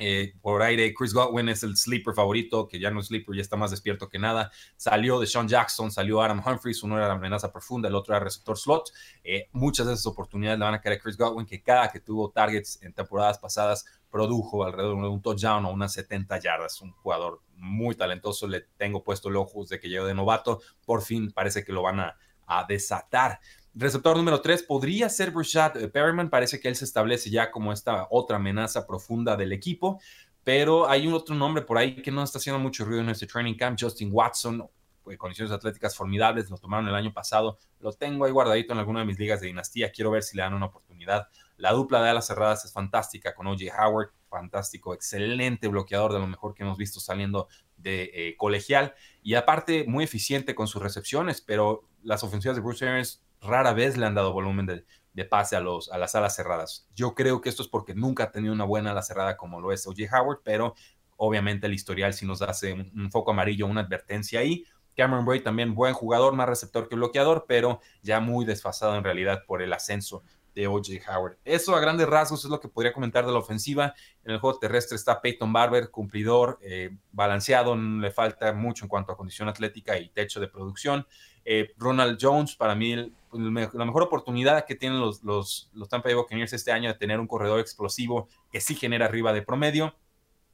Eh, 0.00 0.34
por 0.40 0.62
aire, 0.62 0.94
Chris 0.94 1.12
Godwin 1.12 1.48
es 1.48 1.64
el 1.64 1.76
sleeper 1.76 2.14
favorito, 2.14 2.68
que 2.68 2.78
ya 2.78 2.90
no 2.90 3.00
es 3.00 3.08
sleeper, 3.08 3.34
ya 3.34 3.42
está 3.42 3.56
más 3.56 3.72
despierto 3.72 4.08
que 4.08 4.18
nada. 4.18 4.50
Salió 4.76 5.18
de 5.18 5.26
Sean 5.26 5.48
Jackson, 5.48 5.90
salió 5.90 6.22
Adam 6.22 6.42
Humphries, 6.44 6.82
uno 6.84 6.96
era 6.96 7.08
la 7.08 7.14
amenaza 7.14 7.50
profunda, 7.50 7.88
el 7.88 7.96
otro 7.96 8.14
era 8.14 8.24
receptor 8.24 8.56
slot. 8.56 8.90
Eh, 9.24 9.48
muchas 9.52 9.86
de 9.86 9.94
esas 9.94 10.06
oportunidades 10.06 10.58
le 10.58 10.64
van 10.64 10.74
a 10.74 10.80
caer 10.80 10.98
a 10.98 11.02
Chris 11.02 11.16
Godwin, 11.16 11.46
que 11.46 11.62
cada 11.62 11.90
que 11.90 11.98
tuvo 11.98 12.30
targets 12.30 12.80
en 12.82 12.92
temporadas 12.92 13.38
pasadas 13.38 13.84
produjo 14.08 14.64
alrededor 14.64 15.02
de 15.02 15.08
un 15.08 15.20
touchdown 15.20 15.64
o 15.64 15.72
unas 15.72 15.92
70 15.92 16.38
yardas. 16.38 16.80
Un 16.80 16.92
jugador 16.92 17.42
muy 17.56 17.96
talentoso, 17.96 18.46
le 18.46 18.60
tengo 18.76 19.02
puesto 19.02 19.28
el 19.28 19.36
ojo 19.36 19.64
de 19.64 19.80
que 19.80 19.88
llegó 19.88 20.06
de 20.06 20.14
novato. 20.14 20.60
Por 20.86 21.02
fin 21.02 21.32
parece 21.32 21.64
que 21.64 21.72
lo 21.72 21.82
van 21.82 21.98
a, 22.00 22.16
a 22.46 22.64
desatar. 22.64 23.40
Receptor 23.80 24.16
número 24.16 24.40
3 24.40 24.64
podría 24.64 25.08
ser 25.08 25.30
Brashad 25.30 25.76
eh, 25.76 25.88
Perryman. 25.88 26.30
Parece 26.30 26.58
que 26.58 26.68
él 26.68 26.74
se 26.74 26.84
establece 26.84 27.30
ya 27.30 27.50
como 27.52 27.72
esta 27.72 28.08
otra 28.10 28.36
amenaza 28.36 28.86
profunda 28.86 29.36
del 29.36 29.52
equipo. 29.52 30.00
Pero 30.42 30.88
hay 30.88 31.06
un 31.06 31.14
otro 31.14 31.34
nombre 31.34 31.62
por 31.62 31.78
ahí 31.78 32.02
que 32.02 32.10
no 32.10 32.22
está 32.22 32.38
haciendo 32.38 32.58
mucho 32.58 32.84
ruido 32.84 33.02
en 33.02 33.10
este 33.10 33.26
training 33.26 33.54
camp. 33.54 33.78
Justin 33.80 34.10
Watson 34.12 34.68
condiciones 35.16 35.52
atléticas 35.52 35.96
formidables, 35.96 36.50
lo 36.50 36.58
tomaron 36.58 36.88
el 36.88 36.94
año 36.94 37.12
pasado, 37.12 37.58
lo 37.80 37.92
tengo 37.92 38.24
ahí 38.24 38.32
guardadito 38.32 38.72
en 38.72 38.80
alguna 38.80 39.00
de 39.00 39.06
mis 39.06 39.18
ligas 39.18 39.40
de 39.40 39.46
dinastía, 39.46 39.90
quiero 39.90 40.10
ver 40.10 40.22
si 40.22 40.36
le 40.36 40.42
dan 40.42 40.54
una 40.54 40.66
oportunidad. 40.66 41.28
La 41.56 41.72
dupla 41.72 42.02
de 42.02 42.10
alas 42.10 42.26
cerradas 42.26 42.64
es 42.64 42.72
fantástica 42.72 43.34
con 43.34 43.46
OJ 43.46 43.62
Howard, 43.78 44.10
fantástico, 44.28 44.92
excelente 44.92 45.68
bloqueador, 45.68 46.12
de 46.12 46.18
lo 46.18 46.26
mejor 46.26 46.54
que 46.54 46.64
hemos 46.64 46.76
visto 46.76 47.00
saliendo 47.00 47.48
de 47.76 48.10
eh, 48.12 48.36
colegial 48.36 48.94
y 49.22 49.34
aparte 49.34 49.84
muy 49.86 50.04
eficiente 50.04 50.54
con 50.54 50.66
sus 50.66 50.82
recepciones, 50.82 51.40
pero 51.40 51.88
las 52.02 52.22
ofensivas 52.22 52.56
de 52.56 52.62
Bruce 52.62 52.86
Arians 52.86 53.22
rara 53.40 53.72
vez 53.72 53.96
le 53.96 54.06
han 54.06 54.14
dado 54.14 54.32
volumen 54.32 54.66
de, 54.66 54.84
pase 55.24 55.56
a, 55.56 55.60
los, 55.60 55.90
a 55.90 55.98
las 55.98 56.14
alas 56.14 56.36
cerradas. 56.36 56.86
Yo 56.94 57.14
creo 57.14 57.40
que 57.40 57.48
esto 57.48 57.62
es 57.62 57.68
porque 57.68 57.94
nunca 57.94 58.24
ha 58.24 58.30
tenido 58.30 58.52
una 58.52 58.64
buena 58.64 58.92
ala 58.92 59.02
cerrada 59.02 59.36
como 59.36 59.60
lo 59.60 59.72
es 59.72 59.86
OJ 59.86 60.12
Howard, 60.12 60.40
pero 60.44 60.74
obviamente 61.16 61.66
el 61.66 61.74
historial 61.74 62.14
sí 62.14 62.24
nos 62.24 62.40
hace 62.40 62.72
un, 62.72 63.10
foco 63.10 63.32
amarillo, 63.32 63.66
una 63.66 63.82
advertencia 63.82 64.40
ahí. 64.40 64.64
Cameron 64.96 65.24
Braid 65.24 65.42
también 65.42 65.74
buen 65.74 65.92
jugador, 65.92 66.34
más 66.34 66.48
receptor 66.48 66.88
que 66.88 66.96
bloqueador, 66.96 67.44
pero 67.46 67.80
ya 68.02 68.20
muy 68.20 68.44
desfasado 68.44 68.96
en 68.96 69.04
realidad 69.04 69.44
por 69.46 69.62
el 69.62 69.72
ascenso 69.72 70.22
de 70.54 70.66
OJ 70.66 71.08
Howard. 71.08 71.38
Eso 71.44 71.76
a 71.76 71.80
grandes 71.80 72.08
rasgos 72.08 72.44
es 72.44 72.50
lo 72.50 72.58
que 72.58 72.68
podría 72.68 72.92
comentar 72.92 73.24
de 73.24 73.32
la 73.32 73.38
ofensiva. 73.38 73.94
En 74.24 74.32
el 74.32 74.40
juego 74.40 74.58
terrestre 74.58 74.96
está 74.96 75.20
Peyton 75.20 75.52
Barber, 75.52 75.90
cumplidor, 75.90 76.58
eh, 76.62 76.90
balanceado, 77.12 77.76
no 77.76 78.00
le 78.00 78.10
falta 78.10 78.52
mucho 78.52 78.84
en 78.84 78.88
cuanto 78.88 79.12
a 79.12 79.16
condición 79.16 79.48
atlética 79.48 79.98
y 79.98 80.08
techo 80.08 80.40
de 80.40 80.48
producción. 80.48 81.06
Eh, 81.44 81.72
Ronald 81.76 82.18
Jones, 82.20 82.56
para 82.56 82.74
mí, 82.74 83.12
la 83.32 83.84
mejor 83.84 84.02
oportunidad 84.02 84.64
que 84.64 84.74
tienen 84.74 85.00
los, 85.00 85.22
los, 85.22 85.70
los 85.72 85.88
Tampa 85.88 86.08
Bay 86.08 86.14
Buccaneers 86.14 86.52
este 86.52 86.72
año 86.72 86.92
de 86.92 86.98
tener 86.98 87.20
un 87.20 87.26
corredor 87.26 87.60
explosivo 87.60 88.28
que 88.50 88.60
sí 88.60 88.74
genera 88.74 89.06
arriba 89.06 89.32
de 89.32 89.42
promedio. 89.42 89.94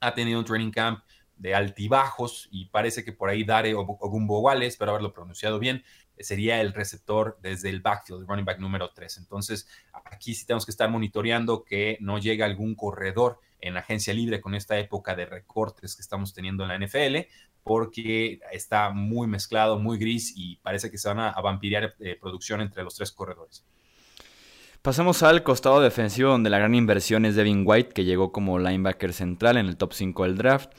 Ha 0.01 0.15
tenido 0.15 0.39
un 0.39 0.45
training 0.45 0.71
camp 0.71 1.05
de 1.37 1.55
altibajos 1.55 2.49
y 2.51 2.67
parece 2.67 3.05
que 3.05 3.13
por 3.13 3.29
ahí 3.29 3.45
Dare 3.45 3.75
Ogumbo 3.75 4.41
Wale, 4.41 4.67
espero 4.67 4.93
haberlo 4.93 5.13
pronunciado 5.13 5.59
bien, 5.59 5.83
sería 6.19 6.61
el 6.61 6.73
receptor 6.73 7.39
desde 7.43 7.71
el 7.71 7.81
backfield, 7.81 8.23
el 8.23 8.29
running 8.29 8.45
back 8.45 8.59
número 8.61 8.91
3. 8.95 9.19
Entonces, 9.19 9.69
aquí 9.93 10.35
sí 10.35 10.47
tenemos 10.47 10.65
que 10.65 10.71
estar 10.71 10.89
monitoreando 10.91 11.65
que 11.65 11.99
no 12.01 12.19
llegue 12.19 12.45
algún 12.45 12.75
corredor 12.75 13.41
en 13.61 13.77
agencia 13.77 14.13
libre 14.15 14.41
con 14.41 14.55
esta 14.55 14.79
época 14.79 15.17
de 15.17 15.27
recortes 15.27 15.97
que 15.97 16.03
estamos 16.03 16.35
teniendo 16.35 16.65
en 16.65 16.69
la 16.69 16.79
NFL, 16.79 17.29
porque 17.65 18.39
está 18.53 18.91
muy 18.91 19.27
mezclado, 19.27 19.79
muy 19.79 19.99
gris 19.99 20.33
y 20.37 20.57
parece 20.57 20.91
que 20.91 20.99
se 20.99 21.09
van 21.09 21.19
a, 21.19 21.33
vampiriar 21.41 21.95
eh, 21.99 22.17
producción 22.21 22.61
entre 22.61 22.85
los 22.85 22.95
tres 22.95 23.11
corredores. 23.11 23.65
Pasamos 24.83 25.23
al 25.23 25.43
costado 25.43 25.81
defensivo 25.81 26.31
donde 26.31 26.51
la 26.51 26.59
gran 26.59 26.75
inversión 26.75 27.25
es 27.25 27.37
Devin 27.37 27.65
White, 27.67 27.95
que 27.95 28.05
llegó 28.05 28.33
como 28.33 28.59
linebacker 28.59 29.15
central 29.15 29.57
en 29.57 29.67
el 29.67 29.79
top 29.79 29.95
5 29.95 30.25
del 30.25 30.37
draft. 30.37 30.73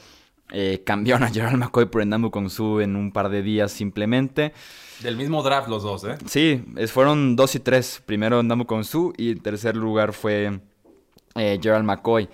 Eh, 0.51 0.83
cambiaron 0.85 1.23
a 1.23 1.31
Gerald 1.31 1.57
McCoy 1.57 1.87
por 1.87 2.31
con 2.31 2.51
Su 2.51 2.79
en 2.81 2.95
un 2.95 3.11
par 3.11 3.29
de 3.29 3.41
días 3.41 3.71
simplemente. 3.71 4.53
Del 5.01 5.17
mismo 5.17 5.41
draft 5.41 5.67
los 5.67 5.81
dos, 5.81 6.03
¿eh? 6.03 6.17
Sí, 6.27 6.63
fueron 6.87 7.35
dos 7.35 7.55
y 7.55 7.59
tres. 7.59 8.01
Primero 8.05 8.39
Endamu 8.39 8.65
Su 8.83 9.11
y 9.17 9.31
en 9.31 9.39
tercer 9.39 9.75
lugar 9.75 10.13
fue 10.13 10.59
eh, 11.33 11.59
Gerald 11.59 11.85
McCoy. 11.85 12.29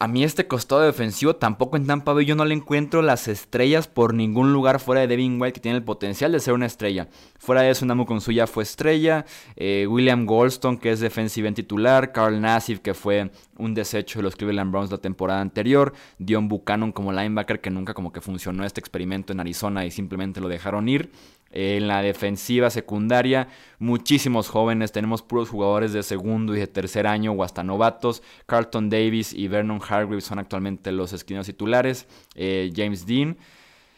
A 0.00 0.08
mí 0.08 0.24
este 0.24 0.48
costado 0.48 0.80
defensivo 0.80 1.36
tampoco 1.36 1.76
en 1.76 1.86
Tampa 1.86 2.12
Bay 2.12 2.24
yo 2.24 2.34
no 2.34 2.44
le 2.44 2.54
encuentro 2.54 3.00
las 3.00 3.28
estrellas 3.28 3.86
por 3.86 4.12
ningún 4.12 4.52
lugar 4.52 4.80
fuera 4.80 5.00
de 5.00 5.06
Devin 5.06 5.40
White 5.40 5.52
que 5.52 5.60
tiene 5.60 5.78
el 5.78 5.84
potencial 5.84 6.32
de 6.32 6.40
ser 6.40 6.52
una 6.52 6.66
estrella. 6.66 7.08
Fuera 7.38 7.62
de 7.62 7.70
eso, 7.70 7.86
Namu 7.86 8.04
ya 8.32 8.48
fue 8.48 8.64
estrella, 8.64 9.24
eh, 9.54 9.86
William 9.88 10.26
Goldstone 10.26 10.78
que 10.78 10.90
es 10.90 10.98
defensive 10.98 11.46
en 11.46 11.54
titular, 11.54 12.10
Carl 12.10 12.40
Nassif 12.40 12.80
que 12.80 12.92
fue 12.92 13.30
un 13.56 13.72
desecho 13.72 14.18
de 14.18 14.24
los 14.24 14.34
Cleveland 14.34 14.72
Browns 14.72 14.90
la 14.90 14.98
temporada 14.98 15.40
anterior, 15.40 15.92
Dion 16.18 16.48
Buchanan 16.48 16.90
como 16.90 17.12
linebacker 17.12 17.60
que 17.60 17.70
nunca 17.70 17.94
como 17.94 18.12
que 18.12 18.20
funcionó 18.20 18.64
este 18.64 18.80
experimento 18.80 19.32
en 19.32 19.38
Arizona 19.38 19.86
y 19.86 19.92
simplemente 19.92 20.40
lo 20.40 20.48
dejaron 20.48 20.88
ir. 20.88 21.12
En 21.56 21.86
la 21.86 22.02
defensiva 22.02 22.68
secundaria, 22.68 23.46
muchísimos 23.78 24.48
jóvenes, 24.48 24.90
tenemos 24.90 25.22
puros 25.22 25.50
jugadores 25.50 25.92
de 25.92 26.02
segundo 26.02 26.56
y 26.56 26.58
de 26.58 26.66
tercer 26.66 27.06
año 27.06 27.30
o 27.30 27.44
hasta 27.44 27.62
novatos. 27.62 28.24
Carlton 28.46 28.90
Davis 28.90 29.32
y 29.32 29.46
Vernon 29.46 29.80
Hargreaves 29.80 30.24
son 30.24 30.40
actualmente 30.40 30.90
los 30.90 31.12
esquineros 31.12 31.46
titulares. 31.46 32.08
Eh, 32.34 32.72
James 32.74 33.06
Dean, 33.06 33.36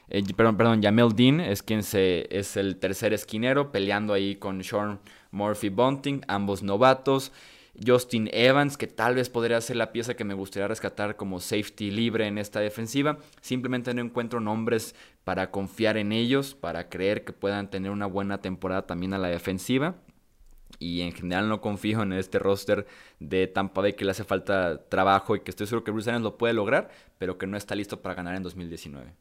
eh, 0.09 0.23
perdón, 0.37 0.59
perdón, 0.59 0.83
Jamel 0.83 1.15
Dean 1.17 1.41
es 1.41 1.63
quien 1.63 1.83
se, 1.83 2.29
es 2.31 2.59
el 2.59 2.77
tercer 2.77 3.15
esquinero, 3.15 3.73
peleando 3.73 4.13
ahí 4.13 4.37
con 4.37 4.63
Sean 4.63 5.01
Murphy 5.31 5.71
Bunting, 5.71 6.21
ambos 6.29 6.63
novatos. 6.63 7.33
Justin 7.85 8.29
Evans, 8.33 8.77
que 8.77 8.87
tal 8.87 9.15
vez 9.15 9.29
podría 9.29 9.61
ser 9.61 9.77
la 9.77 9.93
pieza 9.93 10.15
que 10.15 10.25
me 10.25 10.35
gustaría 10.35 10.69
rescatar 10.69 11.17
como 11.17 11.41
safety 11.41 11.91
libre 11.91 12.27
en 12.27 12.39
esta 12.39 12.61
defensiva. 12.61 13.19
Simplemente 13.41 13.93
no 13.95 14.01
encuentro 14.01 14.41
nombres 14.41 14.95
para 15.25 15.51
confiar 15.51 15.97
en 15.97 16.13
ellos, 16.13 16.55
para 16.55 16.89
creer 16.89 17.25
que 17.25 17.33
puedan 17.33 17.71
tener 17.71 17.91
una 17.91 18.07
buena 18.07 18.41
temporada 18.41 18.87
también 18.87 19.15
a 19.15 19.19
la 19.19 19.29
defensiva. 19.29 19.97
Y 20.79 21.03
en 21.03 21.13
general 21.13 21.49
no 21.49 21.61
confío 21.61 22.03
en 22.03 22.13
este 22.13 22.39
roster 22.39 22.87
de 23.19 23.47
Tampa 23.47 23.81
Bay 23.81 23.95
que 23.95 24.05
le 24.05 24.11
hace 24.11 24.25
falta 24.25 24.89
trabajo 24.89 25.37
y 25.37 25.41
que 25.41 25.51
estoy 25.51 25.67
seguro 25.67 25.85
que 25.85 25.91
Bruce 25.91 26.11
Arians 26.11 26.25
lo 26.25 26.37
puede 26.37 26.55
lograr, 26.55 26.91
pero 27.19 27.39
que 27.39 27.47
no 27.47 27.57
está 27.57 27.75
listo 27.75 28.03
para 28.03 28.15
ganar 28.15 28.35
en 28.35 28.43
2019. 28.43 29.15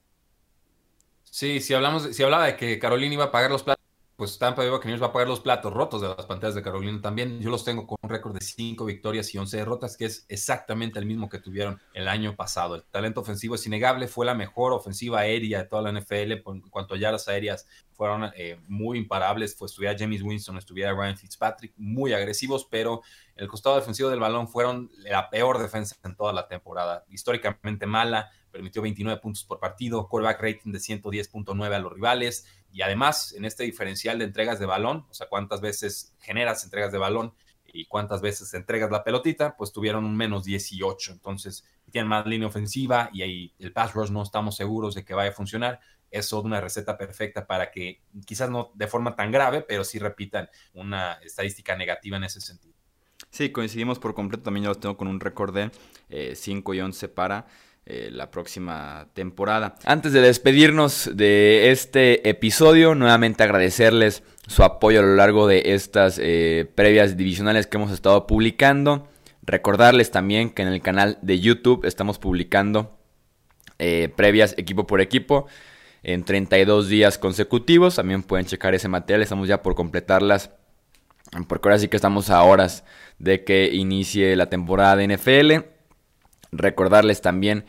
Sí, 1.24 1.62
si 1.62 1.74
hablamos, 1.74 2.04
si 2.16 2.24
hablaba 2.24 2.46
de 2.46 2.56
que 2.56 2.80
Carolina 2.80 3.14
iba 3.14 3.26
a 3.26 3.32
pagar 3.32 3.52
los 3.52 3.64
platos 3.64 3.85
pues 4.16 4.40
Tampa 4.40 4.62
Bay 4.62 4.72
Buccaneers 4.72 5.02
va 5.02 5.08
a 5.08 5.12
pagar 5.12 5.28
los 5.28 5.42
platos 5.42 5.74
rotos 5.74 6.02
de 6.02 6.08
las 6.08 6.26
pantallas 6.26 6.56
de 6.56 6.62
Carolina 6.62 7.02
también. 7.02 7.42
Yo 7.42 7.50
los 7.50 7.66
tengo 7.66 7.86
con 7.86 7.98
un 8.02 8.10
récord 8.10 8.34
de 8.34 8.40
5 8.40 8.86
victorias 8.86 9.34
y 9.34 9.38
11 9.38 9.58
derrotas, 9.58 9.98
que 9.98 10.06
es 10.06 10.26
exactamente 10.30 11.00
el 11.00 11.06
mismo 11.06 11.28
que 11.28 11.40
tuvieron 11.40 11.82
el 11.94 12.08
año 12.08 12.34
pasado. 12.34 12.76
El 12.76 12.84
talento 12.84 13.20
ofensivo 13.20 13.56
es 13.56 13.68
innegable, 13.68 14.08
fue 14.08 14.26
la 14.26 14.34
mejor 14.34 14.72
ofensiva 14.72 15.20
aérea 15.20 15.64
de 15.64 15.66
toda 15.66 15.82
la 15.82 16.00
NFL. 16.00 16.32
En 16.32 16.62
cuanto 16.70 16.96
a 16.96 16.98
yardas 16.98 17.28
aéreas, 17.28 17.68
fueron 17.92 18.32
eh, 18.38 18.58
muy 18.70 18.98
imparables. 18.98 19.54
Pues 19.60 19.74
estuviera 19.74 19.98
James 19.98 20.22
Winston, 20.22 20.58
estuviera 20.58 20.94
Ryan 20.94 21.18
Fitzpatrick, 21.18 21.74
muy 21.76 22.14
agresivos, 22.14 22.66
pero 22.70 23.02
el 23.36 23.50
costado 23.50 23.76
defensivo 23.76 24.10
del 24.10 24.22
balón 24.22 24.48
fueron 24.48 24.92
la 24.98 25.30
peor 25.30 25.60
defensa 25.60 25.94
en 26.06 26.16
toda 26.16 26.32
la 26.32 26.48
temporada. 26.48 27.04
Históricamente 27.10 27.86
mala, 27.86 28.32
permitió 28.50 28.82
29 28.82 29.20
puntos 29.20 29.44
por 29.44 29.60
partido, 29.60 30.08
callback 30.08 30.42
rating 30.42 30.72
de 30.72 30.80
110.9 30.80 31.74
a 31.74 31.80
los 31.80 31.92
rivales 31.92 32.46
y 32.76 32.82
además 32.82 33.32
en 33.32 33.46
este 33.46 33.64
diferencial 33.64 34.20
de 34.20 34.26
entregas 34.26 34.60
de 34.60 34.66
balón, 34.66 35.06
o 35.10 35.14
sea, 35.14 35.28
cuántas 35.30 35.62
veces 35.62 36.14
generas 36.20 36.62
entregas 36.66 36.92
de 36.92 36.98
balón 36.98 37.34
y 37.66 37.86
cuántas 37.86 38.20
veces 38.20 38.54
entregas 38.54 38.92
la 38.92 39.02
pelotita, 39.02 39.56
pues 39.56 39.72
tuvieron 39.72 40.04
un 40.04 40.18
menos 40.18 40.44
18, 40.44 41.14
entonces 41.14 41.64
tienen 41.90 42.10
más 42.10 42.26
línea 42.26 42.50
ofensiva 42.50 43.10
y 43.14 43.22
ahí 43.22 43.54
el 43.60 43.72
pass 43.72 43.94
rush 43.94 44.10
no 44.10 44.22
estamos 44.22 44.58
seguros 44.58 44.94
de 44.94 45.06
que 45.06 45.14
vaya 45.14 45.30
a 45.30 45.34
funcionar. 45.34 45.80
Eso 46.12 46.40
es 46.40 46.44
una 46.44 46.60
receta 46.60 46.98
perfecta 46.98 47.48
para 47.48 47.72
que 47.72 48.02
quizás 48.26 48.50
no 48.50 48.74
de 48.76 48.88
forma 48.88 49.16
tan 49.16 49.32
grave, 49.32 49.62
pero 49.62 49.86
sí 49.86 49.98
repitan 49.98 50.50
una 50.74 51.14
estadística 51.24 51.78
negativa 51.78 52.18
en 52.18 52.26
ese 52.26 52.42
sentido. 52.42 52.76
Sí, 53.30 53.54
coincidimos 53.54 54.00
por 54.00 54.14
completo. 54.14 54.44
También 54.44 54.66
yo 54.66 54.70
los 54.72 54.82
tengo 54.82 54.98
con 54.98 55.08
un 55.08 55.22
récord 55.22 55.56
de 55.56 56.36
5 56.36 56.74
eh, 56.74 56.76
y 56.76 56.82
11 56.82 57.08
para 57.08 57.48
eh, 57.88 58.10
la 58.12 58.32
próxima 58.32 59.10
temporada. 59.14 59.76
Antes 59.86 60.12
de 60.12 60.20
despedirnos 60.20 61.12
de 61.14 61.70
este 61.70 62.28
episodio, 62.28 62.96
nuevamente 62.96 63.44
agradecerles 63.44 64.24
su 64.48 64.64
apoyo 64.64 65.02
a 65.02 65.04
lo 65.04 65.16
largo 65.16 65.48
de 65.48 65.74
estas 65.76 66.20
eh, 66.20 66.68
previas 66.74 67.16
divisionales 67.16 67.68
que 67.68 67.78
hemos 67.78 67.92
estado 67.92 68.26
publicando. 68.26 69.08
Recordarles 69.44 70.10
también 70.10 70.50
que 70.50 70.64
en 70.64 70.70
el 70.70 70.82
canal 70.82 71.20
de 71.22 71.40
YouTube 71.40 71.86
estamos 71.86 72.18
publicando 72.18 72.98
eh, 73.78 74.12
previas 74.16 74.56
equipo 74.58 74.88
por 74.88 75.00
equipo 75.00 75.46
en 76.02 76.24
32 76.24 76.90
días 76.90 77.20
consecutivos. 77.20 77.98
También 77.98 78.24
pueden 78.24 78.48
checar 78.48 78.74
ese 78.74 78.88
material, 78.88 79.22
estamos 79.22 79.48
ya 79.48 79.62
por 79.62 79.76
completarlas. 79.76 80.50
Porque 81.48 81.68
ahora 81.68 81.78
sí 81.78 81.88
que 81.88 81.98
estamos 81.98 82.32
a 82.32 82.42
horas 82.42 82.84
de 83.20 83.44
que 83.44 83.68
inicie 83.74 84.36
la 84.36 84.50
temporada 84.50 84.96
de 84.96 85.16
NFL. 85.16 85.75
Recordarles 86.58 87.22
también 87.22 87.66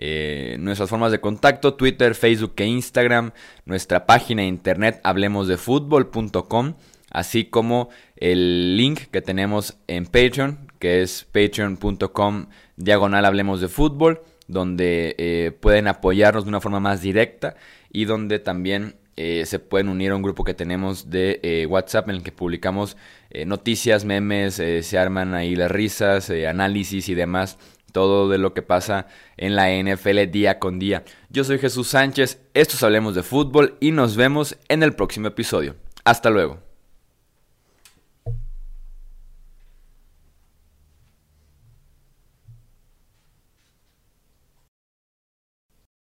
eh, 0.00 0.56
nuestras 0.60 0.88
formas 0.88 1.10
de 1.10 1.20
contacto, 1.20 1.74
Twitter, 1.74 2.14
Facebook 2.14 2.54
e 2.58 2.66
Instagram, 2.66 3.32
nuestra 3.64 4.06
página 4.06 4.42
de 4.42 4.48
internet 4.48 5.00
hablemosdefutbol.com, 5.02 6.74
así 7.10 7.46
como 7.46 7.88
el 8.14 8.76
link 8.76 9.00
que 9.10 9.20
tenemos 9.22 9.76
en 9.88 10.06
Patreon, 10.06 10.70
que 10.78 11.02
es 11.02 11.26
patreon.com 11.32 12.46
diagonal 12.76 13.24
hablemos 13.24 13.60
de 13.60 13.66
fútbol, 13.66 14.22
donde 14.46 15.16
eh, 15.18 15.50
pueden 15.60 15.88
apoyarnos 15.88 16.44
de 16.44 16.50
una 16.50 16.60
forma 16.60 16.78
más 16.78 17.02
directa 17.02 17.56
y 17.92 18.04
donde 18.04 18.38
también 18.38 18.94
eh, 19.16 19.46
se 19.46 19.58
pueden 19.58 19.88
unir 19.88 20.12
a 20.12 20.16
un 20.16 20.22
grupo 20.22 20.44
que 20.44 20.54
tenemos 20.54 21.10
de 21.10 21.66
WhatsApp 21.68 22.08
en 22.08 22.14
el 22.14 22.22
que 22.22 22.30
publicamos 22.30 22.96
noticias, 23.46 24.04
memes, 24.04 24.54
se 24.54 24.98
arman 24.98 25.34
ahí 25.34 25.56
las 25.56 25.72
risas, 25.72 26.30
análisis 26.30 27.08
y 27.08 27.14
demás 27.14 27.58
todo 27.92 28.28
de 28.28 28.38
lo 28.38 28.54
que 28.54 28.62
pasa 28.62 29.06
en 29.36 29.56
la 29.56 29.70
NFL 29.70 30.30
día 30.30 30.58
con 30.58 30.78
día. 30.78 31.04
Yo 31.30 31.44
soy 31.44 31.58
Jesús 31.58 31.88
Sánchez, 31.88 32.40
estos 32.54 32.82
Hablemos 32.82 33.14
de 33.14 33.22
Fútbol 33.22 33.76
y 33.80 33.92
nos 33.92 34.16
vemos 34.16 34.56
en 34.68 34.82
el 34.82 34.94
próximo 34.94 35.28
episodio. 35.28 35.76
Hasta 36.04 36.30
luego. 36.30 36.67